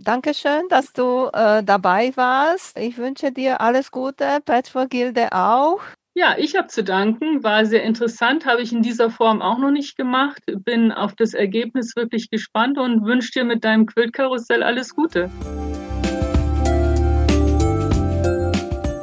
Dankeschön, 0.00 0.68
dass 0.68 0.92
du 0.92 1.28
äh, 1.32 1.62
dabei 1.62 2.12
warst. 2.16 2.78
Ich 2.78 2.98
wünsche 2.98 3.32
dir 3.32 3.60
alles 3.60 3.90
Gute, 3.90 4.40
Patchwork 4.44 4.90
Gilde 4.90 5.32
auch. 5.32 5.80
Ja, 6.14 6.34
ich 6.36 6.56
habe 6.56 6.66
zu 6.68 6.82
danken. 6.82 7.44
War 7.44 7.64
sehr 7.64 7.84
interessant, 7.84 8.44
habe 8.44 8.62
ich 8.62 8.72
in 8.72 8.82
dieser 8.82 9.10
Form 9.10 9.40
auch 9.40 9.58
noch 9.58 9.70
nicht 9.70 9.96
gemacht. 9.96 10.42
Bin 10.64 10.90
auf 10.90 11.14
das 11.14 11.34
Ergebnis 11.34 11.94
wirklich 11.94 12.30
gespannt 12.30 12.76
und 12.78 13.04
wünsche 13.04 13.30
dir 13.32 13.44
mit 13.44 13.64
deinem 13.64 13.86
Quiltkarussell 13.86 14.62
alles 14.62 14.94
Gute. 14.94 15.30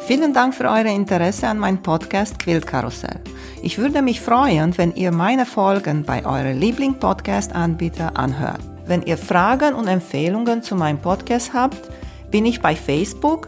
Vielen 0.01 0.33
Dank 0.33 0.53
für 0.53 0.65
euer 0.65 0.85
Interesse 0.85 1.47
an 1.47 1.57
meinem 1.57 1.81
Podcast 1.81 2.37
Quiltkarussell. 2.37 3.21
Ich 3.63 3.77
würde 3.77 4.03
mich 4.03 4.21
freuen, 4.21 4.77
wenn 4.77 4.93
ihr 4.93 5.11
meine 5.11 5.45
Folgen 5.45 6.03
bei 6.03 6.25
eurem 6.25 6.59
Liebling-Podcast-Anbieter 6.59 8.15
anhört. 8.15 8.61
Wenn 8.85 9.01
ihr 9.01 9.17
Fragen 9.17 9.73
und 9.73 9.87
Empfehlungen 9.87 10.61
zu 10.61 10.75
meinem 10.75 10.99
Podcast 10.99 11.53
habt, 11.53 11.89
bin 12.29 12.45
ich 12.45 12.61
bei 12.61 12.75
Facebook 12.75 13.47